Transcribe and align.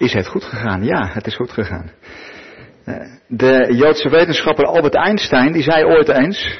Is 0.00 0.12
het 0.12 0.26
goed 0.26 0.44
gegaan? 0.44 0.84
Ja, 0.84 1.12
het 1.12 1.26
is 1.26 1.36
goed 1.36 1.50
gegaan. 1.52 1.90
Eh, 2.84 3.14
de 3.28 3.74
Joodse 3.74 4.08
wetenschapper 4.08 4.64
Albert 4.64 4.94
Einstein 4.94 5.52
die 5.52 5.62
zei 5.62 5.84
ooit 5.84 6.08
eens: 6.08 6.58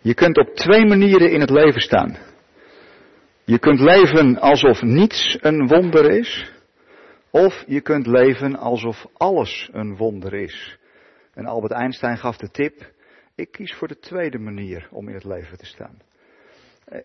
Je 0.00 0.14
kunt 0.14 0.38
op 0.38 0.54
twee 0.54 0.86
manieren 0.86 1.30
in 1.30 1.40
het 1.40 1.50
leven 1.50 1.80
staan. 1.80 2.16
Je 3.44 3.58
kunt 3.58 3.80
leven 3.80 4.40
alsof 4.40 4.82
niets 4.82 5.38
een 5.40 5.66
wonder 5.66 6.10
is, 6.10 6.52
of 7.30 7.64
je 7.66 7.80
kunt 7.80 8.06
leven 8.06 8.56
alsof 8.56 9.06
alles 9.12 9.68
een 9.72 9.96
wonder 9.96 10.34
is. 10.34 10.78
En 11.34 11.46
Albert 11.46 11.72
Einstein 11.72 12.18
gaf 12.18 12.36
de 12.36 12.50
tip: 12.50 12.92
Ik 13.34 13.50
kies 13.50 13.74
voor 13.74 13.88
de 13.88 13.98
tweede 13.98 14.38
manier 14.38 14.88
om 14.90 15.08
in 15.08 15.14
het 15.14 15.24
leven 15.24 15.58
te 15.58 15.66
staan. 15.66 15.98
Eh, 16.84 17.00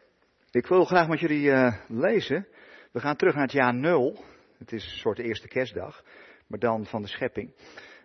ik 0.52 0.68
wil 0.68 0.86
graag 0.86 1.08
met 1.08 1.20
jullie 1.20 1.46
uh, 1.46 1.74
lezen. 1.88 2.48
We 2.92 3.00
gaan 3.00 3.16
terug 3.16 3.34
naar 3.34 3.44
het 3.44 3.52
jaar 3.52 3.74
nul. 3.74 4.24
Het 4.60 4.72
is 4.72 4.84
een 4.84 4.98
soort 4.98 5.20
eerste 5.20 5.48
kerstdag, 5.48 6.04
maar 6.48 6.60
dan 6.60 6.86
van 6.86 7.02
de 7.02 7.08
schepping. 7.08 7.54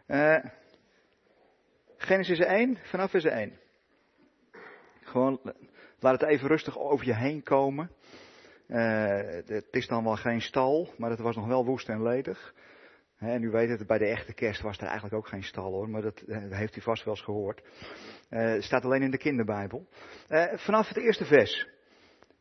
Uh, 0.07 0.45
Genesis 1.97 2.39
1, 2.39 2.79
vanaf 2.83 3.11
vers 3.11 3.25
1. 3.25 3.59
Gewoon, 5.03 5.41
laat 5.99 6.21
het 6.21 6.31
even 6.31 6.49
rustig 6.49 6.79
over 6.79 7.07
je 7.07 7.15
heen 7.15 7.43
komen. 7.43 7.91
Uh, 8.69 9.19
het 9.47 9.69
is 9.71 9.87
dan 9.87 10.05
wel 10.05 10.17
geen 10.17 10.41
stal, 10.41 10.95
maar 10.97 11.11
het 11.11 11.21
was 11.21 11.37
nog 11.37 11.47
wel 11.47 11.65
woest 11.65 11.89
en 11.89 12.03
ledig. 12.03 12.55
En 13.19 13.43
u 13.43 13.51
weet 13.51 13.69
het, 13.69 13.87
bij 13.87 13.99
de 13.99 14.07
echte 14.07 14.35
kerst 14.35 14.61
was 14.61 14.77
er 14.77 14.85
eigenlijk 14.85 15.15
ook 15.15 15.29
geen 15.29 15.45
stal 15.45 15.73
hoor, 15.73 15.89
maar 15.89 16.03
dat, 16.03 16.23
dat 16.27 16.53
heeft 16.53 16.77
u 16.77 16.81
vast 16.81 17.05
wel 17.05 17.15
eens 17.15 17.25
gehoord. 17.25 17.63
Uh, 18.31 18.61
staat 18.61 18.85
alleen 18.85 19.03
in 19.03 19.11
de 19.11 19.19
kinderbijbel. 19.19 19.87
Vanaf 20.55 20.89
het 20.89 20.97
eerste 20.97 21.25
vers. 21.25 21.69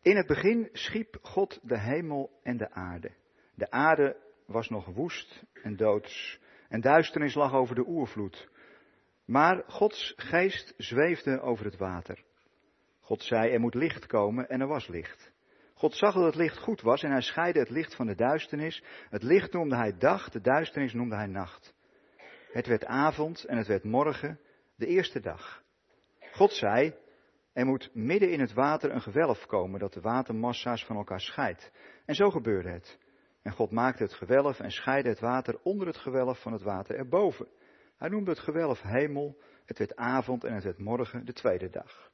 In 0.02 0.16
het 0.16 0.28
begin 0.28 0.70
schiep 0.72 1.18
God 1.22 1.60
de 1.62 1.80
hemel 1.80 2.40
en 2.44 2.58
de 2.58 2.72
aarde. 2.72 3.12
De 3.56 3.72
aarde 3.72 4.18
was 4.46 4.70
nog 4.70 4.86
woest 4.86 5.44
en 5.64 5.76
doods. 5.76 6.40
En 6.70 6.82
duisternis 6.82 7.34
lag 7.34 7.54
over 7.54 7.76
de 7.76 7.88
oervloed. 7.88 8.50
Maar 9.26 9.64
Gods 9.68 10.14
geest 10.16 10.74
zweefde 10.78 11.42
over 11.42 11.66
het 11.66 11.78
water. 11.78 12.24
God 13.00 13.24
zei, 13.24 13.52
er 13.52 13.60
moet 13.60 13.74
licht 13.74 14.06
komen 14.06 14.50
en 14.50 14.62
er 14.62 14.68
was 14.68 14.88
licht. 14.88 15.32
God 15.74 15.96
zag 15.96 16.14
dat 16.14 16.24
het 16.24 16.36
licht 16.36 16.58
goed 16.58 16.82
was 16.82 17.04
en 17.04 17.12
hij 17.12 17.22
scheidde 17.22 17.60
het 17.60 17.70
licht 17.70 17.96
van 17.96 18.06
de 18.06 18.16
duisternis. 18.16 18.84
Het 19.10 19.24
licht 19.24 19.54
noemde 19.54 19.76
hij 19.76 19.98
dag, 19.98 20.30
de 20.30 20.42
duisternis 20.42 20.94
noemde 20.94 21.16
hij 21.16 21.28
nacht. 21.28 21.74
Het 22.52 22.68
werd 22.68 22.86
avond 22.86 23.44
en 23.44 23.58
het 23.58 23.68
werd 23.68 23.84
morgen, 23.84 24.40
de 24.76 24.86
eerste 24.86 25.20
dag. 25.20 25.64
God 26.32 26.52
zei, 26.52 26.96
er 27.54 27.66
moet 27.66 27.90
midden 27.94 28.32
in 28.32 28.40
het 28.40 28.54
water 28.54 28.92
een 28.92 29.02
gewelf 29.02 29.46
komen 29.46 29.80
dat 29.80 29.94
de 29.94 30.02
watermassa's 30.02 30.86
van 30.86 30.96
elkaar 30.96 31.22
scheidt. 31.22 31.72
En 32.06 32.16
zo 32.16 32.30
gebeurde 32.30 32.70
het. 32.70 32.98
En 33.44 33.52
God 33.52 33.72
maakte 33.72 34.04
het 34.04 34.14
gewelf 34.14 34.60
en 34.60 34.72
scheidde 34.72 35.10
het 35.10 35.20
water 35.20 35.60
onder 35.64 35.88
het 35.88 35.98
gewelf 35.98 36.42
van 36.42 36.54
het 36.54 36.62
water 36.62 36.96
erboven. 36.96 37.48
Hij 37.98 38.10
noemde 38.10 38.30
het 38.30 38.40
gewelf 38.40 38.82
hemel, 38.82 39.38
het 39.66 39.78
werd 39.78 39.96
avond 39.96 40.44
en 40.44 40.54
het 40.54 40.64
werd 40.64 40.80
morgen, 40.80 41.26
de 41.26 41.34
tweede 41.34 41.70
dag. 41.70 42.12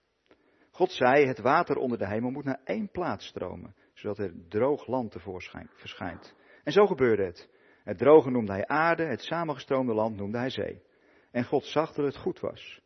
God 0.72 0.92
zei, 0.92 1.26
het 1.26 1.40
water 1.40 1.78
onder 1.78 1.98
de 1.98 2.08
hemel 2.08 2.30
moet 2.30 2.44
naar 2.44 2.62
één 2.64 2.92
plaats 2.92 3.28
stromen, 3.28 3.76
zodat 3.94 4.18
er 4.18 4.34
droog 4.48 4.88
land 4.88 5.12
tevoorschijn 5.12 5.70
verschijnt. 5.74 6.36
En 6.64 6.72
zo 6.72 6.86
gebeurde 6.86 7.26
het. 7.26 7.50
Het 7.84 7.98
droge 7.98 8.30
noemde 8.30 8.52
hij 8.52 8.68
aarde, 8.68 9.06
het 9.06 9.22
samengestroomde 9.22 9.94
land 9.94 10.16
noemde 10.16 10.38
hij 10.38 10.50
zee. 10.50 10.82
En 11.32 11.44
God 11.44 11.66
zag 11.66 11.94
dat 11.94 12.06
het 12.06 12.18
goed 12.18 12.40
was. 12.40 12.82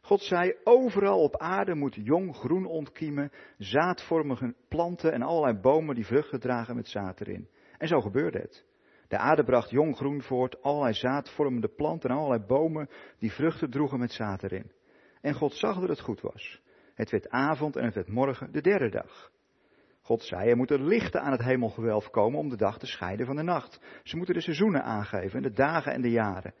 God 0.00 0.20
zei, 0.20 0.54
overal 0.64 1.22
op 1.22 1.36
aarde 1.36 1.74
moet 1.74 1.94
jong 1.94 2.36
groen 2.36 2.66
ontkiemen, 2.66 3.32
zaadvormige 3.58 4.54
planten 4.68 5.12
en 5.12 5.22
allerlei 5.22 5.60
bomen 5.60 5.94
die 5.94 6.06
vruchten 6.06 6.40
dragen 6.40 6.76
met 6.76 6.88
zaad 6.88 7.20
erin. 7.20 7.48
En 7.82 7.88
zo 7.88 8.00
gebeurde 8.00 8.38
het. 8.38 8.64
De 9.08 9.18
aarde 9.18 9.44
bracht 9.44 9.70
jong 9.70 9.96
groen 9.96 10.22
voort, 10.22 10.62
allerlei 10.62 10.94
zaadvormende 10.94 11.68
planten 11.68 12.10
en 12.10 12.16
allerlei 12.16 12.46
bomen 12.46 12.88
die 13.18 13.32
vruchten 13.32 13.70
droegen 13.70 13.98
met 13.98 14.12
zaad 14.12 14.42
erin. 14.42 14.72
En 15.20 15.34
God 15.34 15.52
zag 15.54 15.80
dat 15.80 15.88
het 15.88 16.00
goed 16.00 16.20
was. 16.20 16.60
Het 16.94 17.10
werd 17.10 17.28
avond 17.28 17.76
en 17.76 17.84
het 17.84 17.94
werd 17.94 18.08
morgen, 18.08 18.52
de 18.52 18.60
derde 18.60 18.88
dag. 18.88 19.30
God 20.00 20.22
zei, 20.22 20.50
er 20.50 20.56
moeten 20.56 20.86
lichten 20.86 21.22
aan 21.22 21.32
het 21.32 21.42
hemelgewelf 21.42 22.10
komen 22.10 22.38
om 22.38 22.48
de 22.48 22.56
dag 22.56 22.78
te 22.78 22.86
scheiden 22.86 23.26
van 23.26 23.36
de 23.36 23.42
nacht. 23.42 23.80
Ze 24.02 24.16
moeten 24.16 24.34
de 24.34 24.40
seizoenen 24.40 24.84
aangeven, 24.84 25.42
de 25.42 25.52
dagen 25.52 25.92
en 25.92 26.02
de 26.02 26.10
jaren. 26.10 26.54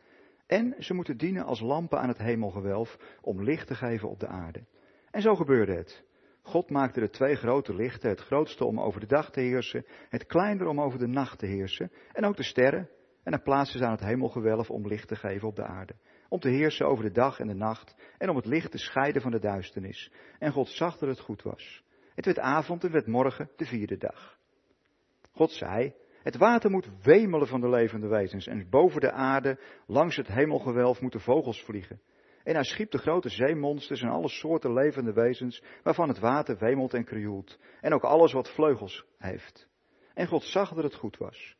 En 0.46 0.74
ze 0.78 0.94
moeten 0.94 1.16
dienen 1.16 1.44
als 1.44 1.60
lampen 1.60 2.00
aan 2.00 2.08
het 2.08 2.18
hemelgewelf 2.18 3.18
om 3.20 3.42
licht 3.42 3.66
te 3.66 3.74
geven 3.74 4.08
op 4.08 4.20
de 4.20 4.26
aarde. 4.26 4.64
En 5.10 5.22
zo 5.22 5.34
gebeurde 5.34 5.74
het. 5.74 6.04
God 6.42 6.70
maakte 6.70 7.00
de 7.00 7.10
twee 7.10 7.34
grote 7.34 7.74
lichten, 7.74 8.10
het 8.10 8.20
grootste 8.20 8.64
om 8.64 8.80
over 8.80 9.00
de 9.00 9.06
dag 9.06 9.30
te 9.30 9.40
heersen, 9.40 9.86
het 10.08 10.26
kleinere 10.26 10.68
om 10.68 10.80
over 10.80 10.98
de 10.98 11.06
nacht 11.06 11.38
te 11.38 11.46
heersen, 11.46 11.92
en 12.12 12.24
ook 12.24 12.36
de 12.36 12.42
sterren, 12.42 12.88
en 13.22 13.32
hij 13.32 13.42
plaatste 13.42 13.78
ze 13.78 13.84
aan 13.84 13.90
het 13.90 14.04
hemelgewelf 14.04 14.70
om 14.70 14.86
licht 14.86 15.08
te 15.08 15.16
geven 15.16 15.48
op 15.48 15.56
de 15.56 15.64
aarde, 15.64 15.94
om 16.28 16.40
te 16.40 16.48
heersen 16.48 16.86
over 16.86 17.04
de 17.04 17.10
dag 17.10 17.38
en 17.38 17.46
de 17.46 17.54
nacht, 17.54 17.94
en 18.18 18.28
om 18.28 18.36
het 18.36 18.46
licht 18.46 18.70
te 18.70 18.78
scheiden 18.78 19.22
van 19.22 19.30
de 19.30 19.40
duisternis. 19.40 20.12
En 20.38 20.52
God 20.52 20.68
zag 20.68 20.98
dat 20.98 21.08
het 21.08 21.20
goed 21.20 21.42
was. 21.42 21.82
Het 22.14 22.24
werd 22.24 22.38
avond 22.38 22.84
en 22.84 22.92
werd 22.92 23.06
morgen, 23.06 23.50
de 23.56 23.66
vierde 23.66 23.96
dag. 23.96 24.38
God 25.32 25.50
zei, 25.50 25.94
het 26.22 26.36
water 26.36 26.70
moet 26.70 26.88
wemelen 27.02 27.46
van 27.46 27.60
de 27.60 27.68
levende 27.68 28.08
wezens, 28.08 28.46
en 28.46 28.68
boven 28.70 29.00
de 29.00 29.12
aarde, 29.12 29.60
langs 29.86 30.16
het 30.16 30.28
hemelgewelf, 30.28 31.00
moeten 31.00 31.20
vogels 31.20 31.62
vliegen. 31.62 32.00
En 32.44 32.54
hij 32.54 32.64
schiep 32.64 32.90
de 32.90 32.98
grote 32.98 33.28
zeemonsters 33.28 34.02
en 34.02 34.08
alle 34.08 34.28
soorten 34.28 34.72
levende 34.72 35.12
wezens 35.12 35.62
waarvan 35.82 36.08
het 36.08 36.18
water 36.18 36.58
wemelt 36.58 36.94
en 36.94 37.04
krioelt. 37.04 37.58
En 37.80 37.92
ook 37.92 38.02
alles 38.02 38.32
wat 38.32 38.50
vleugels 38.50 39.04
heeft. 39.18 39.68
En 40.14 40.26
God 40.26 40.42
zag 40.42 40.72
dat 40.74 40.84
het 40.84 40.94
goed 40.94 41.16
was. 41.16 41.56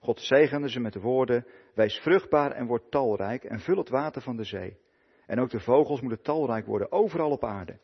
God 0.00 0.20
zegende 0.20 0.70
ze 0.70 0.80
met 0.80 0.92
de 0.92 1.00
woorden, 1.00 1.46
wees 1.74 1.98
vruchtbaar 1.98 2.52
en 2.52 2.66
word 2.66 2.90
talrijk 2.90 3.44
en 3.44 3.60
vul 3.60 3.76
het 3.76 3.88
water 3.88 4.22
van 4.22 4.36
de 4.36 4.44
zee. 4.44 4.78
En 5.26 5.40
ook 5.40 5.50
de 5.50 5.60
vogels 5.60 6.00
moeten 6.00 6.22
talrijk 6.22 6.66
worden, 6.66 6.92
overal 6.92 7.30
op 7.30 7.44
aarde. 7.44 7.78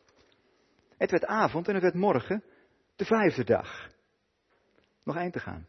Het 0.97 1.11
werd 1.11 1.25
avond 1.25 1.67
en 1.67 1.73
het 1.73 1.83
werd 1.83 1.95
morgen, 1.95 2.43
de 2.95 3.05
vijfde 3.05 3.43
dag. 3.43 3.89
Nog 5.03 5.17
één 5.17 5.31
te 5.31 5.39
gaan. 5.39 5.67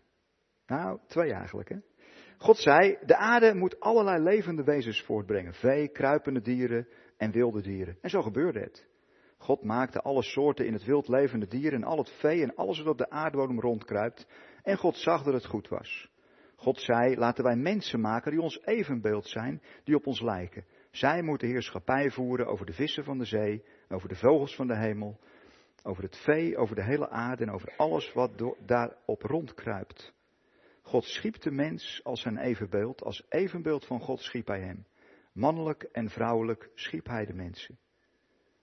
Nou, 0.66 1.00
twee 1.06 1.32
eigenlijk, 1.32 1.68
hè. 1.68 1.76
God 2.38 2.56
zei, 2.56 2.98
de 3.06 3.16
aarde 3.16 3.54
moet 3.54 3.80
allerlei 3.80 4.22
levende 4.22 4.64
wezens 4.64 5.02
voortbrengen. 5.02 5.54
Vee, 5.54 5.88
kruipende 5.88 6.40
dieren 6.40 6.88
en 7.16 7.30
wilde 7.30 7.62
dieren. 7.62 7.98
En 8.00 8.10
zo 8.10 8.22
gebeurde 8.22 8.60
het. 8.60 8.86
God 9.38 9.62
maakte 9.62 10.00
alle 10.00 10.22
soorten 10.22 10.66
in 10.66 10.72
het 10.72 10.84
wild 10.84 11.08
levende 11.08 11.46
dieren 11.46 11.82
en 11.82 11.88
al 11.88 11.98
het 11.98 12.10
vee 12.10 12.42
en 12.42 12.54
alles 12.54 12.78
wat 12.78 12.88
op 12.88 12.98
de 12.98 13.10
aardbodem 13.10 13.60
rondkruipt. 13.60 14.26
En 14.62 14.76
God 14.76 14.96
zag 14.96 15.22
dat 15.22 15.34
het 15.34 15.46
goed 15.46 15.68
was. 15.68 16.10
God 16.56 16.80
zei, 16.80 17.16
laten 17.16 17.44
wij 17.44 17.56
mensen 17.56 18.00
maken 18.00 18.30
die 18.30 18.40
ons 18.40 18.60
evenbeeld 18.64 19.28
zijn, 19.28 19.62
die 19.84 19.94
op 19.94 20.06
ons 20.06 20.20
lijken. 20.20 20.64
Zij 20.90 21.22
moeten 21.22 21.48
heerschappij 21.48 22.10
voeren 22.10 22.46
over 22.46 22.66
de 22.66 22.72
vissen 22.72 23.04
van 23.04 23.18
de 23.18 23.24
zee, 23.24 23.64
over 23.88 24.08
de 24.08 24.16
vogels 24.16 24.56
van 24.56 24.66
de 24.66 24.76
hemel, 24.76 25.18
over 25.82 26.02
het 26.02 26.16
vee, 26.16 26.56
over 26.56 26.76
de 26.76 26.84
hele 26.84 27.08
aarde 27.08 27.42
en 27.42 27.50
over 27.50 27.74
alles 27.76 28.12
wat 28.12 28.54
daarop 28.66 29.22
rondkruipt. 29.22 30.14
God 30.86 31.04
schiep 31.04 31.40
de 31.40 31.50
mens 31.50 32.00
als 32.02 32.20
zijn 32.20 32.38
evenbeeld, 32.38 33.02
als 33.02 33.26
evenbeeld 33.28 33.86
van 33.86 34.00
God 34.00 34.20
schiep 34.20 34.46
hij 34.46 34.60
hem. 34.60 34.86
Mannelijk 35.32 35.82
en 35.82 36.08
vrouwelijk 36.08 36.70
schiep 36.74 37.06
hij 37.06 37.26
de 37.26 37.34
mensen. 37.34 37.78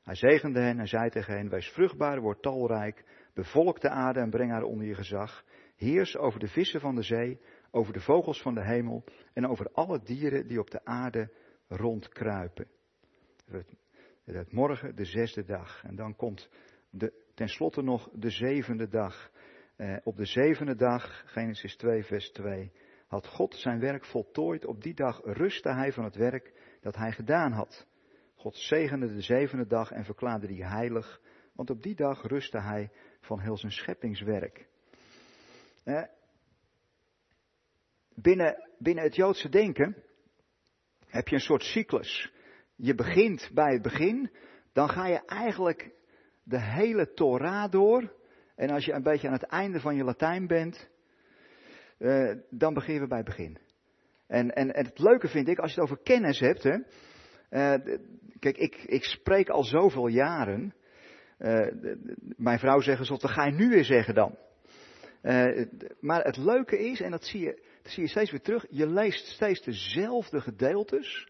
Hij 0.03 0.15
zegende 0.15 0.59
hen 0.59 0.79
en 0.79 0.87
zei 0.87 1.09
tegen 1.09 1.33
hen, 1.33 1.49
wees 1.49 1.67
vruchtbaar, 1.67 2.21
word 2.21 2.41
talrijk, 2.41 3.03
bevolk 3.33 3.81
de 3.81 3.89
aarde 3.89 4.19
en 4.19 4.29
breng 4.29 4.51
haar 4.51 4.63
onder 4.63 4.87
je 4.87 4.95
gezag. 4.95 5.43
Heers 5.75 6.17
over 6.17 6.39
de 6.39 6.47
vissen 6.47 6.79
van 6.79 6.95
de 6.95 7.01
zee, 7.01 7.39
over 7.71 7.93
de 7.93 8.01
vogels 8.01 8.41
van 8.41 8.53
de 8.53 8.65
hemel 8.65 9.03
en 9.33 9.47
over 9.47 9.69
alle 9.71 10.03
dieren 10.03 10.47
die 10.47 10.59
op 10.59 10.71
de 10.71 10.85
aarde 10.85 11.31
rondkruipen. 11.67 12.67
Het 14.23 14.51
morgen 14.51 14.95
de 14.95 15.05
zesde 15.05 15.43
dag. 15.43 15.83
En 15.83 15.95
dan 15.95 16.15
komt 16.15 16.49
de, 16.89 17.23
tenslotte 17.33 17.81
nog 17.81 18.09
de 18.13 18.29
zevende 18.29 18.87
dag. 18.87 19.31
Eh, 19.75 19.97
op 20.03 20.17
de 20.17 20.25
zevende 20.25 20.75
dag, 20.75 21.23
Genesis 21.25 21.75
2, 21.75 22.03
vers 22.03 22.31
2, 22.31 22.71
had 23.07 23.27
God 23.27 23.55
zijn 23.55 23.79
werk 23.79 24.05
voltooid. 24.05 24.65
Op 24.65 24.81
die 24.81 24.93
dag 24.93 25.21
rustte 25.23 25.73
hij 25.73 25.91
van 25.91 26.03
het 26.03 26.15
werk 26.15 26.77
dat 26.81 26.95
hij 26.95 27.11
gedaan 27.11 27.51
had. 27.51 27.87
God 28.35 28.55
zegende 28.55 29.13
de 29.13 29.21
zevende 29.21 29.67
dag 29.67 29.91
en 29.91 30.05
verklaarde 30.05 30.47
die 30.47 30.65
heilig, 30.65 31.21
want 31.53 31.69
op 31.69 31.83
die 31.83 31.95
dag 31.95 32.21
rustte 32.21 32.59
hij 32.59 32.91
van 33.19 33.39
heel 33.39 33.57
zijn 33.57 33.71
scheppingswerk. 33.71 34.67
Eh, 35.83 36.03
binnen, 38.15 38.69
binnen 38.77 39.03
het 39.03 39.15
Joodse 39.15 39.49
denken 39.49 40.03
heb 41.07 41.27
je 41.27 41.35
een 41.35 41.41
soort 41.41 41.63
cyclus. 41.63 42.31
Je 42.75 42.95
begint 42.95 43.49
bij 43.53 43.73
het 43.73 43.81
begin, 43.81 44.31
dan 44.73 44.89
ga 44.89 45.07
je 45.07 45.25
eigenlijk 45.25 45.91
de 46.43 46.61
hele 46.61 47.13
Torah 47.13 47.71
door. 47.71 48.21
En 48.55 48.69
als 48.69 48.85
je 48.85 48.93
een 48.93 49.03
beetje 49.03 49.27
aan 49.27 49.33
het 49.33 49.47
einde 49.47 49.79
van 49.79 49.95
je 49.95 50.03
Latijn 50.03 50.47
bent, 50.47 50.89
uh, 51.99 52.35
dan 52.49 52.73
beginnen 52.73 53.03
we 53.03 53.09
bij 53.09 53.17
het 53.17 53.27
begin. 53.27 53.57
En, 54.27 54.51
en, 54.51 54.75
het 54.75 54.99
leuke 54.99 55.27
vind 55.27 55.47
ik, 55.47 55.59
als 55.59 55.73
je 55.73 55.81
het 55.81 55.89
over 55.89 56.03
kennis 56.03 56.39
hebt, 56.39 56.63
hè, 56.63 56.75
uh, 56.75 57.95
kijk, 58.39 58.57
ik, 58.57 58.75
ik 58.75 59.03
spreek 59.03 59.49
al 59.49 59.63
zoveel 59.63 60.07
jaren. 60.07 60.73
Uh, 61.39 61.67
mijn 62.37 62.59
vrouw 62.59 62.79
zegt 62.79 63.05
zo, 63.05 63.17
wat 63.17 63.31
ga 63.31 63.45
je 63.45 63.51
nu 63.51 63.69
weer 63.69 63.85
zeggen 63.85 64.13
dan? 64.13 64.37
maar 65.99 66.23
het 66.23 66.37
leuke 66.37 66.79
is, 66.79 67.01
en 67.01 67.11
dat 67.11 67.23
zie 67.23 67.41
je 67.41 67.63
dat 67.83 67.91
zie 67.91 68.03
je 68.03 68.09
steeds 68.09 68.31
weer 68.31 68.41
terug. 68.41 68.65
Je 68.69 68.87
leest 68.87 69.25
steeds 69.25 69.61
dezelfde 69.61 70.41
gedeeltes. 70.41 71.27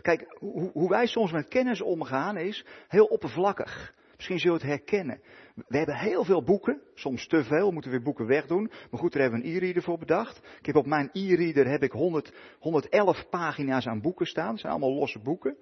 Kijk, 0.00 0.36
hoe, 0.38 0.70
hoe 0.72 0.88
wij 0.88 1.06
soms 1.06 1.32
met 1.32 1.48
kennis 1.48 1.80
omgaan 1.80 2.36
is 2.36 2.64
heel 2.88 3.04
oppervlakkig. 3.04 3.94
Misschien 4.24 4.50
zul 4.50 4.60
je 4.60 4.66
het 4.66 4.78
herkennen. 4.78 5.20
We 5.54 5.76
hebben 5.76 5.98
heel 5.98 6.24
veel 6.24 6.42
boeken, 6.42 6.80
soms 6.94 7.26
te 7.26 7.44
veel, 7.44 7.70
moeten 7.70 7.90
we 7.90 7.96
weer 7.96 8.06
boeken 8.06 8.26
wegdoen. 8.26 8.70
Maar 8.90 9.00
goed, 9.00 9.12
daar 9.12 9.22
hebben 9.22 9.40
we 9.40 9.46
een 9.46 9.54
e-reader 9.54 9.82
voor 9.82 9.98
bedacht. 9.98 10.38
Ik 10.58 10.66
heb 10.66 10.76
op 10.76 10.86
mijn 10.86 11.10
e-reader 11.12 11.66
heb 11.66 11.82
ik 11.82 11.92
100, 11.92 12.32
111 12.58 13.28
pagina's 13.30 13.86
aan 13.86 14.00
boeken 14.00 14.26
staan. 14.26 14.50
Dat 14.50 14.58
zijn 14.58 14.72
allemaal 14.72 14.94
losse 14.94 15.18
boeken. 15.18 15.56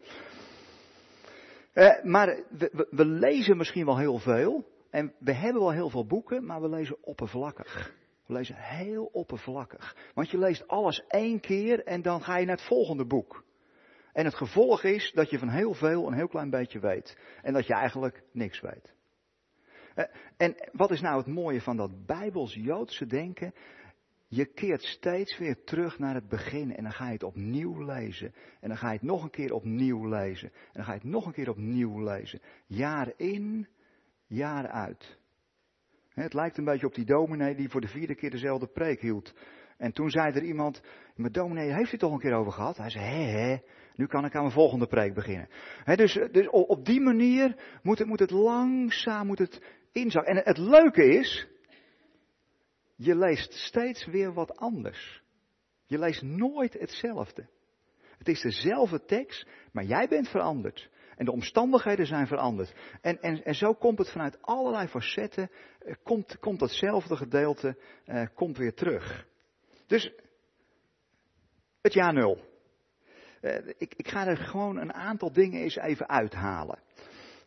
Eh, 1.72 2.04
maar 2.04 2.26
we, 2.50 2.86
we 2.90 3.04
lezen 3.04 3.56
misschien 3.56 3.84
wel 3.84 3.98
heel 3.98 4.18
veel. 4.18 4.64
En 4.90 5.14
we 5.18 5.32
hebben 5.32 5.62
wel 5.62 5.72
heel 5.72 5.90
veel 5.90 6.06
boeken, 6.06 6.46
maar 6.46 6.60
we 6.60 6.68
lezen 6.68 6.96
oppervlakkig. 7.00 7.94
We 8.26 8.32
lezen 8.32 8.56
heel 8.58 9.04
oppervlakkig. 9.04 9.96
Want 10.14 10.30
je 10.30 10.38
leest 10.38 10.68
alles 10.68 11.04
één 11.08 11.40
keer 11.40 11.84
en 11.84 12.02
dan 12.02 12.22
ga 12.22 12.36
je 12.36 12.46
naar 12.46 12.56
het 12.56 12.66
volgende 12.66 13.06
boek. 13.06 13.44
En 14.12 14.24
het 14.24 14.34
gevolg 14.34 14.82
is 14.82 15.12
dat 15.14 15.30
je 15.30 15.38
van 15.38 15.48
heel 15.48 15.74
veel 15.74 16.06
een 16.06 16.14
heel 16.14 16.28
klein 16.28 16.50
beetje 16.50 16.80
weet. 16.80 17.18
En 17.42 17.52
dat 17.52 17.66
je 17.66 17.74
eigenlijk 17.74 18.22
niks 18.32 18.60
weet. 18.60 18.94
Eh, 19.94 20.04
en 20.36 20.70
wat 20.72 20.90
is 20.90 21.00
nou 21.00 21.16
het 21.16 21.26
mooie 21.26 21.60
van 21.60 21.76
dat 21.76 22.06
Bijbels-Joodse 22.06 23.06
denken? 23.06 23.54
Je 24.28 24.46
keert 24.46 24.82
steeds 24.82 25.38
weer 25.38 25.64
terug 25.64 25.98
naar 25.98 26.14
het 26.14 26.28
begin 26.28 26.76
en 26.76 26.82
dan 26.82 26.92
ga 26.92 27.06
je 27.06 27.12
het 27.12 27.22
opnieuw 27.22 27.84
lezen. 27.84 28.34
En 28.60 28.68
dan 28.68 28.76
ga 28.76 28.86
je 28.86 28.94
het 28.94 29.02
nog 29.02 29.22
een 29.22 29.30
keer 29.30 29.52
opnieuw 29.52 30.08
lezen. 30.08 30.48
En 30.48 30.72
dan 30.72 30.84
ga 30.84 30.92
je 30.92 30.98
het 30.98 31.08
nog 31.08 31.26
een 31.26 31.32
keer 31.32 31.48
opnieuw 31.48 32.02
lezen. 32.02 32.40
Jaar 32.66 33.12
in, 33.16 33.68
jaar 34.26 34.68
uit. 34.68 35.18
Het 36.08 36.34
lijkt 36.34 36.58
een 36.58 36.64
beetje 36.64 36.86
op 36.86 36.94
die 36.94 37.04
dominee 37.04 37.54
die 37.54 37.68
voor 37.68 37.80
de 37.80 37.88
vierde 37.88 38.14
keer 38.14 38.30
dezelfde 38.30 38.66
preek 38.66 39.00
hield. 39.00 39.34
En 39.76 39.92
toen 39.92 40.10
zei 40.10 40.32
er 40.32 40.42
iemand, 40.42 40.82
maar 41.16 41.32
dominee, 41.32 41.72
heeft 41.72 41.88
u 41.88 41.90
het 41.90 42.00
toch 42.00 42.12
een 42.12 42.18
keer 42.18 42.34
over 42.34 42.52
gehad? 42.52 42.76
Hij 42.76 42.90
zei, 42.90 43.04
hé, 43.04 43.30
hé, 43.30 43.58
nu 43.94 44.06
kan 44.06 44.24
ik 44.24 44.34
aan 44.34 44.42
mijn 44.42 44.54
volgende 44.54 44.86
preek 44.86 45.14
beginnen. 45.14 45.48
dus, 45.84 46.18
dus 46.30 46.48
op 46.48 46.84
die 46.84 47.00
manier 47.00 47.56
moet 47.82 47.98
het, 47.98 48.08
moet 48.08 48.20
het 48.20 48.30
langzaam 48.30 49.26
moet 49.26 49.38
het 49.38 49.62
inzakken. 49.92 50.36
En 50.36 50.42
het 50.44 50.58
leuke 50.58 51.04
is, 51.04 51.46
je 52.96 53.16
leest 53.16 53.52
steeds 53.52 54.06
weer 54.06 54.32
wat 54.32 54.56
anders. 54.56 55.22
Je 55.86 55.98
leest 55.98 56.22
nooit 56.22 56.72
hetzelfde. 56.72 57.48
Het 58.18 58.28
is 58.28 58.40
dezelfde 58.40 59.04
tekst, 59.04 59.46
maar 59.72 59.84
jij 59.84 60.08
bent 60.08 60.28
veranderd. 60.28 60.90
En 61.16 61.24
de 61.24 61.32
omstandigheden 61.32 62.06
zijn 62.06 62.26
veranderd. 62.26 62.74
En, 63.00 63.20
en, 63.20 63.44
en 63.44 63.54
zo 63.54 63.74
komt 63.74 63.98
het 63.98 64.10
vanuit 64.10 64.42
allerlei 64.42 64.88
facetten, 64.88 65.50
eh, 65.78 65.94
komt, 66.02 66.38
komt 66.38 66.58
datzelfde 66.58 67.16
gedeelte 67.16 67.78
eh, 68.04 68.26
komt 68.34 68.56
weer 68.56 68.74
terug. 68.74 69.26
Dus 69.86 70.12
het 71.80 71.92
jaar 71.92 72.12
nul. 72.12 72.51
Uh, 73.42 73.56
ik, 73.78 73.94
ik, 73.96 74.08
ga 74.08 74.26
er 74.26 74.36
gewoon 74.36 74.76
een 74.76 74.92
aantal 74.92 75.32
dingen 75.32 75.60
eens 75.60 75.76
even 75.76 76.08
uithalen. 76.08 76.78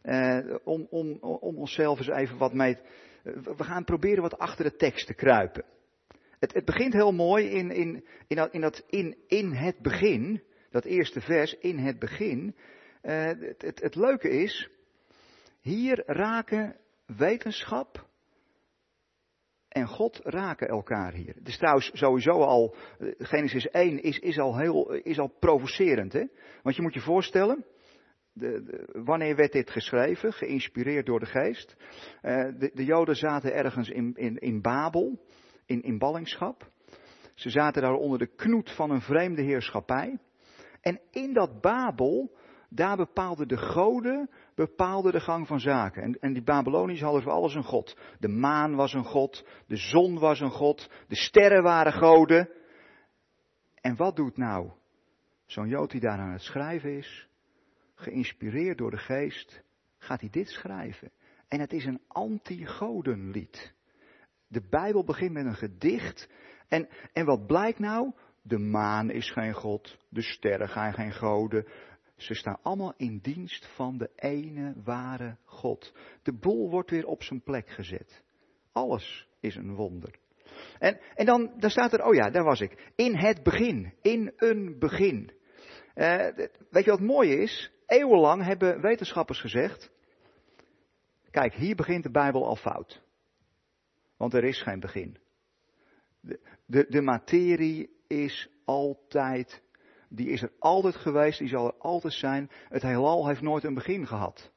Uh, 0.03 0.55
om, 0.63 0.87
om, 0.89 1.17
om 1.21 1.57
onszelf 1.57 1.97
eens 1.97 2.07
even 2.07 2.37
wat 2.37 2.53
mee. 2.53 2.77
we 3.23 3.63
gaan 3.63 3.83
proberen 3.83 4.21
wat 4.21 4.37
achter 4.37 4.65
de 4.65 4.75
tekst 4.75 5.07
te 5.07 5.13
kruipen. 5.13 5.63
Het, 6.39 6.53
het 6.53 6.65
begint 6.65 6.93
heel 6.93 7.11
mooi 7.11 7.45
in, 7.49 7.71
in, 7.71 8.05
in, 8.27 8.35
dat, 8.35 8.53
in, 8.53 8.61
dat, 8.61 8.83
in, 8.89 9.17
in 9.27 9.51
het 9.51 9.79
begin. 9.81 10.43
Dat 10.69 10.85
eerste 10.85 11.21
vers, 11.21 11.57
in 11.57 11.77
het 11.77 11.99
begin. 11.99 12.55
Het, 13.01 13.79
het 13.81 13.95
leuke 13.95 14.29
is. 14.29 14.69
Hier 15.61 16.03
raken 16.05 16.75
wetenschap 17.05 18.07
en 19.75 19.87
God 19.87 20.19
raken 20.23 20.67
elkaar 20.67 21.13
hier. 21.13 21.35
Het 21.43 21.57
trouwens 21.57 21.91
sowieso 21.93 22.31
al, 22.31 22.75
eh, 22.99 23.07
Genesis 23.17 23.69
1 23.69 24.01
is, 24.01 24.19
is 24.19 24.39
al 24.39 24.57
heel, 24.57 24.93
is 24.93 25.19
al 25.19 25.33
provocerend, 25.39 26.13
hè? 26.13 26.25
Want 26.63 26.75
je 26.75 26.81
moet 26.81 26.93
je 26.93 26.99
voorstellen, 26.99 27.65
de, 28.33 28.83
wanneer 28.93 29.35
werd 29.35 29.51
dit 29.51 29.69
geschreven? 29.69 30.33
Geïnspireerd 30.33 31.05
door 31.05 31.19
de 31.19 31.25
geest. 31.25 31.75
Uh, 32.21 32.43
de, 32.59 32.71
de, 32.73 32.85
Joden 32.85 33.15
zaten 33.15 33.53
ergens 33.53 33.89
in, 33.89 34.13
in, 34.15 34.37
in 34.37 34.61
Babel, 34.61 35.19
in, 35.65 35.81
in 35.81 35.97
ballingschap. 35.97 36.71
Ze 37.33 37.49
zaten 37.49 37.81
daar 37.81 37.93
onder 37.93 38.19
de 38.19 38.35
knoet 38.35 38.71
van 38.71 38.91
een 38.91 39.01
vreemde 39.01 39.41
heerschappij. 39.41 40.19
En 40.81 40.99
in 41.11 41.33
dat 41.33 41.61
Babel, 41.61 42.35
daar 42.69 42.97
bepaalden 42.97 43.47
de 43.47 43.57
goden 43.57 44.29
bepaalde 44.55 45.11
de 45.11 45.19
gang 45.19 45.47
van 45.47 45.59
zaken. 45.59 46.03
En, 46.03 46.19
en 46.19 46.33
die 46.33 46.43
Babyloniërs 46.43 47.01
hadden 47.01 47.21
voor 47.21 47.31
alles 47.31 47.55
een 47.55 47.63
god. 47.63 47.97
De 48.19 48.27
maan 48.27 48.75
was 48.75 48.93
een 48.93 49.05
god, 49.05 49.45
de 49.67 49.77
zon 49.77 50.19
was 50.19 50.39
een 50.39 50.51
god, 50.51 50.89
de 51.07 51.15
sterren 51.15 51.63
waren 51.63 51.93
goden. 51.93 52.49
En 53.81 53.95
wat 53.95 54.15
doet 54.15 54.37
nou 54.37 54.71
zo'n 55.45 55.67
Jood 55.67 55.91
die 55.91 56.01
daar 56.01 56.19
aan 56.19 56.31
het 56.31 56.41
schrijven 56.41 56.97
is? 56.97 57.27
Geïnspireerd 57.95 58.77
door 58.77 58.91
de 58.91 58.97
geest, 58.97 59.61
gaat 59.97 60.19
hij 60.19 60.29
dit 60.29 60.49
schrijven. 60.49 61.11
En 61.47 61.59
het 61.59 61.73
is 61.73 61.85
een 61.85 62.01
anti-godenlied. 62.07 63.73
De 64.47 64.61
Bijbel 64.69 65.03
begint 65.03 65.31
met 65.31 65.45
een 65.45 65.55
gedicht. 65.55 66.29
En, 66.67 66.89
en 67.13 67.25
wat 67.25 67.47
blijkt 67.47 67.79
nou? 67.79 68.11
De 68.41 68.57
maan 68.57 69.09
is 69.09 69.31
geen 69.31 69.53
god, 69.53 69.97
de 70.09 70.21
sterren 70.21 70.69
zijn 70.69 70.93
geen 70.93 71.13
goden, 71.13 71.65
ze 72.15 72.33
staan 72.33 72.59
allemaal 72.61 72.93
in 72.97 73.19
dienst 73.21 73.67
van 73.75 73.97
de 73.97 74.09
ene 74.15 74.73
ware 74.83 75.37
God. 75.43 75.93
De 76.23 76.33
boel 76.33 76.69
wordt 76.69 76.89
weer 76.89 77.05
op 77.05 77.23
zijn 77.23 77.43
plek 77.43 77.69
gezet. 77.69 78.23
Alles 78.71 79.27
is 79.39 79.55
een 79.55 79.75
wonder. 79.75 80.19
En, 80.79 80.99
en 81.15 81.25
dan, 81.25 81.51
staat 81.59 81.93
er, 81.93 82.03
oh 82.03 82.13
ja, 82.13 82.29
daar 82.29 82.43
was 82.43 82.61
ik. 82.61 82.91
In 82.95 83.15
het 83.15 83.43
begin. 83.43 83.93
In 84.01 84.33
een 84.37 84.79
begin. 84.79 85.31
Uh, 85.95 86.27
weet 86.69 86.85
je 86.85 86.91
wat 86.91 86.99
mooi 86.99 87.31
is? 87.31 87.71
Eeuwenlang 87.85 88.43
hebben 88.43 88.81
wetenschappers 88.81 89.41
gezegd. 89.41 89.91
Kijk, 91.31 91.53
hier 91.53 91.75
begint 91.75 92.03
de 92.03 92.11
Bijbel 92.11 92.45
al 92.45 92.55
fout. 92.55 93.01
Want 94.17 94.33
er 94.33 94.43
is 94.43 94.61
geen 94.61 94.79
begin. 94.79 95.17
De, 96.65 96.85
de 96.89 97.01
materie 97.01 97.89
is 98.07 98.49
altijd 98.65 99.63
die 100.15 100.29
is 100.29 100.41
er 100.41 100.51
altijd 100.59 100.95
geweest, 100.95 101.39
die 101.39 101.47
zal 101.47 101.67
er 101.67 101.77
altijd 101.77 102.13
zijn. 102.13 102.49
Het 102.69 102.81
heelal 102.81 103.27
heeft 103.27 103.41
nooit 103.41 103.63
een 103.63 103.73
begin 103.73 104.07
gehad. 104.07 104.51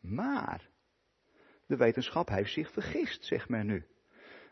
Maar 0.00 0.68
de 1.66 1.76
wetenschap 1.76 2.28
heeft 2.28 2.52
zich 2.52 2.72
vergist, 2.72 3.24
zegt 3.24 3.48
men 3.48 3.66
nu. 3.66 3.86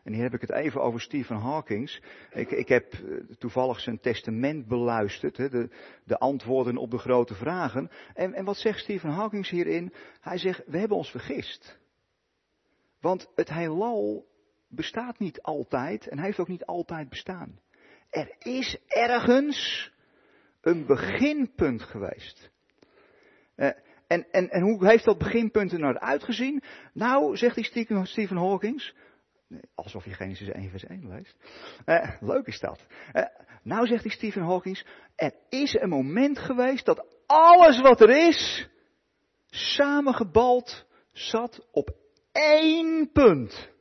En 0.03 0.13
hier 0.13 0.23
heb 0.23 0.33
ik 0.33 0.41
het 0.41 0.51
even 0.51 0.81
over 0.81 1.01
Stephen 1.01 1.35
Hawking. 1.35 1.99
Ik, 2.31 2.51
ik 2.51 2.67
heb 2.67 2.93
eh, 2.93 3.17
toevallig 3.37 3.79
zijn 3.79 3.99
testament 3.99 4.67
beluisterd, 4.67 5.35
de, 5.35 5.69
de 6.03 6.17
antwoorden 6.17 6.77
op 6.77 6.91
de 6.91 6.97
grote 6.97 7.35
vragen. 7.35 7.91
En, 8.13 8.33
en 8.33 8.45
wat 8.45 8.57
zegt 8.57 8.79
Stephen 8.79 9.09
Hawking 9.09 9.49
hierin? 9.49 9.93
Hij 10.21 10.37
zegt, 10.37 10.63
we 10.65 10.77
hebben 10.77 10.97
ons 10.97 11.11
vergist. 11.11 11.79
Want 12.99 13.31
het 13.35 13.49
heelal 13.49 14.25
bestaat 14.67 15.19
niet 15.19 15.41
altijd 15.41 16.07
en 16.07 16.19
heeft 16.19 16.39
ook 16.39 16.47
niet 16.47 16.65
altijd 16.65 17.09
bestaan. 17.09 17.59
Er 18.09 18.35
is 18.39 18.77
ergens 18.87 19.91
een 20.67 20.85
beginpunt 20.85 21.81
geweest. 21.81 22.51
Uh, 23.55 23.69
en, 24.07 24.31
en, 24.31 24.49
en 24.49 24.61
hoe 24.61 24.87
heeft 24.87 25.05
dat 25.05 25.17
beginpunt 25.17 25.71
er 25.71 25.79
nou 25.79 25.97
uitgezien? 25.97 26.63
Nou, 26.93 27.37
zegt 27.37 27.55
die 27.55 27.63
Stephen, 28.03 28.37
Hawking, 28.37 28.93
alsof 29.75 30.05
je 30.05 30.13
Genesis 30.13 30.49
1 30.49 30.69
vers 30.69 30.85
1 30.85 31.07
leest. 31.07 31.35
Uh, 31.85 32.11
leuk 32.19 32.47
is 32.47 32.59
dat. 32.59 32.85
Uh, 33.13 33.23
nou 33.63 33.87
zegt 33.87 34.03
die 34.03 34.11
Stephen 34.11 34.43
Hawking, 34.43 34.85
er 35.15 35.33
is 35.49 35.73
een 35.73 35.89
moment 35.89 36.39
geweest 36.39 36.85
dat 36.85 37.05
alles 37.25 37.81
wat 37.81 38.01
er 38.01 38.27
is, 38.27 38.69
samengebald 39.49 40.85
zat 41.11 41.67
op 41.71 41.95
één 42.31 43.11
punt. 43.11 43.71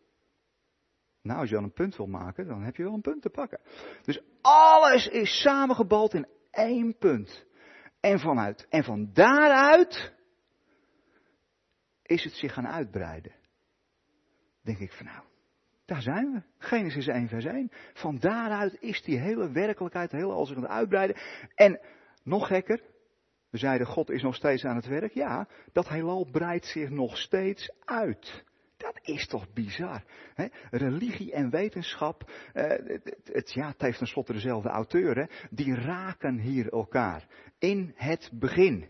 Nou, 1.23 1.41
als 1.41 1.49
je 1.49 1.55
dan 1.55 1.65
een 1.65 1.73
punt 1.73 1.97
wil 1.97 2.07
maken, 2.07 2.47
dan 2.47 2.63
heb 2.63 2.77
je 2.77 2.83
wel 2.83 2.93
een 2.93 3.01
punt 3.01 3.23
te 3.23 3.31
pakken. 3.31 3.61
Dus 4.03 4.21
alles 4.41 5.09
is 5.09 5.41
samengebald 5.41 6.15
in 6.15 6.27
één 6.57 6.97
punt. 6.99 7.47
En 8.01 8.19
vanuit, 8.19 8.67
en 8.69 8.85
van 8.85 9.11
daaruit 9.13 10.15
is 12.03 12.25
het 12.25 12.33
zich 12.33 12.53
gaan 12.53 12.69
uitbreiden. 12.69 13.33
Denk 14.63 14.79
ik 14.79 14.93
van 14.93 15.07
nou, 15.07 15.25
daar 15.85 16.03
zijn 16.03 16.33
we. 16.33 16.43
Genesis 16.59 17.07
1 17.07 17.29
vers 17.29 17.45
1. 17.45 17.71
Van 17.95 18.19
daaruit 18.19 18.77
is 18.81 19.03
die 19.03 19.19
hele 19.19 19.51
werkelijkheid, 19.51 20.13
heel 20.13 20.33
als 20.33 20.49
zich 20.49 20.57
aan 20.57 20.63
het 20.63 20.73
uitbreiden. 20.73 21.17
En 21.55 21.81
nog 22.23 22.47
gekker, 22.47 22.81
we 23.51 23.59
zeiden 23.59 23.87
God 23.87 24.11
is 24.11 24.23
nog 24.23 24.35
steeds 24.35 24.65
aan 24.65 24.77
het 24.77 24.87
werk. 24.87 25.13
Ja, 25.13 25.49
dat 25.73 25.89
heelal 25.89 26.31
breidt 26.31 26.67
zich 26.67 26.91
nog 26.91 27.17
steeds 27.17 27.73
uit. 27.85 28.45
Dat 28.77 28.99
is 29.03 29.27
toch 29.27 29.53
bizar. 29.53 30.03
Hè? 30.35 30.47
Religie 30.71 31.33
en 31.33 31.51
wetenschap, 31.51 32.31
eh, 32.53 32.71
het, 33.25 33.53
ja, 33.53 33.69
het 33.69 33.81
heeft 33.81 33.99
tenslotte 33.99 34.33
dezelfde 34.33 34.69
auteur, 34.69 35.31
die 35.51 35.75
raken 35.75 36.39
hier 36.39 36.73
elkaar. 36.73 37.27
In 37.59 37.93
het 37.97 38.31
begin. 38.33 38.89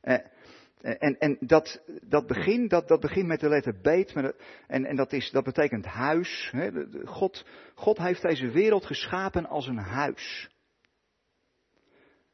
Eh, 0.00 0.18
En, 0.80 1.18
en 1.18 1.36
dat, 1.40 1.82
dat 2.02 2.26
begin, 2.26 2.68
dat, 2.68 2.88
dat 2.88 3.00
begint 3.00 3.26
met 3.26 3.40
de 3.40 3.48
letter 3.48 3.80
beet. 3.82 4.12
En, 4.66 4.84
en 4.84 4.96
dat, 4.96 5.12
is, 5.12 5.30
dat 5.30 5.44
betekent 5.44 5.84
huis. 5.84 6.48
Hè. 6.52 6.70
God, 7.04 7.46
God 7.74 7.98
heeft 7.98 8.22
deze 8.22 8.50
wereld 8.50 8.86
geschapen 8.86 9.46
als 9.46 9.66
een 9.66 9.78
huis. 9.78 10.50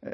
Uh, 0.00 0.12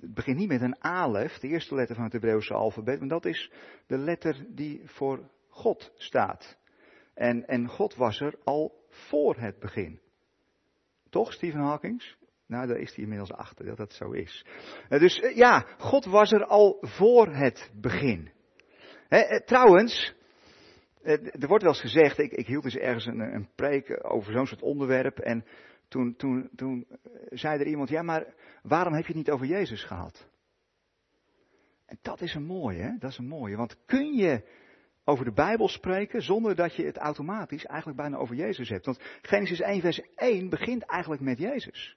het 0.00 0.14
begint 0.14 0.38
niet 0.38 0.48
met 0.48 0.60
een 0.60 0.82
alef, 0.82 1.38
de 1.38 1.48
eerste 1.48 1.74
letter 1.74 1.94
van 1.94 2.04
het 2.04 2.12
Hebreeuwse 2.12 2.54
alfabet, 2.54 2.98
maar 2.98 3.08
dat 3.08 3.24
is 3.24 3.50
de 3.86 3.98
letter 3.98 4.46
die 4.48 4.82
voor 4.84 5.30
God 5.56 5.92
staat. 5.96 6.56
En, 7.14 7.46
en 7.46 7.68
God 7.68 7.94
was 7.94 8.20
er 8.20 8.38
al 8.44 8.84
voor 8.88 9.36
het 9.36 9.58
begin. 9.58 10.00
Toch, 11.10 11.32
Stephen 11.32 11.60
Hawkins? 11.60 12.16
Nou, 12.46 12.66
daar 12.66 12.76
is 12.76 12.94
hij 12.94 13.02
inmiddels 13.02 13.32
achter 13.32 13.64
dat 13.64 13.76
dat 13.76 13.92
zo 13.92 14.10
is. 14.10 14.46
Eh, 14.88 15.00
dus 15.00 15.20
eh, 15.20 15.36
ja, 15.36 15.66
God 15.78 16.04
was 16.04 16.32
er 16.32 16.44
al 16.44 16.78
voor 16.80 17.34
het 17.34 17.70
begin. 17.74 18.30
Eh, 19.08 19.40
trouwens, 19.44 20.14
er 21.02 21.48
wordt 21.48 21.62
wel 21.62 21.72
eens 21.72 21.80
gezegd, 21.80 22.18
ik, 22.18 22.32
ik 22.32 22.46
hield 22.46 22.62
dus 22.62 22.76
ergens 22.76 23.06
een, 23.06 23.20
een 23.20 23.48
preek 23.54 23.98
over 24.02 24.32
zo'n 24.32 24.46
soort 24.46 24.62
onderwerp. 24.62 25.18
En 25.18 25.44
toen, 25.88 26.16
toen, 26.16 26.50
toen 26.56 26.86
zei 27.28 27.60
er 27.60 27.66
iemand, 27.66 27.88
ja 27.88 28.02
maar 28.02 28.34
waarom 28.62 28.92
heb 28.92 29.02
je 29.02 29.08
het 29.08 29.16
niet 29.16 29.30
over 29.30 29.46
Jezus 29.46 29.84
gehad? 29.84 30.28
En 31.86 31.98
dat 32.02 32.20
is 32.20 32.34
een 32.34 32.46
mooie, 32.46 32.82
hè? 32.82 32.96
dat 32.98 33.10
is 33.10 33.18
een 33.18 33.28
mooie. 33.28 33.56
Want 33.56 33.84
kun 33.84 34.14
je 34.14 34.42
over 35.08 35.24
de 35.24 35.32
Bijbel 35.32 35.68
spreken 35.68 36.22
zonder 36.22 36.54
dat 36.54 36.74
je 36.74 36.84
het 36.84 36.96
automatisch 36.96 37.64
eigenlijk 37.64 38.00
bijna 38.00 38.16
over 38.16 38.36
Jezus 38.36 38.68
hebt? 38.68 38.86
Want 38.86 39.00
Genesis 39.22 39.60
1 39.60 39.80
vers 39.80 40.00
1 40.16 40.48
begint 40.48 40.84
eigenlijk 40.84 41.22
met 41.22 41.38
Jezus. 41.38 41.96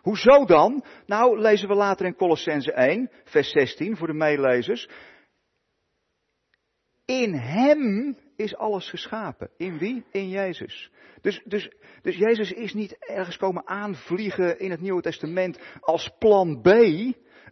Hoezo 0.00 0.44
dan? 0.44 0.84
Nou, 1.06 1.40
lezen 1.40 1.68
we 1.68 1.74
later 1.74 2.06
in 2.06 2.16
Colossense 2.16 2.72
1, 2.72 3.10
vers 3.24 3.50
16 3.50 3.96
voor 3.96 4.06
de 4.06 4.12
meelezers. 4.12 4.88
In 7.04 7.34
Hem 7.34 8.16
is 8.36 8.56
alles 8.56 8.88
geschapen. 8.90 9.50
In 9.56 9.78
wie? 9.78 10.04
In 10.10 10.28
Jezus. 10.28 10.90
Dus, 11.20 11.42
dus, 11.44 11.70
dus 12.02 12.16
Jezus 12.16 12.52
is 12.52 12.74
niet 12.74 12.96
ergens 12.98 13.36
komen 13.36 13.66
aanvliegen 13.68 14.58
in 14.58 14.70
het 14.70 14.80
Nieuwe 14.80 15.02
Testament 15.02 15.58
als 15.80 16.10
plan 16.18 16.60
B. 16.60 16.68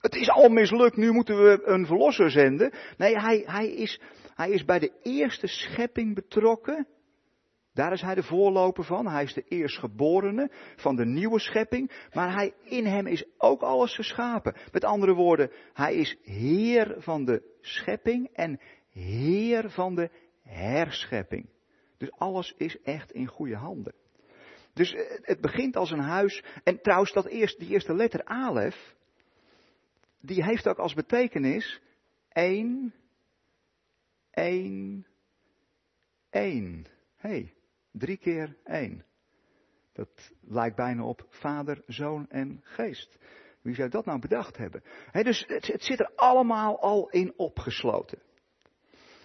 Het 0.01 0.15
is 0.15 0.29
al 0.29 0.49
mislukt, 0.49 0.97
nu 0.97 1.13
moeten 1.13 1.43
we 1.43 1.61
een 1.65 1.87
verlosser 1.87 2.31
zenden. 2.31 2.73
Nee, 2.97 3.19
hij, 3.19 3.43
hij, 3.47 3.69
is, 3.69 4.01
hij 4.39 4.51
is 4.51 4.65
bij 4.65 4.79
de 4.79 4.93
eerste 5.03 5.47
schepping 5.47 6.15
betrokken. 6.15 6.87
Daar 7.73 7.93
is 7.93 8.01
hij 8.01 8.15
de 8.15 8.23
voorloper 8.23 8.85
van. 8.85 9.07
Hij 9.07 9.23
is 9.23 9.35
de 9.35 9.45
eerstgeborene 9.49 10.51
van 10.77 10.97
de 10.97 11.05
nieuwe 11.05 11.39
schepping. 11.39 12.09
Maar 12.13 12.33
hij, 12.33 12.55
in 12.65 12.87
hem 12.87 13.07
is 13.07 13.25
ook 13.39 13.63
alles 13.63 13.95
geschapen. 13.95 14.57
Met 14.73 14.85
andere 14.85 15.15
woorden, 15.15 15.51
hij 15.73 15.95
is 15.95 16.19
heer 16.23 16.95
van 16.99 17.25
de 17.25 17.57
schepping 17.61 18.29
en 18.33 18.61
heer 18.91 19.71
van 19.71 19.95
de 19.95 20.11
herschepping. 20.43 21.49
Dus 21.97 22.11
alles 22.11 22.55
is 22.57 22.81
echt 22.83 23.13
in 23.13 23.27
goede 23.27 23.57
handen. 23.57 23.95
Dus 24.73 24.93
eh, 24.95 25.19
het 25.23 25.41
begint 25.41 25.77
als 25.77 25.91
een 25.91 26.01
huis. 26.01 26.45
En 26.65 26.81
trouwens, 26.81 27.13
dat 27.13 27.27
eerst, 27.27 27.59
die 27.59 27.69
eerste 27.69 27.95
letter 27.95 28.25
Alef, 28.25 28.95
die 30.21 30.45
heeft 30.45 30.69
ook 30.69 30.79
als 30.79 30.95
betekenis 30.95 31.81
één, 32.29 32.95
één, 34.39 35.07
één. 36.31 36.87
hey, 37.17 37.55
drie 37.93 38.17
keer 38.17 38.57
één. 38.65 39.05
Dat 39.93 40.33
lijkt 40.41 40.77
bijna 40.77 41.05
op 41.05 41.27
Vader, 41.29 41.83
Zoon 41.87 42.29
en 42.29 42.61
Geest. 42.63 43.19
Wie 43.63 43.75
zou 43.75 43.89
dat 43.89 44.05
nou 44.05 44.19
bedacht 44.19 44.57
hebben? 44.57 44.83
dus 45.13 45.45
het, 45.47 45.67
het, 45.67 45.85
zit 45.85 46.01
er 46.01 46.11
allemaal 46.15 46.81
al 46.81 47.11
in 47.11 47.33
opgesloten. 47.37 48.19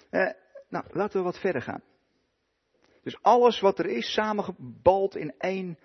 Eh, 0.10 0.32
nou, 0.70 0.86
laten 0.90 1.18
we 1.18 1.26
wat 1.26 1.40
verder 1.40 1.62
gaan. 1.62 1.84
Dus 3.04 3.22
alles 3.22 3.60
wat 3.60 3.80
er 3.80 3.86
is, 3.86 4.14
samengebald 4.14 5.16
in 5.16 5.34
één 5.38 5.80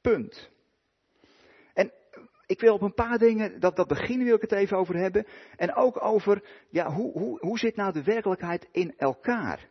punt. 0.00 0.50
Ik 2.46 2.60
wil 2.60 2.74
op 2.74 2.82
een 2.82 2.94
paar 2.94 3.18
dingen, 3.18 3.60
dat, 3.60 3.76
dat 3.76 3.88
begin 3.88 4.24
wil 4.24 4.34
ik 4.34 4.40
het 4.40 4.52
even 4.52 4.76
over 4.76 4.96
hebben. 4.96 5.26
En 5.56 5.74
ook 5.74 6.04
over, 6.04 6.44
ja, 6.70 6.92
hoe, 6.92 7.12
hoe, 7.12 7.38
hoe 7.38 7.58
zit 7.58 7.76
nou 7.76 7.92
de 7.92 8.02
werkelijkheid 8.02 8.68
in 8.72 8.94
elkaar? 8.96 9.68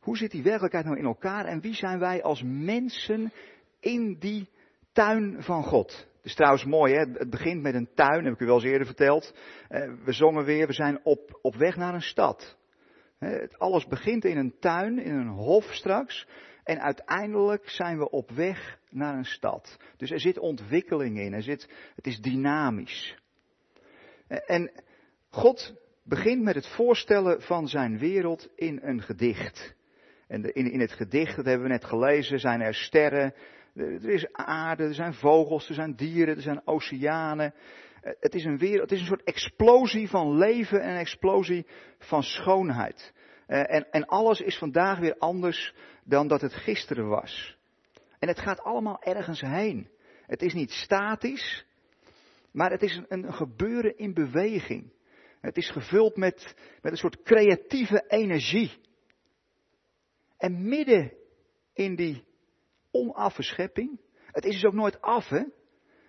Hoe 0.00 0.16
zit 0.16 0.30
die 0.30 0.42
werkelijkheid 0.42 0.84
nou 0.84 0.98
in 0.98 1.04
elkaar 1.04 1.44
en 1.44 1.60
wie 1.60 1.74
zijn 1.74 1.98
wij 1.98 2.22
als 2.22 2.42
mensen 2.44 3.32
in 3.80 4.16
die 4.18 4.48
tuin 4.92 5.42
van 5.42 5.62
God? 5.62 6.08
Het 6.16 6.24
is 6.24 6.34
trouwens 6.34 6.64
mooi, 6.64 6.94
hè? 6.94 7.00
het 7.00 7.30
begint 7.30 7.62
met 7.62 7.74
een 7.74 7.88
tuin, 7.94 8.24
heb 8.24 8.34
ik 8.34 8.40
u 8.40 8.46
wel 8.46 8.54
eens 8.54 8.64
eerder 8.64 8.86
verteld. 8.86 9.34
Eh, 9.68 9.92
we 10.04 10.12
zongen 10.12 10.44
weer, 10.44 10.66
we 10.66 10.72
zijn 10.72 11.00
op, 11.02 11.38
op 11.42 11.54
weg 11.54 11.76
naar 11.76 11.94
een 11.94 12.00
stad. 12.00 12.58
Alles 13.58 13.86
begint 13.86 14.24
in 14.24 14.36
een 14.36 14.54
tuin, 14.58 14.98
in 14.98 15.14
een 15.14 15.28
hof 15.28 15.64
straks. 15.64 16.26
En 16.70 16.80
uiteindelijk 16.80 17.68
zijn 17.68 17.98
we 17.98 18.10
op 18.10 18.30
weg 18.30 18.78
naar 18.90 19.14
een 19.14 19.24
stad. 19.24 19.76
Dus 19.96 20.10
er 20.10 20.20
zit 20.20 20.38
ontwikkeling 20.38 21.18
in, 21.18 21.32
er 21.32 21.42
zit, 21.42 21.68
het 21.94 22.06
is 22.06 22.20
dynamisch. 22.20 23.16
En 24.28 24.70
God 25.30 25.74
begint 26.04 26.42
met 26.42 26.54
het 26.54 26.66
voorstellen 26.66 27.42
van 27.42 27.68
zijn 27.68 27.98
wereld 27.98 28.48
in 28.54 28.78
een 28.82 29.02
gedicht. 29.02 29.74
En 30.28 30.54
in, 30.54 30.70
in 30.70 30.80
het 30.80 30.92
gedicht, 30.92 31.36
dat 31.36 31.44
hebben 31.44 31.66
we 31.66 31.72
net 31.72 31.84
gelezen, 31.84 32.40
zijn 32.40 32.60
er 32.60 32.74
sterren, 32.74 33.34
er 33.74 34.08
is 34.08 34.32
aarde, 34.32 34.82
er 34.82 34.94
zijn 34.94 35.14
vogels, 35.14 35.68
er 35.68 35.74
zijn 35.74 35.94
dieren, 35.94 36.36
er 36.36 36.42
zijn 36.42 36.66
oceanen. 36.66 37.54
Eh, 38.00 38.12
het 38.20 38.34
is 38.34 38.44
een 38.44 38.58
wereld, 38.58 38.82
het 38.82 38.92
is 38.92 39.00
een 39.00 39.06
soort 39.06 39.24
explosie 39.24 40.08
van 40.08 40.36
leven 40.36 40.80
en 40.80 40.90
een 40.90 40.98
explosie 40.98 41.66
van 41.98 42.22
schoonheid. 42.22 43.12
Eh, 43.46 43.74
en, 43.74 43.90
en 43.90 44.06
alles 44.06 44.40
is 44.40 44.58
vandaag 44.58 44.98
weer 44.98 45.16
anders 45.18 45.74
dan 46.10 46.28
dat 46.28 46.40
het 46.40 46.54
gisteren 46.54 47.08
was. 47.08 47.58
En 48.18 48.28
het 48.28 48.40
gaat 48.40 48.60
allemaal 48.60 49.02
ergens 49.02 49.40
heen. 49.40 49.88
Het 50.26 50.42
is 50.42 50.54
niet 50.54 50.70
statisch, 50.70 51.64
maar 52.50 52.70
het 52.70 52.82
is 52.82 53.00
een, 53.08 53.32
gebeuren 53.32 53.98
in 53.98 54.14
beweging. 54.14 54.92
Het 55.40 55.56
is 55.56 55.70
gevuld 55.70 56.16
met, 56.16 56.54
met 56.82 56.92
een 56.92 56.98
soort 56.98 57.22
creatieve 57.22 58.04
energie. 58.08 58.72
En 60.36 60.68
midden 60.68 61.12
in 61.74 61.96
die 61.96 62.24
onaffe 62.90 63.42
schepping, 63.42 64.00
het 64.26 64.44
is 64.44 64.54
dus 64.54 64.64
ook 64.64 64.74
nooit 64.74 65.00
af, 65.00 65.28
hè? 65.28 65.42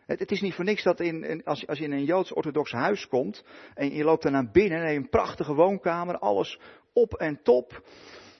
Het, 0.05 0.20
het 0.20 0.31
is 0.31 0.41
niet 0.41 0.53
voor 0.53 0.65
niks 0.65 0.84
dat 0.84 1.00
in, 1.00 1.43
als, 1.43 1.67
als 1.67 1.77
je 1.77 1.84
in 1.84 1.91
een 1.91 2.05
Joods-orthodox 2.05 2.72
huis 2.72 3.08
komt 3.08 3.43
en 3.74 3.93
je 3.93 4.03
loopt 4.03 4.24
er 4.24 4.31
naar 4.31 4.51
binnen 4.51 4.84
en 4.84 4.91
je 4.91 4.98
een 4.98 5.10
prachtige 5.10 5.53
woonkamer, 5.53 6.17
alles 6.17 6.60
op 6.93 7.13
en 7.13 7.43
top. 7.43 7.84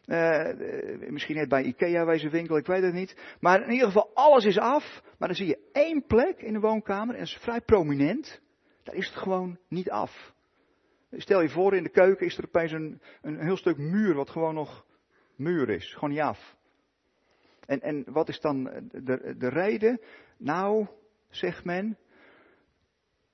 Uh, 0.06 1.10
misschien 1.10 1.36
net 1.36 1.50
bij 1.50 1.64
Ikea 1.64 2.06
wezen 2.06 2.32
winkel, 2.32 2.58
ik 2.58 2.66
weet 2.66 2.84
het 2.84 2.94
niet. 2.94 3.36
Maar 3.40 3.64
in 3.64 3.72
ieder 3.72 3.88
geval, 3.88 4.12
alles 4.14 4.46
is 4.46 4.58
af. 4.58 5.02
Maar 5.18 5.28
dan 5.28 5.38
zie 5.38 5.48
je 5.48 5.70
één 5.72 6.06
plek 6.06 6.42
in 6.42 6.54
de 6.54 6.60
woonkamer, 6.60 7.14
en 7.14 7.20
dat 7.20 7.30
is 7.30 7.38
vrij 7.42 7.62
prominent. 7.62 8.42
Daar 8.84 8.96
is 8.96 9.08
het 9.08 9.16
gewoon 9.16 9.58
niet 9.68 9.90
af. 9.90 10.34
Stel 11.12 11.42
je 11.42 11.50
voor, 11.50 11.76
in 11.76 11.84
de 11.84 11.90
keuken 11.90 12.26
is 12.26 12.38
er 12.38 12.46
opeens 12.46 12.72
een, 12.72 13.02
een 13.22 13.40
heel 13.40 13.58
stuk 13.58 13.78
muur, 13.78 14.16
wat 14.16 14.30
gewoon 14.30 14.54
nog 14.54 14.86
muur 15.36 15.70
is. 15.70 15.94
Gewoon 15.94 16.10
niet 16.10 16.20
af. 16.20 16.56
En, 17.66 17.82
en 17.82 18.04
wat 18.08 18.30
is 18.30 18.40
dan 18.40 18.64
de, 18.92 19.36
de 19.38 19.50
reden? 19.50 20.02
Nou, 20.38 20.88
zegt 21.30 21.66
men, 21.66 21.98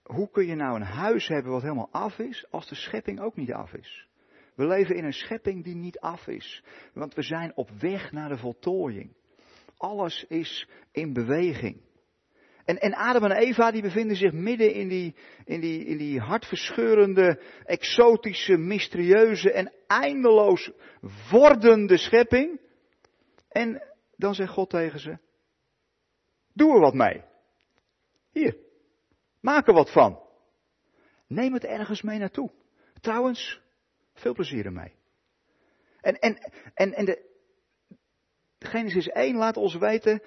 hoe 0.03 0.29
kun 0.29 0.45
je 0.45 0.55
nou 0.55 0.75
een 0.75 0.85
huis 0.85 1.27
hebben 1.27 1.51
wat 1.51 1.61
helemaal 1.61 1.91
af 1.91 2.19
is, 2.19 2.51
als 2.51 2.69
de 2.69 2.75
schepping 2.75 3.19
ook 3.19 3.35
niet 3.35 3.53
af 3.53 3.73
is? 3.73 4.07
We 4.57 4.67
leven 4.67 4.95
in 4.95 5.03
een 5.03 5.13
schepping 5.13 5.63
die 5.63 5.75
niet 5.75 5.99
af 5.99 6.27
is, 6.27 6.63
want 6.93 7.13
we 7.13 7.21
zijn 7.21 7.51
op 7.55 7.69
weg 7.79 8.11
naar 8.11 8.29
de 8.29 8.37
voltooiing. 8.37 9.15
Alles 9.77 10.25
is 10.27 10.69
in 10.91 11.13
beweging. 11.13 11.81
En, 12.65 12.77
en 12.77 12.93
Adam 12.93 13.23
en 13.23 13.37
Eva 13.37 13.71
die 13.71 13.81
bevinden 13.81 14.15
zich 14.15 14.31
midden 14.31 14.73
in 14.73 14.87
die, 14.87 15.15
in, 15.45 15.59
die, 15.59 15.85
in 15.85 15.97
die 15.97 16.19
hartverscheurende, 16.19 17.41
exotische, 17.65 18.57
mysterieuze 18.57 19.51
en 19.51 19.73
eindeloos 19.87 20.71
wordende 21.31 21.97
schepping. 21.97 22.59
En 23.49 23.83
dan 24.15 24.35
zegt 24.35 24.51
God 24.51 24.69
tegen 24.69 24.99
ze, 24.99 25.17
doe 26.53 26.73
er 26.73 26.79
wat 26.79 26.93
mee. 26.93 27.23
Hier, 28.31 28.57
maak 29.39 29.67
er 29.67 29.73
wat 29.73 29.91
van. 29.91 30.19
Neem 31.27 31.53
het 31.53 31.65
ergens 31.65 32.01
mee 32.01 32.19
naartoe. 32.19 32.51
Trouwens, 32.99 33.61
veel 34.19 34.33
plezier 34.33 34.65
ermee. 34.65 34.95
En, 36.01 36.19
en, 36.19 36.37
en, 36.73 36.93
en 36.93 37.05
de, 37.05 37.27
Genesis 38.59 39.07
1 39.07 39.35
laat 39.35 39.57
ons 39.57 39.75
weten 39.75 40.21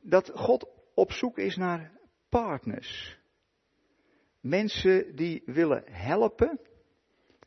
dat 0.00 0.30
God 0.34 0.68
op 0.94 1.12
zoek 1.12 1.38
is 1.38 1.56
naar 1.56 1.92
partners. 2.28 3.18
Mensen 4.40 5.16
die 5.16 5.42
willen 5.46 5.84
helpen 5.86 6.60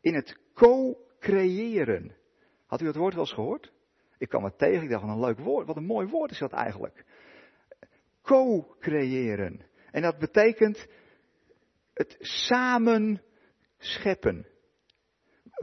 in 0.00 0.14
het 0.14 0.38
co-creëren. 0.54 2.16
Had 2.66 2.80
u 2.80 2.84
dat 2.84 2.96
woord 2.96 3.14
wel 3.14 3.22
eens 3.22 3.32
gehoord? 3.32 3.72
Ik 4.18 4.28
kwam 4.28 4.44
het 4.44 4.58
tegen, 4.58 4.82
ik 4.82 4.90
dacht, 4.90 5.04
wat 5.04 5.14
een 5.14 5.20
leuk 5.20 5.38
woord, 5.38 5.66
wat 5.66 5.76
een 5.76 5.84
mooi 5.84 6.08
woord 6.08 6.30
is 6.30 6.38
dat 6.38 6.52
eigenlijk. 6.52 7.04
Co-creëren. 8.22 9.66
En 9.90 10.02
dat 10.02 10.18
betekent 10.18 10.86
het 11.94 12.16
samen 12.18 13.22
scheppen. 13.78 14.46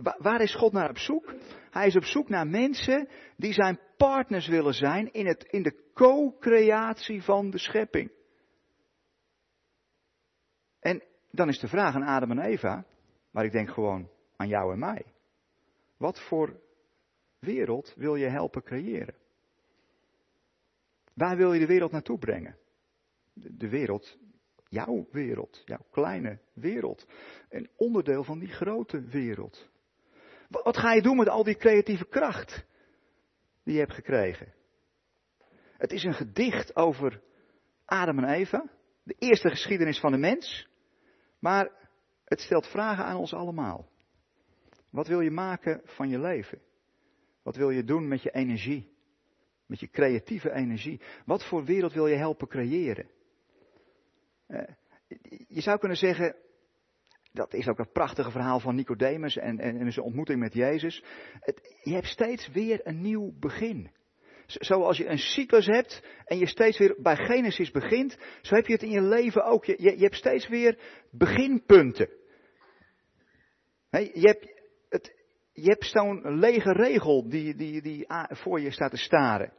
Waar 0.02 0.42
is 0.42 0.56
God 0.56 0.72
naar 0.72 0.90
op 0.90 0.98
zoek? 0.98 1.34
Hij 1.72 1.88
is 1.88 1.96
op 1.96 2.04
zoek 2.04 2.30
naar 2.30 2.48
mensen 2.48 3.10
die 3.38 3.54
zijn 3.54 3.80
partners 3.98 4.48
willen 4.48 4.74
zijn 4.74 5.12
in, 5.12 5.26
het, 5.26 5.44
in 5.44 5.64
de 5.64 5.92
co-creatie 5.94 7.24
van 7.24 7.50
de 7.50 7.58
schepping. 7.58 8.12
En 10.80 11.04
dan 11.32 11.48
is 11.48 11.60
de 11.60 11.68
vraag 11.68 11.96
aan 11.96 12.04
Adam 12.04 12.32
en 12.32 12.40
Eva, 12.40 12.86
maar 13.32 13.46
ik 13.46 13.52
denk 13.52 13.70
gewoon 13.70 14.10
aan 14.36 14.48
jou 14.48 14.74
en 14.74 14.80
mij. 14.80 15.06
Wat 15.98 16.22
voor 16.22 16.62
wereld 17.40 17.94
wil 17.96 18.16
je 18.16 18.28
helpen 18.28 18.64
creëren? 18.64 19.16
Waar 21.14 21.38
wil 21.38 21.54
je 21.54 21.60
de 21.60 21.66
wereld 21.66 21.92
naartoe 21.92 22.18
brengen? 22.20 22.58
De 23.34 23.70
wereld, 23.70 24.18
jouw 24.68 25.08
wereld, 25.12 25.62
jouw 25.66 25.86
kleine 25.92 26.40
wereld. 26.54 27.08
Een 27.50 27.70
onderdeel 27.76 28.24
van 28.24 28.40
die 28.40 28.52
grote 28.52 29.02
wereld. 29.02 29.72
Wat 30.62 30.78
ga 30.78 30.94
je 30.94 31.02
doen 31.02 31.18
met 31.18 31.30
al 31.30 31.44
die 31.44 31.56
creatieve 31.56 32.06
kracht 32.06 32.66
die 33.64 33.74
je 33.74 33.80
hebt 33.80 33.94
gekregen? 33.94 34.54
Het 35.78 35.92
is 35.92 36.04
een 36.04 36.14
gedicht 36.14 36.76
over 36.76 37.22
Adam 37.86 38.18
en 38.18 38.30
Eva, 38.30 38.70
de 39.04 39.16
eerste 39.20 39.50
geschiedenis 39.50 40.00
van 40.00 40.12
de 40.12 40.18
mens, 40.18 40.68
maar 41.40 41.72
het 42.26 42.40
stelt 42.40 42.68
vragen 42.68 43.06
aan 43.06 43.18
ons 43.18 43.34
allemaal. 43.34 43.90
Wat 44.90 45.08
wil 45.08 45.22
je 45.22 45.32
maken 45.32 45.82
van 45.84 46.10
je 46.10 46.20
leven? 46.20 46.62
Wat 47.42 47.56
wil 47.56 47.70
je 47.70 47.84
doen 47.84 48.08
met 48.08 48.22
je 48.22 48.32
energie? 48.32 48.92
Met 49.66 49.80
je 49.80 49.90
creatieve 49.90 50.52
energie? 50.52 51.02
Wat 51.26 51.46
voor 51.46 51.64
wereld 51.64 51.94
wil 51.94 52.08
je 52.08 52.16
helpen 52.16 52.48
creëren? 52.48 53.10
Eh, 54.48 54.68
je 55.48 55.62
zou 55.62 55.80
kunnen 55.80 55.98
zeggen, 55.98 56.36
dat 57.34 57.54
is 57.54 57.68
ook 57.68 57.78
het 57.78 57.92
prachtige 57.92 58.32
verhaal 58.32 58.60
van 58.60 58.76
Nicodemus 58.76 59.38
en, 59.38 59.60
en, 59.60 59.78
en 59.78 59.92
zijn 59.92 60.06
ontmoeting 60.06 60.40
met 60.40 60.54
Jezus. 60.54 61.04
Je 61.84 61.94
hebt 61.94 62.08
steeds 62.08 62.52
weer 62.52 62.80
een 62.84 63.02
nieuw 63.02 63.34
begin. 63.40 63.92
Zoals 64.46 64.98
je 64.98 65.08
een 65.08 65.18
cyclus 65.18 65.66
hebt 65.66 66.04
en 66.26 66.38
je 66.38 66.48
steeds 66.48 66.78
weer 66.78 66.96
bij 66.98 67.16
Genesis 67.16 67.72
begint, 67.72 68.18
zo 68.42 68.56
heb 68.56 68.66
je 68.66 68.74
het 68.74 68.84
in 68.84 68.90
je 68.90 69.02
leven 69.02 69.46
ook. 69.46 69.66
Je, 69.66 69.76
je, 69.78 69.98
je 69.98 70.04
hebt 70.04 70.16
steeds 70.16 70.48
weer 70.48 70.80
beginpunten. 71.12 72.10
je 73.90 74.12
hebt, 74.14 74.48
het, 74.90 75.16
hebt 75.54 75.86
zo'n 75.86 76.40
lege 76.40 76.72
regel 76.72 77.30
die, 77.30 77.56
die, 77.56 77.82
die 77.82 78.06
voor 78.30 78.60
je 78.60 78.72
staat 78.72 78.92
te 78.92 78.98
staren. 78.98 79.54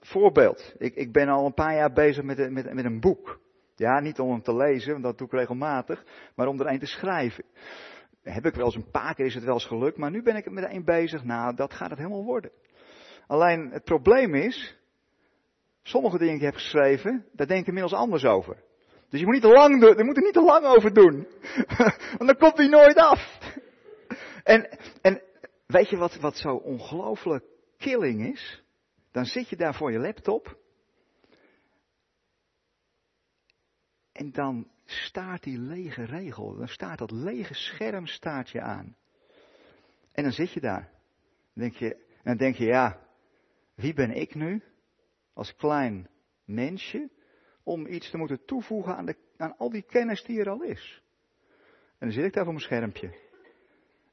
voorbeeld, 0.00 0.74
ik, 0.78 0.94
ik 0.94 1.12
ben 1.12 1.28
al 1.28 1.46
een 1.46 1.54
paar 1.54 1.74
jaar 1.74 1.92
bezig 1.92 2.24
met, 2.24 2.50
met, 2.50 2.74
met 2.74 2.84
een 2.84 3.00
boek. 3.00 3.40
Ja, 3.80 4.00
niet 4.00 4.18
om 4.18 4.30
hem 4.30 4.42
te 4.42 4.56
lezen, 4.56 4.92
want 4.92 5.04
dat 5.04 5.18
doe 5.18 5.26
ik 5.26 5.32
regelmatig, 5.32 6.04
maar 6.34 6.46
om 6.46 6.60
er 6.60 6.66
een 6.66 6.78
te 6.78 6.86
schrijven. 6.86 7.44
Heb 8.22 8.46
ik 8.46 8.54
wel 8.54 8.64
eens 8.64 8.74
een 8.74 8.90
paar 8.90 9.14
keer 9.14 9.26
is 9.26 9.34
het 9.34 9.44
wel 9.44 9.54
eens 9.54 9.66
gelukt, 9.66 9.96
maar 9.96 10.10
nu 10.10 10.22
ben 10.22 10.36
ik 10.36 10.50
met 10.50 10.70
een 10.70 10.84
bezig. 10.84 11.24
Nou, 11.24 11.54
dat 11.54 11.74
gaat 11.74 11.90
het 11.90 11.98
helemaal 11.98 12.24
worden. 12.24 12.50
Alleen 13.26 13.70
het 13.70 13.84
probleem 13.84 14.34
is, 14.34 14.76
sommige 15.82 16.18
dingen 16.18 16.38
die 16.38 16.46
ik 16.46 16.52
heb 16.52 16.62
geschreven, 16.62 17.26
daar 17.32 17.46
denk 17.46 17.60
ik 17.60 17.66
inmiddels 17.66 17.94
anders 17.94 18.24
over. 18.24 18.56
Dus 19.08 19.20
je 19.20 19.26
moet 19.26 19.34
niet 19.34 19.44
lang 19.44 19.96
je 19.96 20.04
moet 20.04 20.16
er 20.16 20.22
niet 20.22 20.32
te 20.32 20.42
lang 20.42 20.64
over 20.64 20.92
doen. 20.92 21.26
Want 22.18 22.26
dan 22.26 22.36
komt 22.36 22.56
hij 22.56 22.68
nooit 22.68 22.96
af. 22.96 23.38
En, 24.42 24.78
en 25.02 25.22
weet 25.66 25.88
je 25.88 25.96
wat, 25.96 26.16
wat 26.16 26.36
zo 26.36 26.54
ongelooflijk 26.54 27.44
killing 27.78 28.32
is? 28.32 28.64
Dan 29.12 29.24
zit 29.24 29.48
je 29.48 29.56
daar 29.56 29.74
voor 29.74 29.92
je 29.92 29.98
laptop 29.98 30.58
En 34.20 34.32
dan 34.32 34.70
staat 34.84 35.42
die 35.42 35.58
lege 35.58 36.04
regel, 36.04 36.56
dan 36.56 36.68
staat 36.68 36.98
dat 36.98 37.10
lege 37.10 37.54
scherm 37.54 38.06
staat 38.06 38.50
je 38.50 38.60
aan. 38.60 38.96
En 40.12 40.22
dan 40.22 40.32
zit 40.32 40.52
je 40.52 40.60
daar. 40.60 40.90
Dan 41.54 41.62
denk 41.62 41.74
je, 41.74 41.96
dan 42.22 42.36
denk 42.36 42.56
je, 42.56 42.64
ja, 42.64 42.98
wie 43.74 43.94
ben 43.94 44.10
ik 44.10 44.34
nu, 44.34 44.62
als 45.32 45.56
klein 45.56 46.08
mensje, 46.44 47.10
om 47.62 47.86
iets 47.86 48.10
te 48.10 48.16
moeten 48.16 48.44
toevoegen 48.44 48.96
aan, 48.96 49.06
de, 49.06 49.16
aan 49.36 49.56
al 49.56 49.70
die 49.70 49.82
kennis 49.82 50.22
die 50.22 50.40
er 50.40 50.50
al 50.50 50.62
is. 50.62 51.02
En 51.98 52.06
dan 52.06 52.12
zit 52.12 52.24
ik 52.24 52.32
daar 52.32 52.44
voor 52.44 52.52
mijn 52.52 52.64
schermpje. 52.64 53.18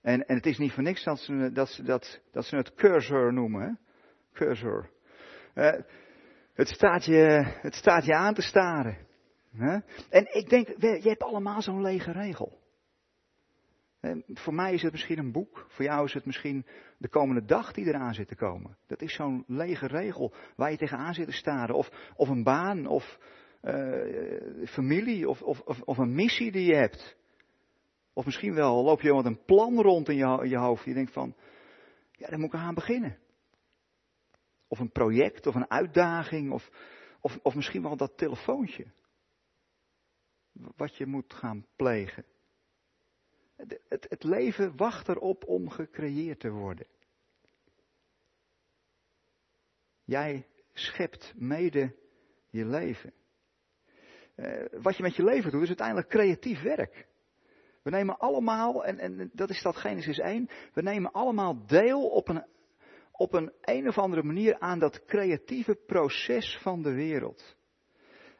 En, 0.02 0.28
en 0.28 0.36
het 0.36 0.46
is 0.46 0.58
niet 0.58 0.72
voor 0.72 0.84
niks 0.84 1.04
dat 1.04 1.20
ze, 1.20 1.52
dat, 1.52 1.82
dat, 1.84 2.22
dat 2.32 2.46
ze 2.46 2.56
het 2.56 2.74
cursor 2.74 3.34
noemen. 3.34 3.62
Hè? 3.62 3.72
Cursor. 4.34 4.90
Uh, 5.56 5.72
het, 6.54 6.68
staat 6.68 7.06
je, 7.06 7.54
het 7.62 7.76
staat 7.76 8.06
je 8.06 8.14
aan 8.14 8.34
te 8.34 8.42
staren. 8.42 9.07
En 10.10 10.36
ik 10.36 10.50
denk, 10.50 10.68
je 10.80 11.10
hebt 11.10 11.24
allemaal 11.24 11.62
zo'n 11.62 11.82
lege 11.82 12.12
regel. 12.12 12.66
Voor 14.34 14.54
mij 14.54 14.74
is 14.74 14.82
het 14.82 14.92
misschien 14.92 15.18
een 15.18 15.32
boek, 15.32 15.66
voor 15.70 15.86
jou 15.86 16.06
is 16.06 16.14
het 16.14 16.26
misschien 16.26 16.66
de 16.98 17.10
komende 17.10 17.46
dag 17.46 17.72
die 17.72 17.86
eraan 17.86 18.14
zit 18.14 18.28
te 18.28 18.36
komen. 18.36 18.78
Dat 18.88 19.02
is 19.02 19.14
zo'n 19.14 19.44
lege 19.48 19.88
regel 19.88 20.34
waar 20.56 20.72
je 20.72 20.78
tegenaan 20.78 21.14
zit 21.14 21.26
te 21.26 21.34
staren. 21.34 21.76
Of, 21.76 21.90
of 22.16 22.30
een 22.30 22.44
baan, 22.44 22.86
of 22.86 23.18
uh, 23.64 24.68
familie, 24.68 25.30
of, 25.30 25.42
of, 25.42 25.62
of, 25.82 25.98
een 25.98 26.16
missie 26.16 26.52
die 26.52 26.66
je 26.66 26.76
hebt. 26.76 27.18
Of 28.14 28.26
misschien 28.26 28.54
wel 28.54 28.84
loop 28.84 29.02
je 29.02 29.14
met 29.14 29.26
een 29.26 29.44
plan 29.46 29.82
rond 29.82 30.10
in 30.10 30.16
je, 30.16 30.48
je 30.50 30.58
hoofd. 30.58 30.86
Je 30.86 30.94
denkt 30.94 31.12
van, 31.12 31.36
ja, 32.12 32.28
daar 32.30 32.40
moet 32.40 32.54
ik 32.54 32.60
aan 32.60 32.74
beginnen. 32.74 33.18
Of 34.68 34.80
een 34.80 34.92
project, 34.92 35.48
of 35.48 35.56
een 35.56 35.70
uitdaging, 35.70 36.52
of, 36.52 36.70
of, 37.22 37.40
of 37.42 37.56
misschien 37.56 37.82
wel 37.82 37.98
dat 37.98 38.18
telefoontje 38.18 38.86
wat 40.76 40.96
je 40.96 41.06
moet 41.06 41.34
gaan 41.34 41.66
plegen. 41.76 42.26
Het, 43.56 43.80
het, 43.90 44.06
het 44.10 44.24
leven 44.24 44.76
wacht 44.76 45.08
erop 45.08 45.44
om 45.46 45.70
gecreëerd 45.70 46.40
te 46.40 46.50
worden. 46.50 46.88
Jij 50.04 50.48
schept 50.74 51.34
mede 51.36 51.96
je 52.50 52.66
leven. 52.66 53.14
Uh, 54.36 54.66
wat 54.82 54.98
je 54.98 55.04
met 55.04 55.16
je 55.16 55.24
leven 55.24 55.52
doet 55.52 55.62
is 55.62 55.68
uiteindelijk 55.68 56.10
creatief 56.10 56.62
werk. 56.62 57.08
We 57.84 57.90
nemen 57.90 58.18
allemaal, 58.18 58.86
en, 58.86 59.00
en 59.00 59.30
dat 59.34 59.50
is 59.50 59.62
dat 59.62 59.76
Genesis 59.76 60.18
1, 60.20 60.50
we 60.74 60.82
nemen 60.82 61.12
allemaal 61.12 61.66
deel 61.66 62.10
op 62.10 62.28
een, 62.28 62.46
op 63.12 63.34
een 63.34 63.54
een 63.62 63.88
of 63.88 63.98
andere 63.98 64.24
manier 64.24 64.60
aan 64.60 64.80
dat 64.80 65.06
creatieve 65.06 65.76
proces 65.76 66.58
van 66.62 66.82
de 66.82 66.94
wereld. 66.94 67.56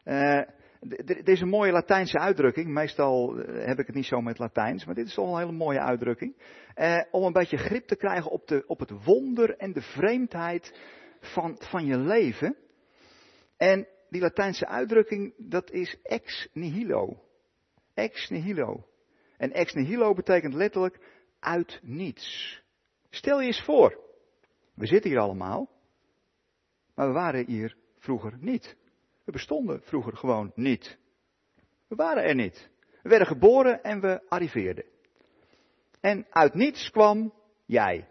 Uh, 0.06 0.42
er 0.90 1.30
is 1.30 1.42
een 1.42 1.50
mooie 1.50 1.72
Latijnse 1.72 2.20
uitdrukking. 2.20 2.68
Meestal 2.68 3.40
eh, 3.40 3.66
heb 3.66 3.80
ik 3.80 3.86
het 3.86 3.96
niet 3.96 4.06
zo 4.06 4.22
met 4.22 4.40
Latijns, 4.40 4.86
maar 4.86 4.96
dit 4.96 5.08
is 5.08 5.14
toch 5.14 5.32
een 5.32 5.40
hele 5.40 5.52
mooie 5.52 5.80
uitdrukking. 5.80 6.36
Eh, 6.74 7.02
om 7.12 7.24
een 7.24 7.34
beetje 7.34 7.58
grip 7.58 7.88
te 7.88 7.96
krijgen 7.96 8.32
op, 8.32 8.48
de, 8.48 8.64
op 8.68 8.80
het 8.80 9.04
wonder 9.04 9.58
en 9.58 9.74
de 9.74 9.82
vreemdheid 9.82 10.80
van, 11.20 11.56
van 11.60 11.86
je 11.86 11.98
leven. 11.98 12.56
En 13.58 13.88
die 14.10 14.22
Latijnse 14.22 14.68
uitdrukking, 14.68 15.34
dat 15.38 15.72
is 15.72 15.98
ex 16.04 16.50
nihilo. 16.54 17.24
Ex 17.94 18.30
nihilo. 18.30 18.88
En 19.38 19.52
ex 19.52 19.74
nihilo 19.74 20.14
betekent 20.14 20.54
letterlijk 20.54 21.00
uit 21.40 21.80
niets. 21.84 22.62
Stel 23.10 23.40
je 23.40 23.48
eens 23.48 23.64
voor, 23.64 24.00
we 24.74 24.86
zitten 24.86 25.10
hier 25.10 25.20
allemaal, 25.20 25.70
maar 26.96 27.08
we 27.08 27.14
waren 27.14 27.46
hier 27.46 27.76
vroeger 27.98 28.38
niet. 28.40 28.78
We 29.28 29.34
bestonden 29.34 29.82
vroeger 29.82 30.18
gewoon 30.18 30.52
niet. 30.56 30.98
We 31.88 31.96
waren 31.96 32.24
er 32.24 32.36
niet. 32.36 32.70
We 33.04 33.10
werden 33.10 33.28
geboren 33.28 33.84
en 33.84 34.02
we 34.02 34.22
arriveerden. 34.30 34.86
En 36.02 36.26
uit 36.30 36.54
niets 36.54 36.90
kwam 36.90 37.34
jij. 37.66 38.08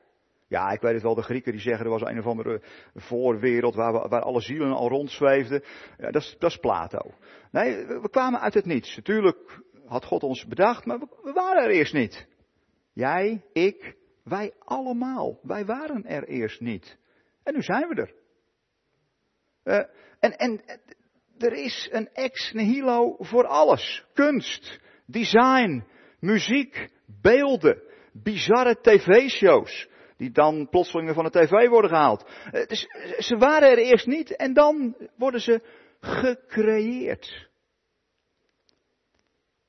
Ja, 0.48 0.70
ik 0.70 0.80
weet 0.80 0.92
het 0.92 1.02
wel, 1.02 1.14
de 1.14 1.22
Grieken 1.22 1.52
die 1.52 1.60
zeggen 1.60 1.84
er 1.84 1.90
was 1.90 2.02
een 2.02 2.18
of 2.18 2.26
andere 2.26 2.62
voorwereld 2.94 3.74
waar, 3.74 3.92
we, 3.92 4.08
waar 4.08 4.22
alle 4.22 4.40
zielen 4.40 4.72
al 4.72 4.88
rondzweefden. 4.88 5.62
Ja, 5.98 6.10
dat, 6.10 6.22
is, 6.22 6.36
dat 6.38 6.50
is 6.50 6.56
Plato. 6.56 7.14
Nee, 7.50 7.86
we, 7.86 8.10
kwamen 8.10 8.40
uit 8.40 8.54
het 8.54 8.66
niets. 8.66 8.96
Natuurlijk 8.96 9.62
had 9.86 10.04
God 10.04 10.22
ons 10.22 10.46
bedacht, 10.46 10.84
maar 10.84 10.98
we, 10.98 11.32
waren 11.32 11.62
er 11.62 11.70
eerst 11.70 11.92
niet. 11.92 12.26
Jij, 12.92 13.44
ik, 13.52 13.96
wij 14.24 14.54
allemaal. 14.58 15.38
Wij 15.42 15.64
waren 15.64 16.04
er 16.04 16.28
eerst 16.28 16.60
niet. 16.60 16.98
En 17.42 17.54
nu 17.54 17.62
zijn 17.62 17.88
we 17.88 17.94
er. 17.94 18.14
Uh, 19.64 19.84
en, 20.20 20.38
en 20.38 20.60
er 21.38 21.52
is 21.52 21.88
een 21.92 22.08
ex 22.12 22.52
nihilo 22.52 23.16
voor 23.18 23.46
alles. 23.46 24.04
Kunst, 24.14 24.80
design, 25.06 25.84
muziek, 26.20 26.88
beelden, 27.22 27.82
bizarre 28.12 28.80
tv-shows. 28.80 29.88
Die 30.16 30.30
dan 30.30 30.68
plotseling 30.68 31.14
van 31.14 31.24
de 31.24 31.30
tv 31.30 31.68
worden 31.68 31.90
gehaald. 31.90 32.30
Ze 33.18 33.36
waren 33.38 33.70
er 33.70 33.78
eerst 33.78 34.06
niet 34.06 34.36
en 34.36 34.52
dan 34.52 34.96
worden 35.16 35.40
ze 35.40 35.60
gecreëerd. 36.00 37.48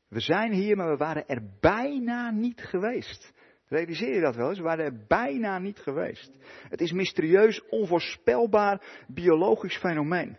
We 0.08 0.20
zijn 0.20 0.52
hier, 0.52 0.78
maar 0.78 0.90
we 0.90 0.98
waren 0.98 1.28
er 1.28 1.42
bijna 1.60 2.32
niet 2.32 2.62
geweest. 2.62 3.34
Realiseer 3.68 4.14
je 4.14 4.22
dat 4.22 4.36
wel 4.36 4.50
eens? 4.50 4.58
We 4.58 4.64
waren 4.64 4.86
er 4.86 5.06
bijna 5.08 5.60
niet 5.60 5.80
geweest. 5.80 6.38
Het 6.70 6.82
is 6.82 6.92
mysterieus, 6.92 7.62
onvoorspelbaar, 7.70 9.06
biologisch 9.08 9.78
fenomeen. 9.78 10.38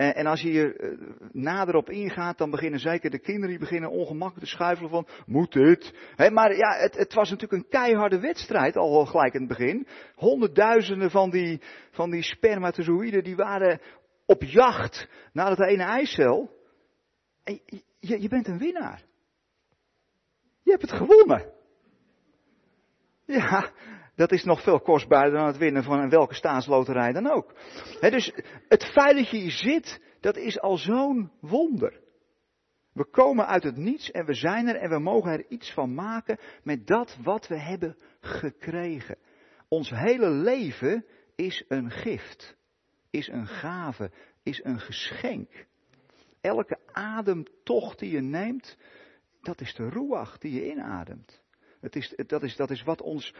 En, 0.00 0.14
en 0.14 0.26
als 0.26 0.40
je 0.40 0.48
hier 0.48 0.76
eh, 0.76 0.98
nader 1.32 1.74
op 1.74 1.90
ingaat, 1.90 2.38
dan 2.38 2.50
beginnen 2.50 2.80
zeker 2.80 3.10
de 3.10 3.18
kinderen 3.18 3.48
die 3.48 3.58
beginnen 3.58 3.90
ongemakkelijk 3.90 4.46
te 4.46 4.56
schuifelen 4.56 4.90
van, 4.90 5.06
moet 5.26 5.52
dit? 5.52 5.94
Maar 6.16 6.56
ja, 6.56 6.76
het, 6.76 6.96
het, 6.96 7.14
was 7.14 7.30
natuurlijk 7.30 7.62
een 7.62 7.68
keiharde 7.68 8.20
wedstrijd 8.20 8.76
al 8.76 9.06
gelijk 9.06 9.34
in 9.34 9.40
het 9.40 9.48
begin. 9.48 9.86
Honderdduizenden 10.14 11.10
van 11.10 11.30
die, 11.30 11.60
van 11.90 12.10
die 12.10 12.22
spermatozoïden, 12.22 13.24
die 13.24 13.36
waren 13.36 13.80
op 14.26 14.42
jacht 14.42 15.08
naar 15.32 15.56
dat 15.56 15.66
ene 15.66 15.84
eicel. 15.84 16.50
En 17.44 17.60
je, 17.98 18.20
je 18.20 18.28
bent 18.28 18.48
een 18.48 18.58
winnaar. 18.58 19.04
Je 20.62 20.70
hebt 20.70 20.82
het 20.82 20.92
gewonnen. 20.92 21.52
Ja, 23.26 23.70
dat 24.20 24.32
is 24.32 24.44
nog 24.44 24.62
veel 24.62 24.80
kostbaarder 24.80 25.38
dan 25.38 25.46
het 25.46 25.56
winnen 25.56 25.82
van 25.82 26.08
welke 26.08 26.34
staatsloterij 26.34 27.12
dan 27.12 27.30
ook. 27.30 27.54
dus 28.00 28.32
het 28.68 28.84
feit 28.84 29.16
dat 29.16 29.30
je 29.30 29.36
hier 29.36 29.50
zit, 29.50 30.00
dat 30.20 30.36
is 30.36 30.60
al 30.60 30.76
zo'n 30.76 31.30
wonder. 31.40 32.00
We 32.92 33.04
komen 33.04 33.46
uit 33.46 33.62
het 33.62 33.76
niets 33.76 34.10
en 34.10 34.24
we 34.24 34.34
zijn 34.34 34.68
er 34.68 34.76
en 34.76 34.90
we 34.90 34.98
mogen 34.98 35.32
er 35.32 35.46
iets 35.48 35.72
van 35.72 35.94
maken 35.94 36.38
met 36.62 36.86
dat 36.86 37.18
wat 37.22 37.48
we 37.48 37.58
hebben 37.58 37.96
gekregen. 38.20 39.18
Ons 39.68 39.90
hele 39.90 40.30
leven 40.30 41.04
is 41.36 41.64
een 41.68 41.90
gift, 41.90 42.56
is 43.10 43.28
een 43.28 43.46
gave, 43.46 44.10
is 44.42 44.64
een 44.64 44.80
geschenk. 44.80 45.66
Elke 46.40 46.78
ademtocht 46.92 47.98
die 47.98 48.10
je 48.10 48.20
neemt, 48.20 48.76
dat 49.40 49.60
is 49.60 49.74
de 49.74 49.88
ruach 49.88 50.38
die 50.38 50.52
je 50.52 50.70
inademt. 50.70 51.42
Het 51.80 51.96
is, 51.96 52.14
dat, 52.26 52.42
is, 52.42 52.56
dat 52.56 52.70
is 52.70 52.82
wat 52.82 53.02
ons. 53.02 53.34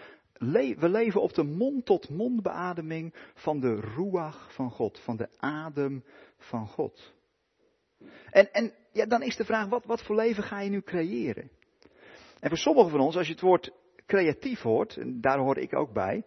We 0.49 0.89
leven 0.89 1.23
op 1.23 1.35
de 1.35 1.43
mond-tot-mond 1.43 2.43
beademing 2.43 3.15
van 3.35 3.61
de 3.61 3.81
ruach 3.81 4.55
van 4.55 4.71
God, 4.71 4.99
van 4.99 5.17
de 5.17 5.29
adem 5.37 6.05
van 6.39 6.67
God. 6.67 7.15
En, 8.31 8.53
en 8.53 8.73
ja, 8.93 9.07
dan 9.07 9.23
is 9.23 9.37
de 9.37 9.45
vraag, 9.45 9.69
wat, 9.69 9.85
wat 9.85 10.03
voor 10.03 10.17
leven 10.17 10.43
ga 10.43 10.61
je 10.61 10.71
nu 10.71 10.81
creëren? 10.81 11.51
En 12.41 12.49
voor 12.49 12.59
sommigen 12.59 12.91
van 12.91 13.01
ons, 13.01 13.17
als 13.17 13.27
je 13.27 13.33
het 13.33 13.43
woord 13.43 13.73
creatief 14.07 14.61
hoort, 14.61 14.97
en 14.97 15.21
daar 15.21 15.39
hoor 15.39 15.59
ik 15.59 15.77
ook 15.77 15.93
bij. 15.93 16.25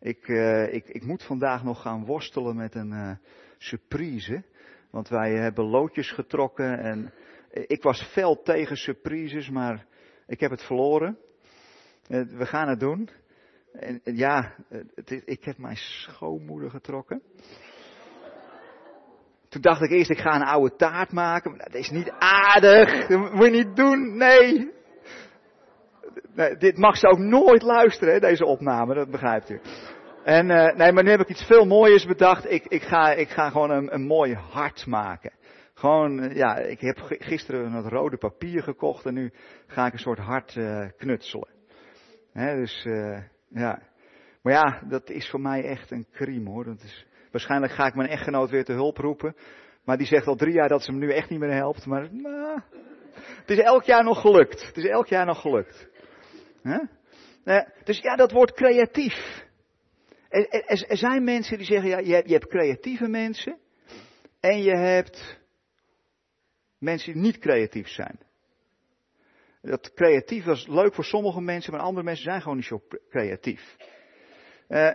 Ik, 0.00 0.28
uh, 0.28 0.72
ik, 0.72 0.88
ik 0.88 1.04
moet 1.04 1.22
vandaag 1.22 1.64
nog 1.64 1.82
gaan 1.82 2.04
worstelen 2.04 2.56
met 2.56 2.74
een 2.74 2.92
uh, 2.92 3.10
surprise. 3.58 4.44
Want 4.90 5.08
wij 5.08 5.32
hebben 5.32 5.64
loodjes 5.64 6.10
getrokken 6.12 6.78
en 6.78 7.12
ik 7.50 7.82
was 7.82 8.02
fel 8.02 8.42
tegen 8.42 8.76
surprises, 8.76 9.50
maar 9.50 9.86
ik 10.26 10.40
heb 10.40 10.50
het 10.50 10.62
verloren. 10.62 11.18
Eh, 12.08 12.22
we 12.22 12.46
gaan 12.46 12.68
het 12.68 12.80
doen. 12.80 13.08
En, 13.78 14.00
ja, 14.04 14.54
het, 14.94 15.22
ik 15.24 15.44
heb 15.44 15.58
mijn 15.58 15.76
schoonmoeder 15.76 16.70
getrokken. 16.70 17.22
Toen 19.48 19.60
dacht 19.60 19.82
ik 19.82 19.90
eerst, 19.90 20.10
ik 20.10 20.18
ga 20.18 20.34
een 20.34 20.46
oude 20.46 20.76
taart 20.76 21.12
maken. 21.12 21.50
Maar 21.50 21.64
dat 21.64 21.74
is 21.74 21.90
niet 21.90 22.10
aardig. 22.18 23.06
Dat 23.06 23.32
moet 23.32 23.44
je 23.44 23.50
niet 23.50 23.76
doen. 23.76 24.16
Nee. 24.16 24.72
nee 26.34 26.56
dit 26.56 26.76
mag 26.76 26.96
ze 26.96 27.08
ook 27.08 27.18
nooit 27.18 27.62
luisteren, 27.62 28.20
deze 28.20 28.44
opname. 28.44 28.94
Dat 28.94 29.10
begrijpt 29.10 29.50
u. 29.50 29.60
En 30.24 30.50
uh, 30.50 30.74
nee, 30.74 30.92
maar 30.92 31.04
nu 31.04 31.10
heb 31.10 31.20
ik 31.20 31.28
iets 31.28 31.44
veel 31.44 31.64
mooiers 31.64 32.06
bedacht. 32.06 32.50
Ik, 32.50 32.66
ik, 32.66 32.82
ga, 32.82 33.10
ik 33.12 33.28
ga 33.28 33.50
gewoon 33.50 33.70
een, 33.70 33.94
een 33.94 34.06
mooi 34.06 34.34
hart 34.34 34.86
maken. 34.86 35.32
Gewoon, 35.74 36.20
eh, 36.20 36.36
ja, 36.36 36.56
ik 36.56 36.80
heb 36.80 36.98
gisteren 37.00 37.72
het 37.72 37.86
rode 37.86 38.16
papier 38.16 38.62
gekocht 38.62 39.06
en 39.06 39.14
nu 39.14 39.32
ga 39.66 39.86
ik 39.86 39.92
een 39.92 39.98
soort 39.98 40.18
hart 40.18 40.54
uh, 40.54 40.86
knutselen. 40.96 41.48
Dus, 42.32 42.86
ja. 43.56 43.82
Maar 44.42 44.52
ja, 44.52 44.82
dat 44.88 45.10
is 45.10 45.30
voor 45.30 45.40
mij 45.40 45.64
echt 45.64 45.90
een 45.90 46.06
crime 46.12 46.50
hoor. 46.50 46.64
Dat 46.64 46.82
is, 46.82 47.06
waarschijnlijk 47.30 47.72
ga 47.72 47.86
ik 47.86 47.94
mijn 47.94 48.08
echtgenoot 48.08 48.50
weer 48.50 48.64
te 48.64 48.72
hulp 48.72 48.96
roepen. 48.96 49.36
Maar 49.84 49.96
die 49.96 50.06
zegt 50.06 50.26
al 50.26 50.36
drie 50.36 50.54
jaar 50.54 50.68
dat 50.68 50.82
ze 50.82 50.92
me 50.92 50.98
nu 50.98 51.12
echt 51.12 51.30
niet 51.30 51.38
meer 51.38 51.52
helpt. 51.52 51.86
Maar 51.86 52.08
nou, 52.12 52.60
het 53.14 53.50
is 53.50 53.58
elk 53.58 53.82
jaar 53.84 54.04
nog 54.04 54.20
gelukt. 54.20 54.66
Het 54.66 54.76
is 54.76 54.84
elk 54.84 55.06
jaar 55.06 55.26
nog 55.26 55.40
gelukt. 55.40 55.88
Uh, 56.62 57.60
dus 57.84 58.00
ja, 58.00 58.16
dat 58.16 58.32
wordt 58.32 58.52
creatief. 58.52 59.44
Er, 60.28 60.48
er, 60.48 60.84
er, 60.88 60.96
zijn 60.96 61.24
mensen 61.24 61.56
die 61.58 61.66
zeggen, 61.66 61.90
ja, 61.90 61.98
je 61.98 62.14
hebt, 62.14 62.26
je 62.26 62.32
hebt 62.32 62.48
creatieve 62.48 63.08
mensen. 63.08 63.58
En 64.40 64.62
je 64.62 64.76
hebt 64.76 65.38
mensen 66.78 67.12
die 67.12 67.22
niet 67.22 67.38
creatief 67.38 67.88
zijn. 67.88 68.18
Dat 69.66 69.92
creatief 69.94 70.44
was 70.44 70.66
leuk 70.66 70.94
voor 70.94 71.04
sommige 71.04 71.40
mensen, 71.40 71.72
maar 71.72 71.80
andere 71.80 72.04
mensen 72.04 72.24
zijn 72.24 72.40
gewoon 72.40 72.56
niet 72.56 72.66
zo 72.66 72.82
creatief. 73.08 73.76
Uh, 74.68 74.90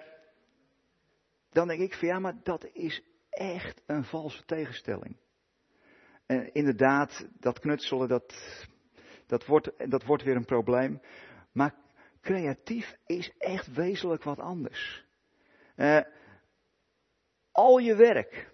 dan 1.49 1.67
denk 1.67 1.79
ik 1.79 1.93
van 1.93 2.07
ja, 2.07 2.19
maar 2.19 2.39
dat 2.43 2.65
is 2.73 3.03
echt 3.29 3.81
een 3.86 4.03
valse 4.03 4.45
tegenstelling. 4.45 5.17
En 6.25 6.53
inderdaad, 6.53 7.27
dat 7.39 7.60
knutselen, 7.60 8.07
dat, 8.07 8.36
dat, 9.27 9.45
wordt, 9.45 9.89
dat 9.89 10.03
wordt 10.03 10.23
weer 10.23 10.36
een 10.36 10.45
probleem. 10.45 11.01
Maar 11.51 11.75
creatief 12.21 12.95
is 13.05 13.34
echt 13.38 13.73
wezenlijk 13.73 14.23
wat 14.23 14.39
anders. 14.39 15.05
Uh, 15.75 16.01
al 17.51 17.77
je 17.77 17.95
werk, 17.95 18.53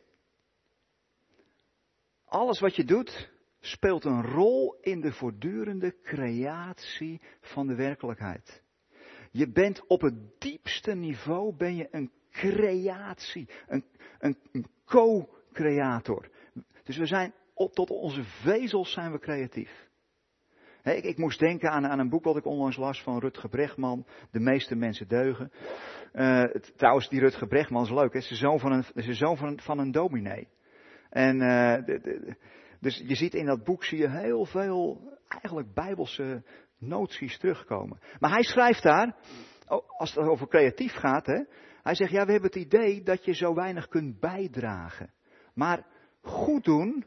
alles 2.26 2.60
wat 2.60 2.76
je 2.76 2.84
doet, 2.84 3.30
speelt 3.60 4.04
een 4.04 4.24
rol 4.24 4.78
in 4.82 5.02
de 5.02 5.12
voortdurende 5.12 5.96
creatie 6.02 7.22
van 7.42 7.68
de 7.68 7.76
werkelijkheid. 7.76 8.64
Je 9.32 9.52
bent 9.52 9.88
op 9.88 10.02
het 10.02 10.40
diepste 10.40 10.94
niveau 10.94 11.56
ben 11.56 11.76
je 11.76 11.88
een 11.92 12.12
creatie, 12.32 13.50
een, 13.68 13.86
een, 14.20 14.66
co-creator. 14.86 16.30
Dus 16.84 16.98
we 16.98 17.06
zijn 17.06 17.34
op, 17.54 17.74
tot 17.74 17.90
onze 17.90 18.24
vezels 18.24 18.92
zijn 18.92 19.12
we 19.12 19.20
creatief. 19.20 19.88
ik, 20.84 21.04
ik, 21.04 21.18
moest 21.18 21.40
denken 21.40 21.72
aan, 21.72 21.88
aan, 21.88 22.00
een 22.00 22.10
boek 22.10 22.24
wat 22.24 22.38
ik 22.38 22.46
onlangs 22.46 22.78
las 22.78 23.04
van 23.04 23.20
Rutger 23.20 23.50
Brechtman, 23.50 24.06
De 24.32 24.40
meeste 24.40 24.76
mensen 24.76 25.08
deugen. 25.08 25.52
Uh, 26.14 26.44
trouwens, 26.76 27.10
die 27.10 27.20
Rutger 27.20 27.48
Brechtman 27.48 27.84
is 27.84 27.90
leuk, 27.90 28.14
hè? 28.14 28.22
Ze 28.22 28.32
is 28.32 28.40
zoon 28.40 28.60
van 28.60 28.72
een, 28.72 29.16
zoon 29.16 29.38
van 29.38 29.48
een, 29.48 29.62
van 29.62 29.80
een 29.80 29.92
dominee. 29.92 30.48
En 31.10 31.38
de, 31.38 32.00
de, 32.02 32.36
dus 32.80 33.04
je 33.06 33.16
ziet 33.16 33.34
in 33.34 33.46
dat 33.46 33.64
boek 33.64 33.84
zie 33.84 33.98
je 33.98 34.10
heel 34.10 34.46
veel 34.46 35.02
eigenlijk 35.28 35.74
bijbelse 35.74 36.44
noties 36.78 37.38
terugkomen. 37.38 38.00
Maar 38.20 38.32
hij 38.32 38.44
schrijft 38.44 38.84
daar, 38.84 39.16
als 39.98 40.14
het 40.14 40.28
over 40.28 40.48
creatief 40.48 40.94
gaat, 40.94 41.26
hè, 41.26 41.44
hij 41.84 41.96
zegt 41.96 42.12
ja 42.12 42.26
we 42.26 42.32
hebben 42.32 42.50
het 42.50 42.60
idee 42.60 43.04
dat 43.04 43.26
je 43.26 43.34
zo 43.34 43.54
weinig 43.54 43.88
kunt 43.88 44.20
bijdragen. 44.20 45.14
Maar 45.54 45.86
goed 46.22 46.64
doen 46.64 47.06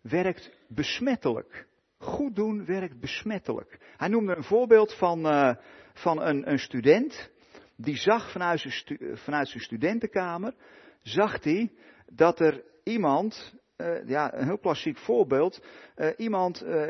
werkt 0.00 0.50
besmettelijk. 0.68 1.68
Goed 1.98 2.34
doen 2.34 2.64
werkt 2.64 3.00
besmettelijk. 3.00 3.94
Hij 3.96 4.08
noemde 4.08 4.36
een 4.36 4.44
voorbeeld 4.44 4.94
van, 4.94 5.26
uh, 5.26 5.54
van 5.94 6.22
een, 6.22 6.50
een, 6.50 6.58
student. 6.58 7.30
Die 7.76 7.96
zag 7.96 8.32
vanuit 8.32 8.60
zijn, 8.60 9.16
vanuit 9.16 9.48
zijn 9.48 9.62
studentenkamer, 9.62 10.54
zag 11.02 11.44
hij 11.44 11.72
dat 12.06 12.40
er 12.40 12.64
iemand 12.84 13.54
uh, 13.80 14.08
ja, 14.08 14.34
een 14.34 14.44
heel 14.44 14.58
klassiek 14.58 14.98
voorbeeld. 14.98 15.64
Uh, 15.96 16.08
iemand, 16.16 16.64
uh, 16.64 16.88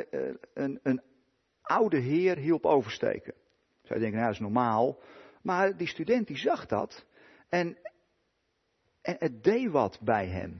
een, 0.55 0.81
een, 0.83 1.03
oude 1.62 1.98
heer 1.98 2.37
hielp 2.37 2.64
oversteken. 2.64 3.35
Zou 3.83 4.00
denken, 4.00 4.18
nou 4.18 4.24
dat 4.24 4.40
is 4.40 4.46
normaal. 4.46 4.98
Maar 5.42 5.76
die 5.76 5.87
student 5.87 6.26
die 6.26 6.37
zag 6.37 6.66
dat. 6.66 7.07
En, 7.48 7.79
en 9.03 9.16
het 9.18 9.44
deed 9.44 9.70
wat 9.70 9.98
bij 10.03 10.26
hem. 10.26 10.59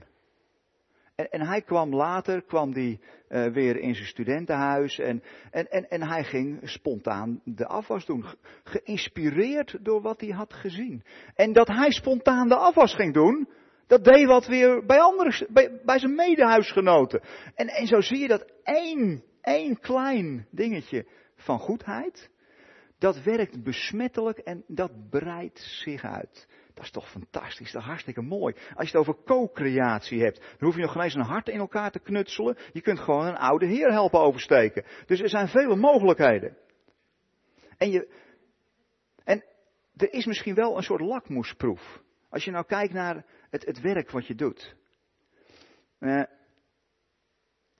En, 1.15 1.29
en 1.29 1.41
hij 1.41 1.61
kwam 1.61 1.95
later, 1.95 2.41
kwam 2.41 2.73
die 2.73 2.99
weer 3.27 3.77
in 3.77 3.95
zijn 3.95 4.07
studentenhuis. 4.07 4.99
En, 4.99 5.23
en, 5.51 5.71
en, 5.71 5.89
en 5.89 6.03
hij 6.03 6.23
ging 6.23 6.59
spontaan 6.63 7.41
de 7.43 7.67
afwas 7.67 8.05
doen. 8.05 8.25
Geïnspireerd 8.63 9.77
door 9.81 10.01
wat 10.01 10.21
hij 10.21 10.29
had 10.29 10.53
gezien. 10.53 11.03
En 11.35 11.53
dat 11.53 11.67
hij 11.67 11.91
spontaan 11.91 12.47
de 12.47 12.55
afwas 12.55 12.95
ging 12.95 13.13
doen 13.13 13.47
dat 13.91 14.03
deed 14.03 14.25
wat 14.25 14.47
weer 14.47 14.85
bij, 14.85 14.99
andere, 14.99 15.47
bij, 15.49 15.81
bij 15.85 15.99
zijn 15.99 16.15
medehuisgenoten. 16.15 17.21
En, 17.55 17.67
en 17.67 17.87
zo 17.87 18.01
zie 18.01 18.19
je 18.19 18.27
dat 18.27 18.45
één, 18.63 19.23
één 19.41 19.79
klein 19.79 20.47
dingetje 20.51 21.05
van 21.35 21.59
goedheid, 21.59 22.29
dat 22.99 23.23
werkt 23.23 23.63
besmettelijk 23.63 24.37
en 24.37 24.63
dat 24.67 25.09
breidt 25.09 25.59
zich 25.59 26.03
uit. 26.03 26.47
Dat 26.73 26.83
is 26.83 26.91
toch 26.91 27.09
fantastisch, 27.09 27.71
dat 27.71 27.81
is 27.81 27.87
hartstikke 27.87 28.21
mooi. 28.21 28.55
Als 28.73 28.91
je 28.91 28.97
het 28.97 29.07
over 29.07 29.23
co-creatie 29.23 30.21
hebt, 30.21 30.39
dan 30.39 30.67
hoef 30.67 30.75
je 30.75 30.81
nog 30.81 30.91
geen 30.91 31.01
eens 31.01 31.13
een 31.13 31.21
hart 31.21 31.49
in 31.49 31.59
elkaar 31.59 31.91
te 31.91 31.99
knutselen. 31.99 32.57
Je 32.73 32.81
kunt 32.81 32.99
gewoon 32.99 33.25
een 33.25 33.37
oude 33.37 33.65
heer 33.65 33.91
helpen 33.91 34.19
oversteken. 34.19 34.85
Dus 35.05 35.21
er 35.21 35.29
zijn 35.29 35.47
vele 35.47 35.75
mogelijkheden. 35.75 36.57
En, 37.77 37.91
je, 37.91 38.13
en 39.23 39.43
er 39.95 40.13
is 40.13 40.25
misschien 40.25 40.55
wel 40.55 40.77
een 40.77 40.83
soort 40.83 41.01
lakmoesproef. 41.01 42.01
Als 42.29 42.43
je 42.43 42.51
nou 42.51 42.65
kijkt 42.65 42.93
naar 42.93 43.25
het, 43.51 43.65
het 43.65 43.81
werk 43.81 44.11
wat 44.11 44.27
je 44.27 44.35
doet. 44.35 44.75
Uh, 45.99 46.23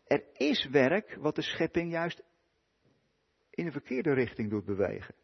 er 0.08 0.24
is 0.34 0.68
werk 0.72 1.16
wat 1.20 1.36
de 1.36 1.42
schepping 1.42 1.92
juist 1.92 2.22
in 3.50 3.66
de 3.66 3.72
verkeerde 3.72 4.14
richting 4.14 4.50
doet 4.50 4.66
bewegen. 4.66 5.16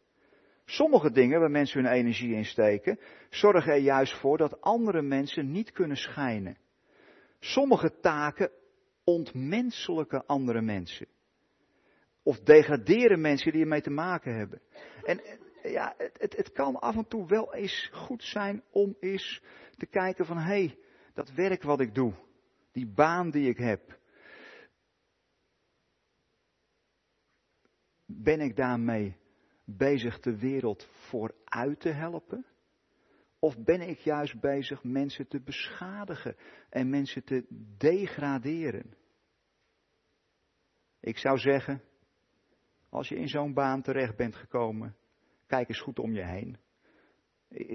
Sommige 0.64 1.10
dingen 1.10 1.40
waar 1.40 1.50
mensen 1.50 1.82
hun 1.82 1.92
energie 1.92 2.34
in 2.34 2.44
steken, 2.44 3.00
zorgen 3.30 3.72
er 3.72 3.78
juist 3.78 4.18
voor 4.18 4.38
dat 4.38 4.60
andere 4.60 5.02
mensen 5.02 5.50
niet 5.50 5.72
kunnen 5.72 5.96
schijnen. 5.96 6.58
Sommige 7.38 8.00
taken 8.00 8.50
ontmenselijke 9.04 10.24
andere 10.26 10.60
mensen. 10.60 11.06
Of 12.22 12.40
degraderen 12.40 13.20
mensen 13.20 13.52
die 13.52 13.60
ermee 13.60 13.80
te 13.80 13.90
maken 13.90 14.36
hebben. 14.36 14.60
En 15.04 15.20
ja, 15.62 15.94
het, 15.96 16.18
het, 16.18 16.36
het 16.36 16.52
kan 16.52 16.76
af 16.76 16.96
en 16.96 17.08
toe 17.08 17.26
wel 17.26 17.54
eens 17.54 17.90
goed 17.92 18.22
zijn 18.22 18.62
om 18.70 18.96
eens 19.00 19.42
te 19.78 19.86
kijken 19.86 20.26
van 20.26 20.38
hé, 20.38 20.44
hey, 20.44 20.78
dat 21.14 21.32
werk 21.32 21.62
wat 21.62 21.80
ik 21.80 21.94
doe, 21.94 22.14
die 22.72 22.86
baan 22.86 23.30
die 23.30 23.48
ik 23.48 23.58
heb, 23.58 23.98
ben 28.06 28.40
ik 28.40 28.56
daarmee 28.56 29.16
bezig 29.64 30.20
de 30.20 30.38
wereld 30.38 30.84
vooruit 30.84 31.80
te 31.80 31.90
helpen? 31.90 32.46
Of 33.38 33.64
ben 33.64 33.80
ik 33.80 33.98
juist 33.98 34.40
bezig 34.40 34.84
mensen 34.84 35.28
te 35.28 35.40
beschadigen 35.40 36.36
en 36.70 36.90
mensen 36.90 37.24
te 37.24 37.46
degraderen? 37.78 38.96
Ik 41.00 41.18
zou 41.18 41.38
zeggen, 41.38 41.82
als 42.88 43.08
je 43.08 43.16
in 43.16 43.28
zo'n 43.28 43.54
baan 43.54 43.82
terecht 43.82 44.16
bent 44.16 44.36
gekomen, 44.36 44.96
kijk 45.46 45.68
eens 45.68 45.80
goed 45.80 45.98
om 45.98 46.12
je 46.12 46.24
heen. 46.24 46.58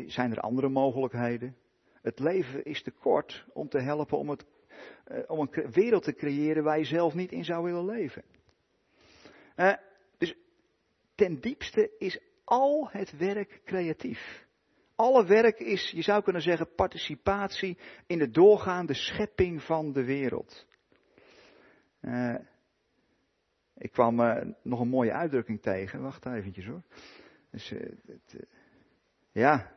Zijn 0.09 0.31
er 0.31 0.39
andere 0.39 0.69
mogelijkheden? 0.69 1.57
Het 2.03 2.19
leven 2.19 2.63
is 2.63 2.83
te 2.83 2.91
kort 2.91 3.45
om 3.53 3.69
te 3.69 3.79
helpen 3.79 4.17
om, 4.17 4.29
het, 4.29 4.45
eh, 5.03 5.19
om 5.27 5.39
een 5.39 5.71
wereld 5.71 6.03
te 6.03 6.13
creëren 6.13 6.63
waar 6.63 6.77
je 6.77 6.85
zelf 6.85 7.13
niet 7.13 7.31
in 7.31 7.45
zou 7.45 7.63
willen 7.63 7.85
leven. 7.85 8.23
Uh, 9.55 9.73
dus 10.17 10.35
ten 11.15 11.39
diepste 11.39 11.91
is 11.97 12.19
al 12.43 12.89
het 12.91 13.17
werk 13.17 13.61
creatief. 13.65 14.47
Alle 14.95 15.25
werk 15.25 15.59
is, 15.59 15.91
je 15.91 16.01
zou 16.01 16.23
kunnen 16.23 16.41
zeggen, 16.41 16.75
participatie 16.75 17.77
in 18.07 18.17
de 18.17 18.29
doorgaande 18.29 18.93
schepping 18.93 19.61
van 19.61 19.93
de 19.93 20.03
wereld. 20.03 20.67
Uh, 22.01 22.35
ik 23.77 23.91
kwam 23.91 24.15
nog 24.61 24.79
een 24.79 24.87
mooie 24.87 25.13
uitdrukking 25.13 25.61
tegen. 25.61 26.01
Wacht 26.01 26.25
eventjes 26.25 26.65
hoor. 26.65 26.83
Dus, 27.51 27.69
het, 28.05 28.47
ja. 29.31 29.72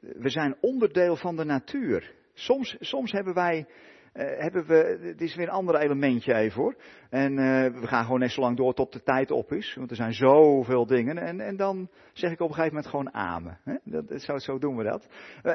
We 0.00 0.28
zijn 0.28 0.56
onderdeel 0.60 1.16
van 1.16 1.36
de 1.36 1.44
natuur. 1.44 2.12
Soms, 2.32 2.76
soms 2.80 3.12
hebben 3.12 3.34
wij 3.34 3.66
uh, 4.14 4.38
hebben 4.38 4.66
we, 4.66 4.98
dit 5.00 5.20
is 5.20 5.34
weer 5.34 5.46
een 5.46 5.52
ander 5.52 5.76
elementje 5.76 6.34
even 6.34 6.62
hoor. 6.62 6.76
En 7.10 7.32
uh, 7.32 7.80
we 7.80 7.86
gaan 7.86 8.04
gewoon 8.04 8.20
net 8.20 8.30
zo 8.30 8.40
lang 8.40 8.56
door 8.56 8.74
tot 8.74 8.92
de 8.92 9.02
tijd 9.02 9.30
op 9.30 9.52
is. 9.52 9.74
Want 9.74 9.90
er 9.90 9.96
zijn 9.96 10.12
zoveel 10.12 10.86
dingen. 10.86 11.18
En, 11.18 11.40
en 11.40 11.56
dan 11.56 11.90
zeg 12.12 12.30
ik 12.30 12.40
op 12.40 12.48
een 12.48 12.54
gegeven 12.54 12.74
moment 12.74 12.90
gewoon 12.90 13.14
amen. 13.14 13.58
Hè? 13.64 14.18
Zo, 14.18 14.38
zo 14.38 14.58
doen 14.58 14.76
we 14.76 14.84
dat. 14.84 15.06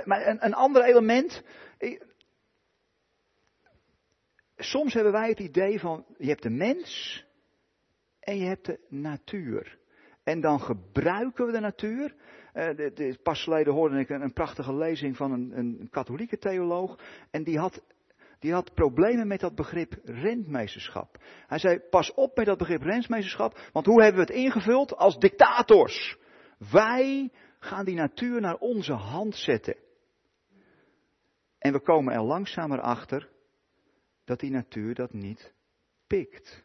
Maar 0.06 0.28
een, 0.28 0.46
een 0.46 0.54
ander 0.54 0.84
element. 0.84 1.44
soms 4.56 4.94
hebben 4.94 5.12
wij 5.12 5.30
het 5.30 5.40
idee 5.40 5.80
van, 5.80 6.06
je 6.18 6.28
hebt 6.28 6.44
de 6.44 6.50
mens 6.50 7.26
en 8.20 8.38
je 8.38 8.46
hebt 8.46 8.66
de 8.66 8.80
natuur. 8.90 9.78
En 10.24 10.42
dan 10.42 10.60
gebruiken 10.60 11.46
we 11.46 11.52
de 11.52 11.60
natuur. 11.60 12.16
De, 12.54 13.20
pas 13.24 13.44
geleden 13.44 13.74
hoorde 13.74 14.00
ik 14.00 14.10
een, 14.10 14.22
een 14.22 14.34
prachtige 14.34 14.76
lezing 14.76 15.18
van 15.18 15.32
een, 15.32 15.58
een, 15.58 15.88
katholieke 15.90 16.38
theoloog. 16.38 17.00
En 17.32 17.44
die 17.44 17.58
had 17.58 17.84
die 18.40 18.54
had 18.54 18.74
problemen 18.74 19.28
met 19.28 19.40
dat 19.40 19.56
begrip 19.56 20.00
rentmeesterschap. 20.04 21.18
Hij 21.48 21.60
zei, 21.60 21.80
pas 21.80 22.14
op 22.14 22.36
met 22.36 22.46
dat 22.46 22.58
begrip 22.58 22.82
rentmeesterschap, 22.82 23.60
want 23.74 23.86
hoe 23.86 24.02
hebben 24.04 24.26
we 24.26 24.34
het 24.34 24.44
ingevuld? 24.44 24.96
Als 24.96 25.18
dictators. 25.18 26.18
Wij 26.72 27.32
gaan 27.60 27.86
die 27.86 27.96
natuur 27.96 28.42
naar 28.42 28.58
onze 28.58 28.94
hand 28.94 29.36
zetten. 29.36 29.76
En 31.58 31.74
we 31.74 31.80
komen 31.82 32.14
er 32.14 32.24
langzamer 32.24 32.82
achter 32.82 33.30
dat 34.26 34.40
die 34.40 34.52
natuur 34.52 34.96
dat 34.96 35.14
niet 35.14 35.54
pikt. 36.08 36.64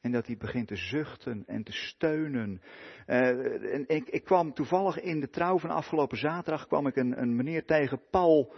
En 0.00 0.12
dat 0.12 0.26
hij 0.26 0.36
begint 0.36 0.68
te 0.68 0.76
zuchten 0.76 1.42
en 1.46 1.62
te 1.62 1.72
steunen. 1.72 2.62
Uh, 3.06 3.74
en 3.74 3.84
ik, 3.86 4.08
ik, 4.08 4.24
kwam 4.24 4.52
toevallig 4.52 5.00
in 5.00 5.20
de 5.20 5.28
trouw 5.28 5.58
van 5.58 5.70
afgelopen 5.70 6.18
zaterdag 6.18 6.66
kwam 6.66 6.86
ik 6.86 6.96
een, 6.96 7.20
een 7.20 7.36
meneer 7.36 7.64
tegen, 7.64 8.00
Paul 8.10 8.54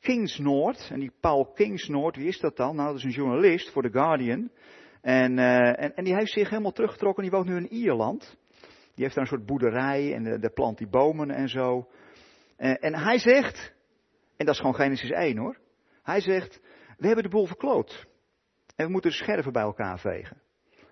Kingsnoord. 0.00 0.88
En 0.90 1.00
die 1.00 1.12
Paul 1.20 1.52
Kingsnoord, 1.52 2.16
wie 2.16 2.28
is 2.28 2.40
dat 2.40 2.56
dan? 2.56 2.76
Nou, 2.76 2.88
dat 2.88 2.96
is 2.96 3.04
een 3.04 3.10
journalist 3.10 3.72
voor 3.72 3.82
The 3.82 3.90
Guardian. 3.90 4.50
En, 5.00 5.38
uh, 5.38 5.82
en, 5.82 5.94
en, 5.94 6.04
die 6.04 6.14
heeft 6.14 6.32
zich 6.32 6.50
helemaal 6.50 6.72
teruggetrokken. 6.72 7.22
Die 7.22 7.32
woont 7.32 7.46
nu 7.46 7.56
in 7.56 7.72
Ierland. 7.72 8.36
Die 8.94 9.04
heeft 9.04 9.14
daar 9.14 9.24
een 9.24 9.30
soort 9.30 9.46
boerderij 9.46 10.14
en 10.14 10.22
de, 10.22 10.38
de 10.38 10.50
plant 10.50 10.78
die 10.78 10.88
bomen 10.88 11.30
en 11.30 11.48
zo. 11.48 11.88
En 12.56 12.94
hij 12.94 13.18
zegt, 13.18 13.74
en 14.36 14.46
dat 14.46 14.54
is 14.54 14.60
gewoon 14.60 14.74
Genesis 14.74 15.10
1 15.10 15.36
hoor. 15.38 15.58
Hij 16.02 16.20
zegt, 16.20 16.60
we 16.96 17.06
hebben 17.06 17.24
de 17.24 17.30
boel 17.30 17.46
verkloot. 17.46 18.06
En 18.76 18.86
we 18.86 18.92
moeten 18.92 19.10
de 19.10 19.16
scherven 19.16 19.52
bij 19.52 19.62
elkaar 19.62 19.98
vegen. 19.98 20.40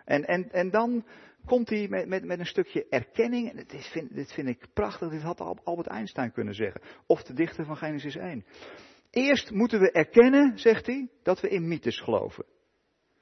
En, 0.07 0.25
en, 0.25 0.53
en 0.53 0.71
dan 0.71 1.05
komt 1.45 1.69
hij 1.69 1.89
met, 1.89 2.09
met, 2.09 2.25
met 2.25 2.39
een 2.39 2.47
stukje 2.47 2.87
erkenning. 2.89 3.51
En 3.51 3.57
dit 3.57 3.87
vind, 3.87 4.15
dit 4.15 4.33
vind 4.33 4.49
ik 4.49 4.67
prachtig. 4.73 5.11
Dit 5.11 5.23
had 5.23 5.41
Albert 5.65 5.87
Einstein 5.87 6.33
kunnen 6.33 6.55
zeggen. 6.55 6.81
Of 7.07 7.23
de 7.23 7.33
dichter 7.33 7.65
van 7.65 7.77
Genesis 7.77 8.17
1. 8.17 8.45
Eerst 9.11 9.51
moeten 9.51 9.81
we 9.81 9.91
erkennen, 9.91 10.59
zegt 10.59 10.87
hij, 10.87 11.09
dat 11.23 11.41
we 11.41 11.49
in 11.49 11.69
mythes 11.69 12.01
geloven. 12.01 12.45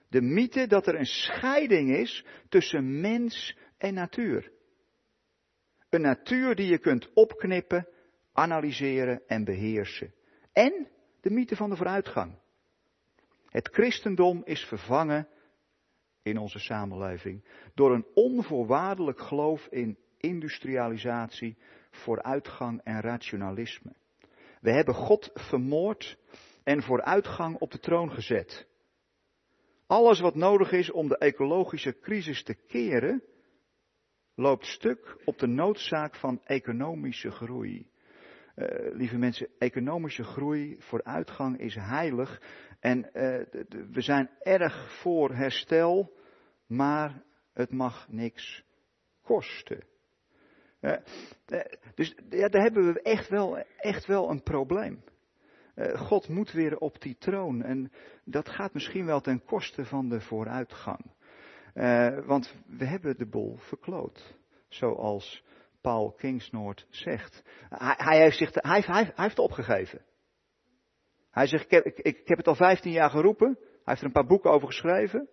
De 0.08 0.20
mythe 0.20 0.66
dat 0.66 0.86
er 0.86 0.94
een 0.94 1.06
scheiding 1.06 1.96
is 1.96 2.26
tussen 2.48 3.00
mens 3.00 3.56
en 3.78 3.94
natuur. 3.94 4.52
Een 5.90 6.00
natuur 6.00 6.54
die 6.54 6.66
je 6.66 6.78
kunt 6.78 7.12
opknippen, 7.12 7.88
analyseren 8.32 9.22
en 9.26 9.44
beheersen. 9.44 10.14
En 10.52 10.88
de 11.20 11.30
mythe 11.30 11.56
van 11.56 11.70
de 11.70 11.76
vooruitgang. 11.76 12.38
Het 13.48 13.68
christendom 13.68 14.42
is 14.44 14.64
vervangen 14.64 15.28
in 16.24 16.38
onze 16.38 16.58
samenleving 16.58 17.44
door 17.74 17.94
een 17.94 18.06
onvoorwaardelijk 18.14 19.20
geloof 19.20 19.66
in 19.66 19.98
industrialisatie, 20.18 21.56
vooruitgang 21.90 22.80
en 22.84 23.00
rationalisme. 23.00 23.92
We 24.60 24.72
hebben 24.72 24.94
God 24.94 25.30
vermoord 25.34 26.18
en 26.62 26.82
vooruitgang 26.82 27.56
op 27.56 27.70
de 27.70 27.78
troon 27.78 28.12
gezet. 28.12 28.66
Alles 29.86 30.20
wat 30.20 30.34
nodig 30.34 30.72
is 30.72 30.90
om 30.90 31.08
de 31.08 31.18
ecologische 31.18 31.98
crisis 32.00 32.42
te 32.42 32.54
keren, 32.54 33.22
loopt 34.34 34.66
stuk 34.66 35.16
op 35.24 35.38
de 35.38 35.46
noodzaak 35.46 36.16
van 36.16 36.40
economische 36.44 37.30
groei. 37.30 37.92
Uh, 38.56 38.66
lieve 38.96 39.16
mensen, 39.16 39.48
economische 39.58 40.24
groei, 40.24 40.76
vooruitgang 40.78 41.58
is 41.58 41.74
heilig. 41.74 42.42
En 42.84 42.98
uh, 42.98 43.40
we 43.90 44.00
zijn 44.00 44.30
erg 44.42 45.00
voor 45.00 45.34
herstel, 45.34 46.12
maar 46.66 47.22
het 47.52 47.70
mag 47.70 48.08
niks 48.08 48.64
kosten. 49.22 49.84
Uh, 50.80 50.96
dus 51.94 52.14
ja, 52.30 52.48
daar 52.48 52.62
hebben 52.62 52.92
we 52.92 53.02
echt 53.02 53.28
wel, 53.28 53.58
echt 53.76 54.06
wel 54.06 54.30
een 54.30 54.42
probleem. 54.42 55.02
God 55.94 56.28
moet 56.28 56.52
weer 56.52 56.78
op 56.78 57.00
die 57.00 57.16
troon 57.18 57.62
en 57.62 57.92
dat 58.24 58.48
gaat 58.48 58.74
misschien 58.74 59.06
wel 59.06 59.20
ten 59.20 59.44
koste 59.44 59.84
van 59.84 60.08
de 60.08 60.20
vooruitgang. 60.20 61.10
Want 62.26 62.54
we 62.66 62.84
hebben 62.84 63.18
de 63.18 63.26
bol 63.26 63.56
verkloot, 63.56 64.36
zoals 64.68 65.44
Paul 65.80 66.12
Kingsnoord 66.12 66.86
zegt. 66.90 67.42
Hij, 67.68 67.94
hij 67.96 68.20
heeft, 68.20 68.36
zich, 68.36 68.50
hij, 68.52 68.82
hij, 68.86 69.04
hij 69.04 69.24
heeft 69.24 69.38
opgegeven. 69.38 70.04
Hij 71.34 71.46
zegt, 71.46 71.64
ik 71.64 71.70
heb, 71.70 71.84
ik, 71.84 72.20
heb 72.24 72.38
het 72.38 72.48
al 72.48 72.54
15 72.54 72.92
jaar 72.92 73.10
geroepen. 73.10 73.56
Hij 73.58 73.82
heeft 73.84 74.00
er 74.00 74.06
een 74.06 74.12
paar 74.12 74.26
boeken 74.26 74.50
over 74.50 74.66
geschreven. 74.66 75.28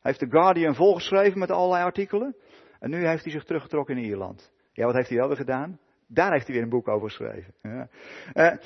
Hij 0.00 0.12
heeft 0.12 0.18
The 0.18 0.30
Guardian 0.30 0.74
volgeschreven 0.74 1.38
met 1.38 1.50
allerlei 1.50 1.84
artikelen. 1.84 2.36
En 2.78 2.90
nu 2.90 3.06
heeft 3.06 3.22
hij 3.22 3.32
zich 3.32 3.44
teruggetrokken 3.44 3.96
in 3.96 4.04
Ierland. 4.04 4.52
Ja, 4.72 4.84
wat 4.84 4.94
heeft 4.94 5.08
hij 5.08 5.18
wel 5.18 5.26
weer 5.26 5.36
gedaan? 5.36 5.78
Daar 6.06 6.32
heeft 6.32 6.46
hij 6.46 6.54
weer 6.54 6.64
een 6.64 6.70
boek 6.70 6.88
over 6.88 7.08
geschreven. 7.08 7.54
Ja. 7.62 7.88
Uh, 8.34 8.58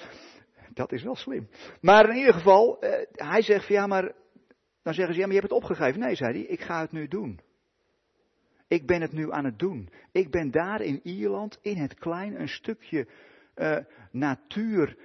dat 0.75 0.93
is 0.93 1.03
wel 1.03 1.17
slim. 1.17 1.49
Maar 1.81 2.09
in 2.09 2.17
ieder 2.17 2.35
geval, 2.35 2.85
uh, 2.85 2.91
hij 3.13 3.43
zegt 3.43 3.67
van 3.67 3.75
ja, 3.75 3.87
maar 3.87 4.13
dan 4.83 4.95
zeggen 4.95 5.15
ze 5.15 5.21
ja, 5.21 5.27
maar 5.27 5.35
je 5.35 5.41
hebt 5.41 5.53
het 5.53 5.63
opgegeven. 5.63 6.01
Nee, 6.01 6.15
zei 6.15 6.33
hij, 6.33 6.43
ik 6.43 6.61
ga 6.61 6.81
het 6.81 6.93
nu 6.93 7.09
doen. 7.09 7.41
Ik 8.69 8.87
ben 8.87 9.01
het 9.01 9.13
nu 9.13 9.33
aan 9.33 9.45
het 9.45 9.59
doen. 9.59 9.89
Ik 10.13 10.31
ben 10.31 10.51
daar 10.51 10.81
in 10.81 11.01
Ierland, 11.03 11.59
in 11.63 11.77
het 11.77 11.95
klein, 11.95 12.41
een 12.41 12.49
stukje 12.49 13.09
uh, 13.57 13.79
natuur, 14.11 14.97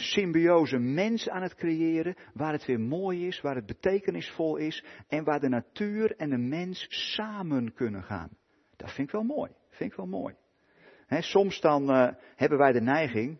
symbiose 0.00 0.78
mens 0.78 1.28
aan 1.28 1.42
het 1.42 1.54
creëren, 1.54 2.16
waar 2.34 2.52
het 2.52 2.66
weer 2.66 2.80
mooi 2.80 3.26
is, 3.26 3.40
waar 3.40 3.54
het 3.54 3.66
betekenisvol 3.66 4.56
is 4.56 4.84
en 5.08 5.24
waar 5.24 5.40
de 5.40 5.48
natuur 5.48 6.16
en 6.16 6.30
de 6.30 6.38
mens 6.38 6.86
samen 6.88 7.74
kunnen 7.74 8.02
gaan. 8.02 8.30
Dat 8.76 8.92
vind 8.92 9.06
ik 9.06 9.14
wel 9.14 9.22
mooi. 9.22 9.50
Vind 9.68 9.90
ik 9.90 9.96
wel 9.96 10.06
mooi. 10.06 10.34
Soms 11.08 11.60
dan 11.60 11.90
uh, 11.90 12.08
hebben 12.36 12.58
wij 12.58 12.72
de 12.72 12.80
neiging 12.80 13.38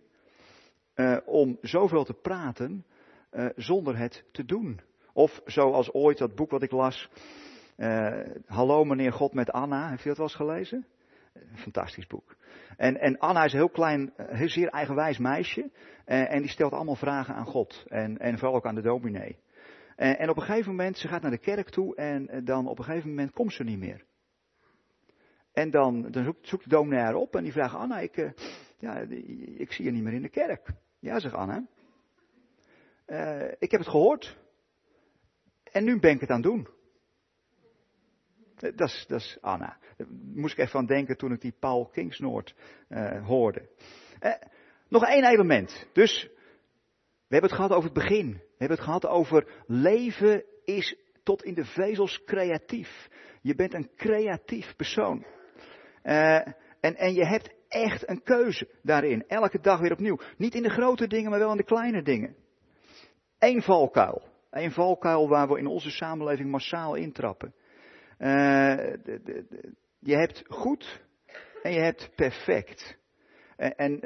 uh, 0.97 1.17
om 1.25 1.59
zoveel 1.61 2.05
te 2.05 2.15
praten 2.15 2.87
uh, 3.33 3.47
zonder 3.57 3.99
het 3.99 4.25
te 4.33 4.45
doen. 4.45 4.81
Of 5.13 5.41
zoals 5.45 5.93
ooit 5.93 6.19
dat 6.19 6.35
boek 6.35 6.51
wat 6.51 6.63
ik 6.63 6.71
las. 6.71 7.09
Hallo 8.47 8.85
meneer 8.85 9.13
God 9.13 9.33
met 9.33 9.51
Anna. 9.51 9.91
Heb 9.91 9.99
je 9.99 10.09
dat 10.09 10.17
wel 10.17 10.27
eens 10.27 10.37
gelezen? 10.37 10.87
Fantastisch 11.55 12.07
boek. 12.07 12.37
En, 12.77 13.01
en 13.01 13.19
Anna 13.19 13.45
is 13.45 13.53
een 13.53 13.59
heel 13.59 13.71
klein, 13.71 14.13
heel 14.17 14.49
zeer 14.49 14.69
eigenwijs 14.69 15.19
meisje. 15.19 15.71
En, 16.05 16.29
en 16.29 16.41
die 16.41 16.51
stelt 16.51 16.73
allemaal 16.73 16.95
vragen 16.95 17.35
aan 17.35 17.47
God. 17.47 17.85
En, 17.89 18.19
en 18.19 18.39
vooral 18.39 18.57
ook 18.57 18.67
aan 18.67 18.75
de 18.75 18.83
dominee. 18.83 19.39
En, 19.97 20.19
en 20.19 20.29
op 20.29 20.37
een 20.37 20.43
gegeven 20.43 20.71
moment, 20.71 20.99
ze 20.99 21.09
gaat 21.09 21.23
naar 21.23 21.31
de 21.31 21.39
kerk 21.39 21.71
toe 21.71 21.97
en 21.97 22.45
dan 22.45 22.67
op 22.67 22.79
een 22.79 22.85
gegeven 22.85 23.09
moment 23.09 23.33
komt 23.33 23.53
ze 23.53 23.65
niet 23.65 23.79
meer. 23.79 24.05
En 25.53 25.71
dan, 25.71 26.11
dan 26.11 26.35
zoekt, 26.41 26.65
de 26.65 26.69
dominee 26.69 27.01
haar 27.01 27.15
op 27.15 27.37
en 27.37 27.43
die 27.43 27.53
vraagt, 27.53 27.75
Anna, 27.75 27.99
ik, 27.99 28.33
ja, 28.79 28.97
ik 29.57 29.73
zie 29.73 29.85
je 29.85 29.91
niet 29.91 30.03
meer 30.03 30.13
in 30.13 30.23
de 30.23 30.29
kerk. 30.29 30.73
Ja, 30.99 31.21
zegt 31.21 31.35
Anna. 31.35 31.67
Ik 33.59 33.71
heb 33.71 33.81
het 33.81 33.89
gehoord. 33.89 34.39
En 35.73 35.85
nu 35.85 36.01
ben 36.01 36.15
ik 36.15 36.21
het 36.21 36.31
aan 36.31 36.43
het 36.43 36.51
doen. 36.51 36.69
Dat 38.61 38.89
is, 38.89 39.05
dat 39.09 39.39
Anna. 39.41 39.79
Daar 39.97 40.07
moest 40.35 40.59
ik 40.59 40.65
even 40.65 40.79
aan 40.79 40.87
denken 40.87 41.17
toen 41.17 41.33
ik 41.33 41.41
die 41.41 41.55
Paul 41.59 41.87
Kingsnoord 41.87 42.55
uh, 42.89 43.27
hoorde. 43.27 43.69
nog 44.89 45.05
één 45.05 45.25
element. 45.25 45.87
Dus, 45.93 46.29
we 47.29 47.37
hebben 47.37 47.51
het 47.51 47.59
gehad 47.59 47.73
over 47.73 47.91
het 47.91 47.99
begin. 47.99 48.33
We 48.33 48.57
hebben 48.59 48.77
het 48.77 48.87
gehad 48.87 49.07
over 49.07 49.47
leven 49.67 50.45
is 50.65 50.97
tot 51.23 51.45
in 51.45 51.55
de 51.55 51.65
vezels 51.65 52.25
creatief. 52.25 53.09
Je 53.43 53.55
bent 53.55 53.75
een 53.75 53.91
creatief 53.97 54.77
persoon. 54.77 55.27
En, 56.03 56.97
en 56.97 57.15
je 57.15 57.27
hebt 57.27 57.55
echt 57.69 58.09
een 58.09 58.23
keuze 58.23 58.69
daarin. 58.83 59.25
Elke 59.29 59.61
dag 59.61 59.81
weer 59.81 59.93
opnieuw. 59.93 60.19
Niet 60.37 60.55
in 60.55 60.63
de 60.63 60.71
grote 60.71 61.07
dingen, 61.07 61.31
maar 61.31 61.39
wel 61.39 61.51
in 61.51 61.57
de 61.57 61.65
kleine 61.65 62.03
dingen. 62.03 62.37
Eén 63.39 63.63
valkuil. 63.63 64.23
Eén 64.51 64.73
valkuil 64.73 65.29
waar 65.29 65.49
we 65.49 65.59
in 65.59 65.67
onze 65.67 65.91
samenleving 65.91 66.51
massaal 66.51 66.95
intrappen. 66.95 67.55
De, 68.21 69.75
je 69.99 70.17
hebt 70.17 70.43
goed 70.49 71.03
en 71.63 71.73
je 71.73 71.81
hebt 71.81 72.11
perfect. 72.15 72.99
En, 73.57 73.77
en 73.77 74.01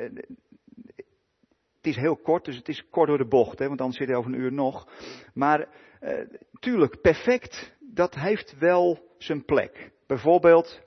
het 1.76 1.86
is 1.86 1.96
heel 1.96 2.16
kort, 2.16 2.44
dus 2.44 2.56
het 2.56 2.68
is 2.68 2.88
kort 2.90 3.08
door 3.08 3.18
de 3.18 3.28
bocht, 3.28 3.58
hè, 3.58 3.68
want 3.68 3.80
anders 3.80 3.98
zit 3.98 4.08
je 4.08 4.16
over 4.16 4.32
een 4.32 4.40
uur 4.40 4.52
nog. 4.52 4.88
Maar 5.34 5.68
uh, 6.00 6.20
tuurlijk, 6.60 7.00
perfect, 7.00 7.76
dat 7.80 8.14
heeft 8.14 8.58
wel 8.58 9.14
zijn 9.18 9.44
plek. 9.44 9.92
Bijvoorbeeld, 10.06 10.82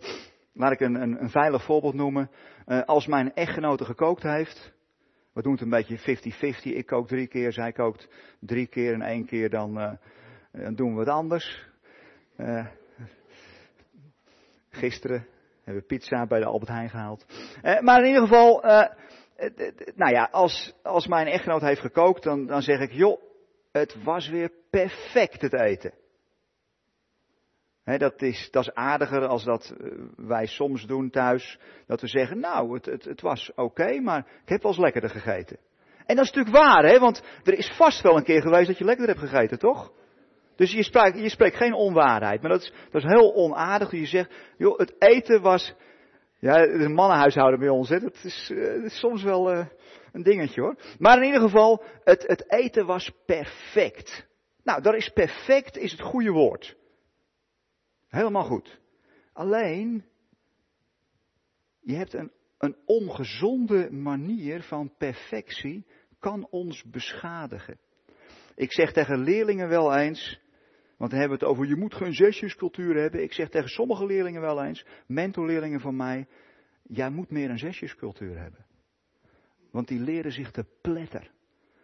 Laat 0.57 0.71
ik 0.71 0.79
een, 0.79 1.01
een, 1.01 1.21
een 1.21 1.29
veilig 1.29 1.63
voorbeeld 1.63 1.93
noemen. 1.93 2.29
Als 2.85 3.07
mijn 3.07 3.33
echtgenote 3.33 3.85
gekookt 3.85 4.23
heeft, 4.23 4.73
we 5.33 5.41
doen 5.41 5.51
het 5.51 5.61
een 5.61 5.69
beetje 5.69 5.99
50-50. 5.99 6.61
Ik 6.61 6.85
kook 6.85 7.07
drie 7.07 7.27
keer, 7.27 7.53
zij 7.53 7.71
kookt 7.71 8.09
drie 8.39 8.67
keer 8.67 8.93
en 8.93 9.01
één 9.01 9.25
keer 9.25 9.49
dan, 9.49 9.97
dan 10.51 10.75
doen 10.75 10.93
we 10.93 10.99
het 10.99 11.09
anders. 11.09 11.67
Uh, 12.37 12.65
gisteren 14.77 15.27
hebben 15.63 15.81
we 15.81 15.87
pizza 15.87 16.27
bij 16.27 16.39
de 16.39 16.45
Albert 16.45 16.71
Heijn 16.71 16.89
gehaald. 16.89 17.25
maar 17.81 17.99
in 17.99 18.07
ieder 18.07 18.21
geval, 18.21 18.61
nou 19.95 20.11
ja, 20.11 20.29
als, 20.31 20.73
als 20.83 21.07
mijn 21.07 21.27
echtgenoot 21.27 21.61
heeft 21.61 21.81
gekookt, 21.81 22.23
dan, 22.23 22.45
dan 22.45 22.61
zeg 22.61 22.79
ik, 22.79 22.91
joh, 22.91 23.21
het 23.71 24.03
was 24.03 24.29
weer 24.29 24.51
perfect 24.69 25.41
het 25.41 25.53
eten 25.53 25.93
dat, 27.95 28.21
is, 28.21 28.47
dat 28.51 28.63
is 28.63 28.73
aardiger 28.73 29.27
als 29.27 29.43
dat 29.43 29.75
eh, 29.77 29.91
wij 30.15 30.45
soms 30.45 30.85
doen 30.85 31.09
thuis. 31.09 31.59
Dat 31.85 32.01
we 32.01 32.07
zeggen, 32.07 32.39
nou, 32.39 32.73
het, 32.73 32.85
het, 32.85 33.03
het 33.03 33.21
was 33.21 33.51
oké, 33.55 33.99
maar 33.99 34.19
ik 34.19 34.49
heb 34.49 34.61
wel 34.61 34.71
eens 34.71 34.81
lekkerder 34.81 35.09
gegeten. 35.09 35.57
En 36.05 36.15
dat 36.15 36.25
is 36.25 36.31
natuurlijk 36.31 36.63
waar, 36.65 36.83
hè, 36.83 36.99
want 36.99 37.23
er 37.43 37.57
is 37.57 37.73
vast 37.77 38.01
wel 38.01 38.17
een 38.17 38.23
keer 38.23 38.41
geweest 38.41 38.67
dat 38.67 38.77
je 38.77 38.83
lekkerder 38.83 39.15
hebt 39.15 39.29
gegeten, 39.29 39.59
toch? 39.59 39.91
Dus 40.57 40.71
je 40.71 40.83
spreekt, 40.83 41.19
je 41.19 41.29
spreekt 41.29 41.55
geen 41.55 41.73
onwaarheid, 41.73 42.41
maar 42.41 42.51
dat 42.51 42.61
is, 42.61 42.73
dat 42.91 43.03
is 43.03 43.09
heel 43.09 43.35
onaardig. 43.35 43.91
Je 43.91 44.05
zegt, 44.05 44.31
joh, 44.57 44.77
het 44.77 44.95
eten 44.99 45.41
was, 45.41 45.73
ja, 46.39 46.59
het 46.59 46.71
is 46.71 46.85
een 46.85 46.93
mannenhuishouden 46.93 47.59
bij 47.59 47.69
ons, 47.69 47.89
hè. 47.89 47.99
Dat 47.99 48.23
is, 48.23 48.49
uh, 48.53 48.83
is 48.83 48.99
soms 48.99 49.23
wel 49.23 49.53
uh, 49.53 49.65
een 50.11 50.23
dingetje 50.23 50.61
hoor. 50.61 50.75
Maar 50.99 51.17
in 51.17 51.23
ieder 51.23 51.41
geval, 51.41 51.83
het, 52.03 52.27
het 52.27 52.51
eten 52.51 52.85
was 52.85 53.11
perfect. 53.25 54.27
Nou, 54.63 54.81
dat 54.81 54.93
is 54.93 55.09
perfect, 55.09 55.77
is 55.77 55.91
het 55.91 56.01
goede 56.01 56.31
woord. 56.31 56.75
Helemaal 58.07 58.45
goed. 58.45 58.79
Alleen, 59.33 60.05
je 61.79 61.95
hebt 61.95 62.13
een, 62.13 62.31
een 62.57 62.75
ongezonde 62.85 63.91
manier 63.91 64.63
van 64.63 64.93
perfectie, 64.97 65.85
kan 66.19 66.47
ons 66.49 66.83
beschadigen. 66.83 67.79
Ik 68.55 68.71
zeg 68.71 68.91
tegen 68.91 69.19
leerlingen 69.19 69.69
wel 69.69 69.95
eens, 69.95 70.39
want 70.97 71.11
dan 71.11 71.19
hebben 71.19 71.37
we 71.39 71.45
het 71.45 71.53
over, 71.53 71.67
je 71.67 71.75
moet 71.75 71.93
geen 71.93 72.13
zesjescultuur 72.13 72.95
hebben. 72.95 73.23
Ik 73.23 73.33
zeg 73.33 73.49
tegen 73.49 73.69
sommige 73.69 74.05
leerlingen 74.05 74.41
wel 74.41 74.63
eens, 74.63 74.85
mentorleerlingen 75.07 75.79
van 75.79 75.95
mij, 75.95 76.27
jij 76.83 77.09
moet 77.09 77.29
meer 77.29 77.49
een 77.49 77.59
zesjescultuur 77.59 78.39
hebben. 78.39 78.65
Want 79.71 79.87
die 79.87 79.99
leren 79.99 80.31
zich 80.31 80.51
te 80.51 80.65
pletter. 80.81 81.31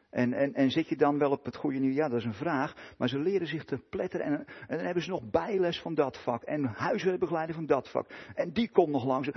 En, 0.10 0.34
en, 0.34 0.54
en 0.54 0.72
zit 0.72 0.88
je 0.90 0.96
dan 0.96 1.18
wel 1.18 1.32
op 1.32 1.46
het 1.46 1.56
goede 1.56 1.80
nieuw? 1.80 1.94
Ja, 1.94 2.10
dat 2.10 2.20
is 2.20 2.26
een 2.26 2.34
vraag. 2.34 2.94
Maar 2.98 3.10
ze 3.10 3.20
leren 3.20 3.48
zich 3.48 3.64
te 3.64 3.78
pletteren. 3.90 4.26
En, 4.26 4.46
en 4.68 4.78
dan 4.78 4.86
hebben 4.86 5.04
ze 5.04 5.10
nog 5.10 5.30
bijles 5.30 5.82
van 5.82 5.94
dat 5.94 6.24
vak. 6.24 6.44
En 6.44 6.64
huiswerkbegeleiding 6.64 7.58
van 7.58 7.66
dat 7.66 7.90
vak. 7.90 8.10
En 8.36 8.52
die 8.52 8.70
komt 8.70 8.92
nog 8.92 9.06
langs. 9.06 9.30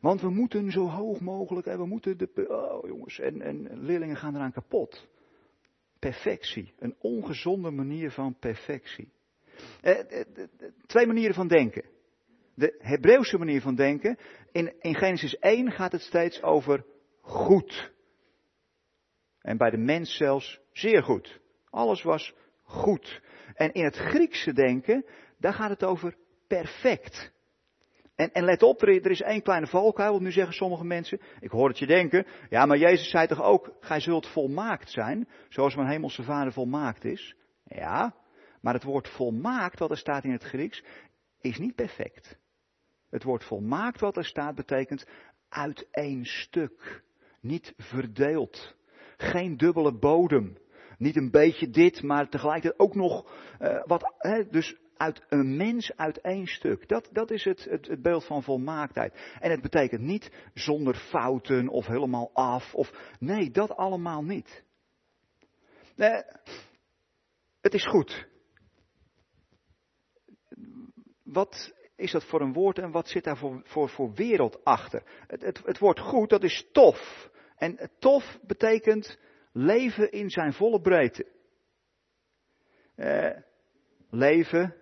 Want 0.00 0.20
we 0.20 0.30
moeten 0.30 0.70
zo 0.70 0.88
hoog 0.88 1.20
mogelijk. 1.20 1.66
En 1.66 1.78
we 1.78 1.86
moeten 1.86 2.18
de. 2.18 2.48
Oh 2.48 2.88
jongens. 2.88 3.18
En, 3.18 3.42
en 3.42 3.84
leerlingen 3.84 4.16
gaan 4.16 4.34
eraan 4.34 4.52
kapot. 4.52 5.08
Perfectie. 6.04 6.74
Een 6.78 6.96
ongezonde 7.00 7.70
manier 7.70 8.10
van 8.10 8.36
perfectie. 8.38 9.12
Eh, 9.80 9.98
eh, 9.98 10.20
eh, 10.20 10.46
twee 10.86 11.06
manieren 11.06 11.34
van 11.34 11.48
denken. 11.48 11.84
De 12.54 12.74
Hebreeuwse 12.78 13.38
manier 13.38 13.60
van 13.60 13.74
denken. 13.74 14.18
In, 14.52 14.74
in 14.80 14.94
Genesis 14.94 15.38
1 15.38 15.70
gaat 15.70 15.92
het 15.92 16.00
steeds 16.00 16.42
over 16.42 16.84
goed. 17.20 17.92
En 19.40 19.56
bij 19.56 19.70
de 19.70 19.76
mens 19.76 20.16
zelfs 20.16 20.60
zeer 20.72 21.02
goed. 21.02 21.40
Alles 21.70 22.02
was 22.02 22.34
goed. 22.62 23.20
En 23.54 23.72
in 23.72 23.84
het 23.84 23.96
Griekse 23.96 24.52
denken, 24.52 25.06
daar 25.38 25.54
gaat 25.54 25.70
het 25.70 25.84
over 25.84 26.16
perfect. 26.46 27.32
En, 28.14 28.32
en 28.32 28.44
let 28.44 28.62
op, 28.62 28.82
er, 28.82 29.10
is 29.10 29.20
één 29.20 29.42
kleine 29.42 29.66
valkuil, 29.66 30.20
nu 30.20 30.32
zeggen 30.32 30.54
sommige 30.54 30.84
mensen, 30.84 31.20
ik 31.40 31.50
hoor 31.50 31.68
het 31.68 31.78
je 31.78 31.86
denken, 31.86 32.26
ja 32.50 32.66
maar 32.66 32.78
Jezus 32.78 33.10
zei 33.10 33.26
toch 33.26 33.42
ook, 33.42 33.76
gij 33.80 34.00
zult 34.00 34.26
volmaakt 34.26 34.90
zijn, 34.90 35.28
zoals 35.48 35.74
mijn 35.74 35.88
hemelse 35.88 36.22
vader 36.22 36.52
volmaakt 36.52 37.04
is. 37.04 37.34
Ja, 37.64 38.14
maar 38.60 38.74
het 38.74 38.82
woord 38.82 39.08
volmaakt, 39.08 39.78
wat 39.78 39.90
er 39.90 39.96
staat 39.96 40.24
in 40.24 40.32
het 40.32 40.42
Grieks, 40.42 40.84
is 41.40 41.58
niet 41.58 41.74
perfect. 41.74 42.38
Het 43.10 43.22
woord 43.22 43.44
volmaakt 43.44 44.00
wat 44.00 44.16
er 44.16 44.24
staat 44.24 44.54
betekent 44.54 45.06
uit 45.48 45.88
één 45.90 46.24
stuk, 46.24 47.02
niet 47.40 47.74
verdeeld. 47.76 48.76
Geen 49.16 49.56
dubbele 49.56 49.98
bodem. 49.98 50.58
Niet 50.98 51.16
een 51.16 51.30
beetje 51.30 51.70
dit, 51.70 52.02
maar 52.02 52.28
tegelijkertijd 52.28 52.78
ook 52.78 52.94
nog 52.94 53.32
uh, 53.60 53.82
wat. 53.84 54.14
Hè, 54.18 54.48
dus 54.48 54.76
uit 54.96 55.22
een 55.28 55.56
mens 55.56 55.96
uit 55.96 56.20
één 56.20 56.46
stuk. 56.46 56.88
Dat, 56.88 57.08
dat 57.12 57.30
is 57.30 57.44
het, 57.44 57.64
het, 57.64 58.02
beeld 58.02 58.24
van 58.24 58.42
volmaaktheid. 58.42 59.36
En 59.40 59.50
het 59.50 59.60
betekent 59.60 60.00
niet 60.00 60.30
zonder 60.54 60.94
fouten 60.94 61.68
of 61.68 61.86
helemaal 61.86 62.30
af. 62.32 62.74
Of, 62.74 63.16
nee, 63.18 63.50
dat 63.50 63.76
allemaal 63.76 64.22
niet. 64.22 64.64
Uh, 65.96 66.20
het 67.60 67.74
is 67.74 67.86
goed. 67.86 68.28
Wat 71.22 71.74
is 71.96 72.10
dat 72.12 72.24
voor 72.24 72.40
een 72.40 72.52
woord 72.52 72.78
en 72.78 72.90
wat 72.90 73.08
zit 73.08 73.24
daar 73.24 73.36
voor, 73.36 73.60
voor, 73.64 73.88
voor 73.88 74.12
wereld 74.12 74.64
achter? 74.64 75.02
Het, 75.26 75.42
het, 75.42 75.62
het 75.64 75.78
woord 75.78 76.00
goed, 76.00 76.30
dat 76.30 76.42
is 76.42 76.68
tof. 76.72 77.30
En 77.56 77.90
tof 77.98 78.38
betekent 78.46 79.18
leven 79.52 80.12
in 80.12 80.30
zijn 80.30 80.52
volle 80.52 80.80
breedte. 80.80 81.32
Eh, 82.94 83.36
leven, 84.10 84.74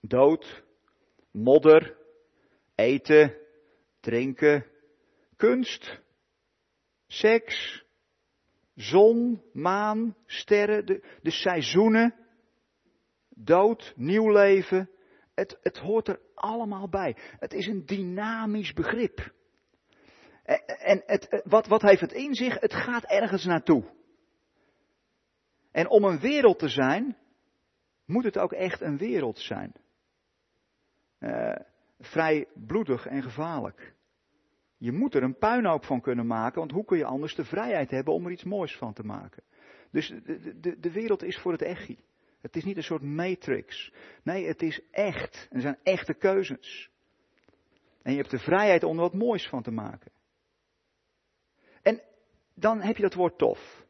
dood, 0.00 0.64
modder, 1.30 1.96
eten, 2.74 3.36
drinken, 4.00 4.66
kunst, 5.36 6.00
seks, 7.06 7.84
zon, 8.74 9.42
maan, 9.52 10.16
sterren, 10.26 10.86
de, 10.86 11.18
de 11.22 11.30
seizoenen, 11.30 12.14
dood, 13.28 13.92
nieuw 13.96 14.32
leven. 14.32 14.90
Het, 15.34 15.58
het 15.62 15.78
hoort 15.78 16.08
er 16.08 16.20
allemaal 16.34 16.88
bij. 16.88 17.16
Het 17.38 17.52
is 17.52 17.66
een 17.66 17.86
dynamisch 17.86 18.72
begrip. 18.72 19.32
En 20.78 21.02
het, 21.06 21.42
wat, 21.44 21.66
wat 21.66 21.82
heeft 21.82 22.00
het 22.00 22.12
in 22.12 22.34
zich? 22.34 22.60
Het 22.60 22.74
gaat 22.74 23.04
ergens 23.04 23.44
naartoe. 23.44 23.84
En 25.70 25.88
om 25.88 26.04
een 26.04 26.20
wereld 26.20 26.58
te 26.58 26.68
zijn, 26.68 27.16
moet 28.08 28.24
het 28.24 28.38
ook 28.38 28.52
echt 28.52 28.80
een 28.80 28.96
wereld 28.96 29.38
zijn. 29.38 29.72
Uh, 31.20 31.54
vrij 31.98 32.46
bloedig 32.54 33.06
en 33.06 33.22
gevaarlijk. 33.22 33.94
Je 34.76 34.92
moet 34.92 35.14
er 35.14 35.22
een 35.22 35.38
puinhoop 35.38 35.84
van 35.84 36.00
kunnen 36.00 36.26
maken, 36.26 36.58
want 36.58 36.70
hoe 36.70 36.84
kun 36.84 36.98
je 36.98 37.04
anders 37.04 37.34
de 37.34 37.44
vrijheid 37.44 37.90
hebben 37.90 38.14
om 38.14 38.24
er 38.24 38.32
iets 38.32 38.44
moois 38.44 38.76
van 38.76 38.92
te 38.92 39.02
maken? 39.02 39.42
Dus 39.90 40.08
de, 40.08 40.60
de, 40.60 40.80
de 40.80 40.92
wereld 40.92 41.22
is 41.22 41.38
voor 41.38 41.52
het 41.52 41.62
echi. 41.62 41.98
Het 42.40 42.56
is 42.56 42.64
niet 42.64 42.76
een 42.76 42.82
soort 42.82 43.02
matrix. 43.02 43.92
Nee, 44.22 44.46
het 44.46 44.62
is 44.62 44.80
echt. 44.90 45.48
Er 45.50 45.60
zijn 45.60 45.78
echte 45.82 46.14
keuzes. 46.14 46.90
En 48.02 48.12
je 48.12 48.18
hebt 48.18 48.30
de 48.30 48.38
vrijheid 48.38 48.84
om 48.84 48.94
er 48.94 49.02
wat 49.02 49.14
moois 49.14 49.48
van 49.48 49.62
te 49.62 49.70
maken. 49.70 50.12
En 51.82 52.02
dan 52.54 52.80
heb 52.80 52.96
je 52.96 53.02
dat 53.02 53.14
woord 53.14 53.38
tof. 53.38 53.84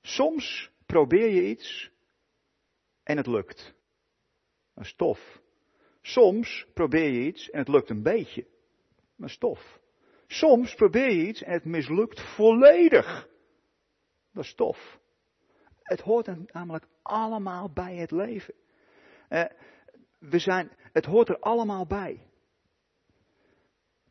Soms 0.00 0.70
probeer 0.86 1.30
je 1.30 1.48
iets 1.48 1.91
en 3.02 3.16
het 3.16 3.26
lukt. 3.26 3.74
Dat 4.74 4.84
is 4.84 4.94
tof. 4.94 5.40
Soms 6.00 6.66
probeer 6.74 7.10
je 7.10 7.26
iets 7.26 7.50
en 7.50 7.58
het 7.58 7.68
lukt 7.68 7.90
een 7.90 8.02
beetje. 8.02 8.46
Dat 9.16 9.28
is 9.28 9.38
tof. 9.38 9.80
Soms 10.26 10.74
probeer 10.74 11.10
je 11.10 11.26
iets 11.26 11.42
en 11.42 11.52
het 11.52 11.64
mislukt 11.64 12.34
volledig. 12.34 13.28
Dat 14.32 14.44
is 14.44 14.54
tof. 14.54 15.00
Het 15.82 16.00
hoort 16.00 16.52
namelijk 16.52 16.86
allemaal 17.02 17.72
bij 17.72 17.96
het 17.96 18.10
leven. 18.10 18.54
Eh, 19.28 19.44
we 20.18 20.38
zijn, 20.38 20.72
het 20.92 21.04
hoort 21.04 21.28
er 21.28 21.38
allemaal 21.38 21.86
bij. 21.86 22.26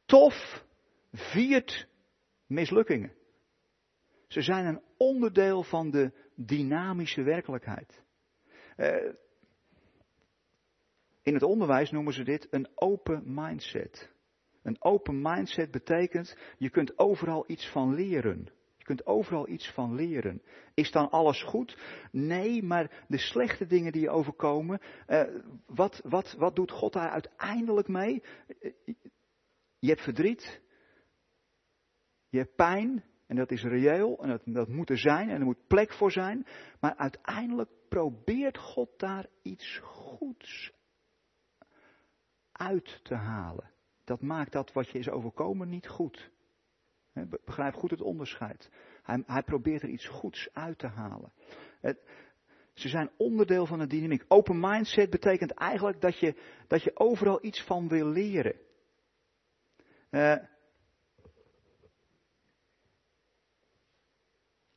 Tof 0.05 0.63
viert 1.11 1.87
mislukkingen. 2.47 3.13
Ze 4.27 4.41
zijn 4.41 4.65
een 4.65 4.81
onderdeel 4.97 5.63
van 5.63 5.91
de 5.91 6.11
dynamische 6.35 7.23
werkelijkheid. 7.23 8.00
Uh, 8.81 9.13
in 11.23 11.33
het 11.33 11.43
onderwijs 11.43 11.91
noemen 11.91 12.13
ze 12.13 12.23
dit 12.23 12.47
een 12.49 12.67
open 12.75 13.33
mindset. 13.33 14.09
Een 14.63 14.83
open 14.83 15.21
mindset 15.21 15.71
betekent, 15.71 16.37
je 16.57 16.69
kunt 16.69 16.97
overal 16.97 17.43
iets 17.47 17.71
van 17.71 17.93
leren. 17.93 18.49
Je 18.77 18.83
kunt 18.83 19.05
overal 19.05 19.47
iets 19.47 19.71
van 19.71 19.95
leren. 19.95 20.41
Is 20.73 20.91
dan 20.91 21.09
alles 21.09 21.43
goed? 21.43 21.77
Nee, 22.11 22.63
maar 22.63 23.05
de 23.07 23.17
slechte 23.17 23.65
dingen 23.65 23.91
die 23.91 24.01
je 24.01 24.09
overkomen, 24.09 24.81
uh, 25.07 25.23
wat, 25.65 26.01
wat, 26.03 26.35
wat 26.37 26.55
doet 26.55 26.71
God 26.71 26.93
daar 26.93 27.09
uiteindelijk 27.09 27.87
mee? 27.87 28.23
Je 29.79 29.87
hebt 29.87 30.01
verdriet, 30.01 30.61
je 32.29 32.37
hebt 32.37 32.55
pijn, 32.55 33.03
en 33.31 33.37
dat 33.37 33.51
is 33.51 33.63
reëel, 33.63 34.17
en 34.21 34.29
dat, 34.29 34.41
dat 34.45 34.67
moet 34.67 34.89
er 34.89 34.97
zijn, 34.97 35.29
en 35.29 35.39
er 35.39 35.45
moet 35.45 35.67
plek 35.67 35.93
voor 35.93 36.11
zijn. 36.11 36.45
Maar 36.79 36.95
uiteindelijk 36.95 37.69
probeert 37.89 38.57
God 38.57 38.99
daar 38.99 39.27
iets 39.41 39.79
goeds 39.83 40.71
uit 42.51 42.99
te 43.03 43.15
halen. 43.15 43.71
Dat 44.03 44.21
maakt 44.21 44.51
dat 44.51 44.73
wat 44.73 44.89
je 44.89 44.99
is 44.99 45.09
overkomen 45.09 45.69
niet 45.69 45.87
goed. 45.87 46.31
Begrijp 47.45 47.73
goed 47.73 47.91
het 47.91 48.01
onderscheid. 48.01 48.69
Hij, 49.03 49.23
hij 49.25 49.43
probeert 49.43 49.81
er 49.81 49.89
iets 49.89 50.07
goeds 50.07 50.49
uit 50.53 50.77
te 50.77 50.87
halen. 50.87 51.31
Het, 51.81 52.03
ze 52.73 52.89
zijn 52.89 53.11
onderdeel 53.17 53.65
van 53.65 53.79
de 53.79 53.87
dynamiek. 53.87 54.25
Open 54.27 54.59
mindset 54.59 55.09
betekent 55.09 55.51
eigenlijk 55.51 56.01
dat 56.01 56.19
je, 56.19 56.35
dat 56.67 56.83
je 56.83 56.91
overal 56.99 57.45
iets 57.45 57.63
van 57.63 57.87
wil 57.87 58.07
leren. 58.07 58.55
Uh, 60.09 60.35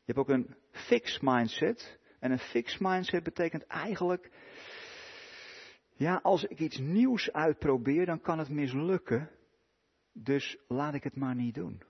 je 0.05 0.13
hebt 0.13 0.19
ook 0.19 0.29
een 0.29 0.57
fixed 0.71 1.23
mindset. 1.23 1.99
En 2.21 2.31
een 2.31 2.39
fixed 2.39 2.81
mindset 2.81 3.23
betekent 3.23 3.67
eigenlijk 3.67 4.31
ja, 5.97 6.21
als 6.23 6.45
ik 6.45 6.59
iets 6.59 6.79
nieuws 6.79 7.33
uitprobeer, 7.33 8.07
dan 8.07 8.21
kan 8.21 8.39
het 8.39 8.49
mislukken. 8.49 9.31
Dus 10.13 10.59
laat 10.69 10.95
ik 10.95 11.05
het 11.05 11.17
maar 11.17 11.35
niet 11.35 11.55
doen. 11.55 11.83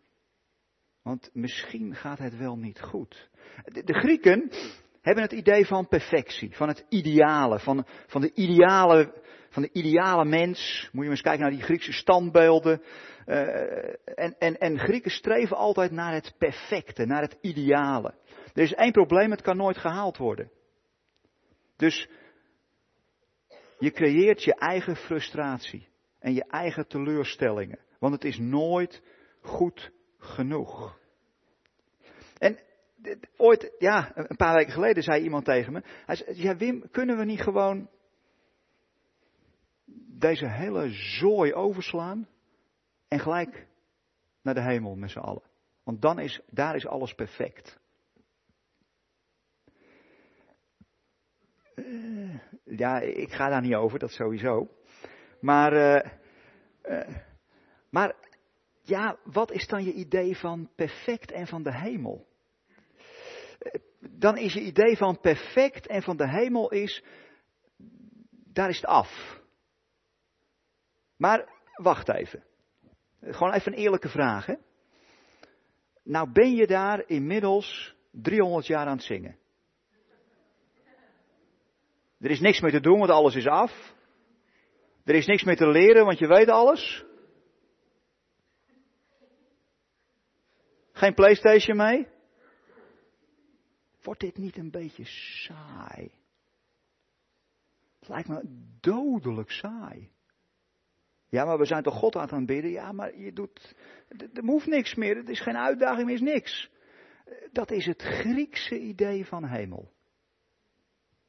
Want 1.03 1.31
misschien 1.33 1.95
gaat 1.95 2.19
het 2.19 2.37
wel 2.37 2.59
niet 2.59 2.81
goed. 2.81 3.31
De, 3.65 3.85
de 3.85 3.95
Grieken 3.95 4.51
hebben 5.01 5.23
het 5.23 5.33
idee 5.33 5.67
van 5.67 5.89
perfectie, 5.89 6.57
van 6.57 6.69
het 6.69 6.87
ideale, 6.89 7.59
van, 7.59 7.87
van, 8.07 8.21
de 8.21 8.33
ideale, 8.35 9.23
van 9.55 9.63
de 9.63 9.73
ideale 9.73 10.25
mens. 10.25 10.89
Moet 10.93 11.05
je 11.05 11.11
eens 11.11 11.21
kijken 11.21 11.41
naar 11.43 11.51
die 11.51 11.63
Griekse 11.63 11.93
standbeelden. 11.93 12.83
Uh, 13.27 13.39
en, 14.05 14.39
en, 14.39 14.59
en 14.59 14.79
Grieken 14.79 15.11
streven 15.11 15.57
altijd 15.57 15.91
naar 15.91 16.13
het 16.13 16.35
perfecte, 16.39 17.05
naar 17.05 17.23
het 17.23 17.37
ideale. 17.41 18.15
Er 18.55 18.63
is 18.63 18.75
één 18.75 18.93
probleem, 18.93 19.31
het 19.31 19.43
kan 19.43 19.57
nooit 19.57 19.77
gehaald 19.77 20.17
worden. 20.17 20.51
Dus 21.77 22.09
je 23.79 23.91
creëert 23.91 24.43
je 24.43 24.55
eigen 24.55 24.97
frustratie 24.97 25.89
en 26.19 26.35
je 26.35 26.45
eigen 26.45 26.87
teleurstellingen. 26.87 27.79
Want 27.99 28.15
het 28.15 28.25
is 28.25 28.39
nooit 28.39 29.03
goed 29.41 29.91
genoeg. 30.19 30.99
En 32.39 32.59
ooit, 33.37 33.75
ja, 33.79 34.13
een 34.15 34.37
paar 34.37 34.55
weken 34.55 34.73
geleden 34.73 35.03
zei 35.03 35.23
iemand 35.23 35.45
tegen 35.45 35.73
me. 35.73 35.83
Hij 36.07 36.17
zei, 36.17 36.43
ja 36.43 36.57
Wim, 36.57 36.91
kunnen 36.91 37.17
we 37.17 37.25
niet 37.25 37.41
gewoon 37.41 37.89
deze 40.19 40.49
hele 40.49 40.91
zooi 40.91 41.55
overslaan 41.55 42.29
en 43.09 43.19
gelijk 43.19 43.67
naar 44.43 44.55
de 44.55 44.63
hemel 44.63 44.95
met 44.95 45.11
z'n 45.11 45.19
allen? 45.19 45.43
Want 45.83 46.03
dan 46.03 46.19
is, 46.19 46.41
daar 46.51 46.77
is 46.77 46.87
alles 46.87 47.15
perfect. 47.15 47.79
Uh, 51.75 52.41
ja, 52.65 53.01
ik 53.01 53.33
ga 53.33 53.49
daar 53.49 53.61
niet 53.61 53.75
over, 53.75 53.99
dat 53.99 54.11
sowieso. 54.11 54.69
Maar, 55.41 55.73
uh, 55.73 56.11
uh, 56.83 57.17
maar 57.91 58.15
ja, 58.83 59.19
wat 59.25 59.51
is 59.51 59.67
dan 59.67 59.85
je 59.85 59.93
idee 59.93 60.37
van 60.37 60.71
perfect 60.75 61.33
en 61.33 61.47
van 61.47 61.63
de 61.63 61.75
hemel? 61.75 62.27
Dan 63.99 64.37
is 64.37 64.53
je 64.53 64.61
idee 64.61 64.97
van 64.97 65.21
perfect 65.21 65.87
en 65.87 66.03
van 66.03 66.17
de 66.17 66.29
hemel 66.29 66.71
is, 66.71 67.05
daar 68.31 68.69
is 68.69 68.77
het 68.77 68.87
af. 68.87 69.43
Maar 71.25 71.49
wacht 71.75 72.09
even. 72.09 72.45
Gewoon 73.21 73.53
even 73.53 73.73
een 73.73 73.79
eerlijke 73.79 74.09
vraag. 74.09 74.47
Hè? 74.47 74.55
Nou 76.03 76.33
ben 76.33 76.55
je 76.55 76.67
daar 76.67 77.09
inmiddels 77.09 77.97
300 78.11 78.67
jaar 78.67 78.87
aan 78.87 78.97
het 78.97 79.07
zingen. 79.07 79.39
Er 82.19 82.31
is 82.31 82.41
niks 82.41 82.61
meer 82.61 82.71
te 82.71 82.81
doen, 82.81 82.99
want 82.99 83.11
alles 83.11 83.35
is 83.35 83.47
af. 83.47 83.95
Er 85.05 85.15
is 85.15 85.27
niks 85.27 85.43
meer 85.43 85.57
te 85.57 85.69
leren, 85.69 86.05
want 86.05 86.19
je 86.19 86.27
weet 86.27 86.49
alles. 86.49 87.05
Geen 90.93 91.15
PlayStation 91.15 91.77
mee? 91.77 92.09
Wordt 94.03 94.21
dit 94.21 94.37
niet 94.37 94.57
een 94.57 94.71
beetje 94.71 95.05
saai? 95.05 96.13
Het 97.99 98.09
lijkt 98.09 98.29
me 98.29 98.41
dodelijk 98.81 99.51
saai. 99.51 100.14
Ja, 101.35 101.45
maar 101.45 101.59
we 101.59 101.65
zijn 101.65 101.83
toch 101.83 101.95
God 101.95 102.17
aan 102.17 102.23
het 102.23 102.33
aanbidden? 102.33 102.71
Ja, 102.71 102.93
maar 102.93 103.19
je 103.19 103.33
doet. 103.33 103.75
Er 104.09 104.45
hoeft 104.45 104.67
niks 104.67 104.95
meer. 104.95 105.17
Het 105.17 105.29
is 105.29 105.41
geen 105.41 105.57
uitdaging, 105.57 106.09
er 106.09 106.15
is 106.15 106.21
niks. 106.21 106.71
Dat 107.53 107.71
is 107.71 107.87
het 107.87 108.03
Griekse 108.03 108.79
idee 108.79 109.27
van 109.27 109.45
hemel. 109.45 109.93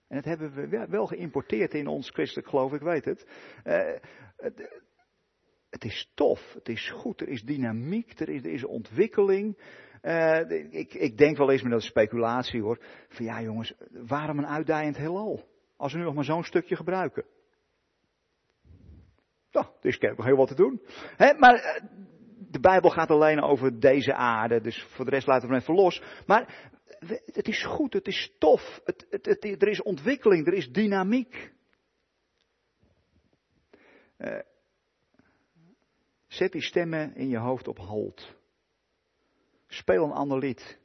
En 0.08 0.16
dat 0.16 0.26
hebben 0.26 0.54
we 0.54 0.88
wel 0.90 1.06
geïmporteerd 1.06 1.74
in 1.74 1.88
ons 1.88 2.10
christelijk 2.10 2.50
geloof, 2.50 2.74
ik 2.74 2.82
weet 2.82 3.06
het. 3.06 3.28
Uh, 3.64 3.94
het, 4.38 4.82
het, 5.70 5.84
is 5.84 6.12
tof, 6.16 6.54
het 6.54 6.70
is 6.70 6.90
goed, 6.90 7.22
er 7.22 7.28
is 7.28 7.42
dynamiek, 7.42 8.20
er 8.20 8.46
is, 8.46 8.64
ontwikkeling. 8.64 9.58
Uh, 10.02 10.40
ik, 10.72 10.94
ik, 10.94 11.18
denk 11.18 11.38
wel 11.38 11.52
eens 11.52 11.62
met 11.62 11.72
dat 11.72 11.84
speculatie 11.84 12.62
hoor. 12.62 12.84
Van 13.08 13.26
ja 13.26 13.42
jongens, 13.42 13.74
waarom 13.90 14.38
een 14.38 14.48
uitdijend 14.48 14.98
heelal? 14.98 15.50
Als 15.78 15.92
we 15.92 15.98
nu 15.98 16.04
nog 16.04 16.14
maar 16.14 16.24
zo'n 16.24 16.44
stukje 16.44 16.76
gebruiken. 16.76 17.26
Nou, 19.56 19.68
er 19.82 19.90
is 19.90 20.00
nog 20.00 20.26
heel 20.26 20.36
wat 20.36 20.48
te 20.48 20.56
doen. 20.56 20.82
maar 21.38 21.56
eh, 21.56 21.84
de 22.52 22.60
Bijbel 22.60 22.90
gaat 22.90 23.10
alleen 23.10 23.42
over 23.42 23.80
deze 23.80 24.14
aarde, 24.14 24.62
dus 24.62 24.84
voor 24.84 25.06
de 25.06 25.12
rest 25.12 25.28
laten 25.28 25.48
we 25.48 25.54
hem 25.54 25.62
even 25.62 25.76
los. 25.76 26.02
Maar 26.26 26.72
het 27.26 27.48
is 27.48 27.66
goed, 27.66 27.94
het 27.94 28.08
is 28.08 28.36
tof, 28.40 28.82
het, 28.84 29.06
het, 29.10 29.44
er 29.44 29.68
is 29.68 29.82
ontwikkeling, 29.82 30.48
er 30.48 30.54
is 30.54 30.72
dynamiek. 30.72 31.54
Uh, 34.18 34.40
zet 36.28 36.52
die 36.52 36.62
stemmen 36.62 37.16
in 37.16 37.30
je 37.30 37.38
hoofd 37.38 37.68
op 37.68 37.78
hold. 37.78 38.36
Speel 39.68 40.04
een 40.04 40.12
ander 40.12 40.38
lied. 40.38 40.80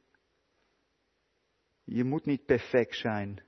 Je 1.83 2.03
moet 2.03 2.25
niet 2.25 2.45
perfect 2.45 2.95
zijn. 2.95 3.43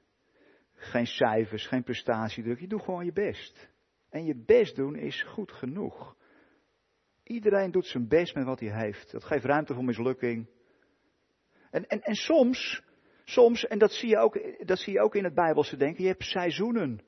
Geen 0.74 1.08
cijfers, 1.08 1.68
geen 1.68 1.84
prestatiedruk. 1.84 2.60
Je 2.60 2.68
doet 2.68 2.84
gewoon 2.84 3.06
je 3.06 3.14
best. 3.14 3.73
En 4.14 4.26
je 4.26 4.36
best 4.46 4.76
doen 4.76 4.96
is 4.96 5.24
goed 5.24 5.52
genoeg. 5.52 6.16
Iedereen 7.24 7.72
doet 7.72 7.86
zijn 7.86 8.08
best 8.08 8.36
met 8.36 8.46
wat 8.46 8.60
hij 8.60 8.80
heeft. 8.80 9.12
Dat 9.12 9.24
geeft 9.24 9.46
ruimte 9.46 9.74
voor 9.74 9.84
mislukking. 9.84 10.50
En, 11.72 11.88
en, 11.88 12.02
en 12.02 12.16
soms, 12.16 12.82
soms, 13.24 13.66
en 13.66 13.80
dat 13.80 13.92
zie, 13.92 14.10
je 14.10 14.18
ook, 14.18 14.66
dat 14.68 14.80
zie 14.80 14.94
je 14.94 15.02
ook 15.02 15.16
in 15.16 15.24
het 15.24 15.34
Bijbelse 15.34 15.78
denken, 15.78 16.04
je 16.04 16.10
hebt 16.10 16.24
seizoenen. 16.24 17.02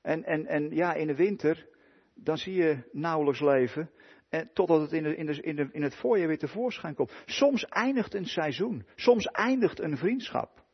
En, 0.00 0.24
en, 0.24 0.46
en 0.46 0.70
ja, 0.70 0.94
in 0.94 1.06
de 1.06 1.14
winter, 1.14 1.68
dan 2.14 2.38
zie 2.38 2.54
je 2.54 2.88
nauwelijks 2.92 3.40
leven. 3.40 3.90
En 4.28 4.50
totdat 4.52 4.80
het 4.80 4.92
in, 4.92 5.16
in, 5.16 5.26
de, 5.26 5.42
in, 5.42 5.56
de, 5.56 5.68
in 5.72 5.82
het 5.82 5.94
voorjaar 5.94 6.28
weer 6.28 6.38
tevoorschijn 6.38 6.94
komt. 6.94 7.12
Soms 7.26 7.64
eindigt 7.64 8.14
een 8.14 8.26
seizoen. 8.26 8.86
Soms 8.94 9.26
eindigt 9.26 9.80
een 9.80 9.96
vriendschap. 9.96 10.64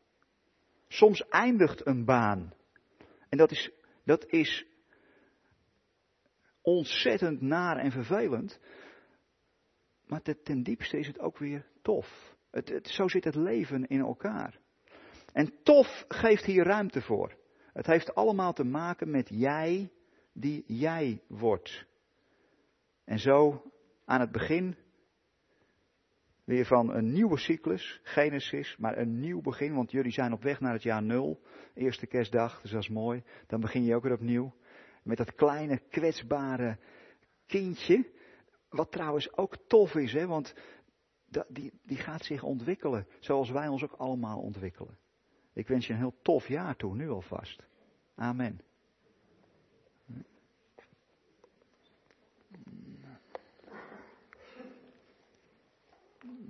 Soms 0.87 1.29
eindigt 1.29 1.87
een 1.87 2.05
baan. 2.05 2.55
En 3.29 3.39
dat 3.39 3.51
is, 3.51 3.71
dat 4.05 4.27
is 4.27 4.67
ontzettend 6.69 7.41
naar 7.41 7.77
en 7.77 7.91
vervelend. 7.91 8.61
Maar 10.07 10.23
ten 10.43 10.63
diepste 10.63 10.99
is 10.99 11.07
het 11.07 11.19
ook 11.19 11.39
weer 11.39 11.67
tof. 11.83 12.37
Het, 12.51 12.69
het, 12.69 12.89
zo 12.89 13.09
zit 13.09 13.25
het 13.25 13.35
leven 13.35 13.87
in 13.87 14.01
elkaar. 14.01 14.59
En 15.33 15.55
tof 15.63 16.05
geeft 16.09 16.45
hier 16.45 16.65
ruimte 16.65 17.01
voor. 17.01 17.37
Het 17.73 17.87
heeft 17.87 18.15
allemaal 18.15 18.53
te 18.53 18.65
maken 18.65 19.11
met 19.11 19.29
jij 19.29 19.93
die 20.33 20.65
jij 20.67 21.23
wordt. 21.27 21.87
En 23.05 23.19
zo 23.19 23.63
aan 24.05 24.21
het 24.21 24.33
begin 24.33 24.77
weer 26.45 26.67
van 26.67 26.95
een 26.95 27.13
nieuwe 27.13 27.39
cyclus, 27.39 28.01
Genesis, 28.03 28.77
maar 28.79 28.99
een 28.99 29.21
nieuw 29.21 29.41
begin, 29.41 29.75
want 29.75 29.91
jullie 29.91 30.13
zijn 30.13 30.33
op 30.33 30.43
weg 30.43 30.61
naar 30.61 30.73
het 30.73 30.83
jaar 30.83 31.03
nul, 31.03 31.41
eerste 31.75 32.07
kerstdag, 32.07 32.61
dus 32.61 32.71
dat 32.71 32.83
is 32.83 32.89
mooi. 32.89 33.23
Dan 33.47 33.61
begin 33.61 33.85
je 33.85 33.95
ook 33.95 34.03
weer 34.03 34.13
opnieuw 34.13 34.55
met 35.03 35.17
dat 35.17 35.35
kleine 35.35 35.79
kwetsbare 35.79 36.79
kindje, 37.47 38.11
wat 38.69 38.93
trouwens 38.93 39.37
ook 39.37 39.57
tof 39.67 39.95
is, 39.95 40.13
hè, 40.13 40.27
want 40.27 40.55
die, 41.49 41.73
die 41.83 41.97
gaat 41.97 42.25
zich 42.25 42.43
ontwikkelen, 42.43 43.07
zoals 43.19 43.51
wij 43.51 43.69
ons 43.69 43.83
ook 43.83 43.93
allemaal 43.93 44.41
ontwikkelen. 44.41 44.99
Ik 45.53 45.69
wens 45.69 45.87
je 45.87 45.93
een 45.93 45.99
heel 45.99 46.19
tof 46.23 46.49
jaar 46.49 46.77
toe, 46.77 46.95
nu 46.95 47.09
alvast. 47.09 47.63
Amen. 48.15 48.61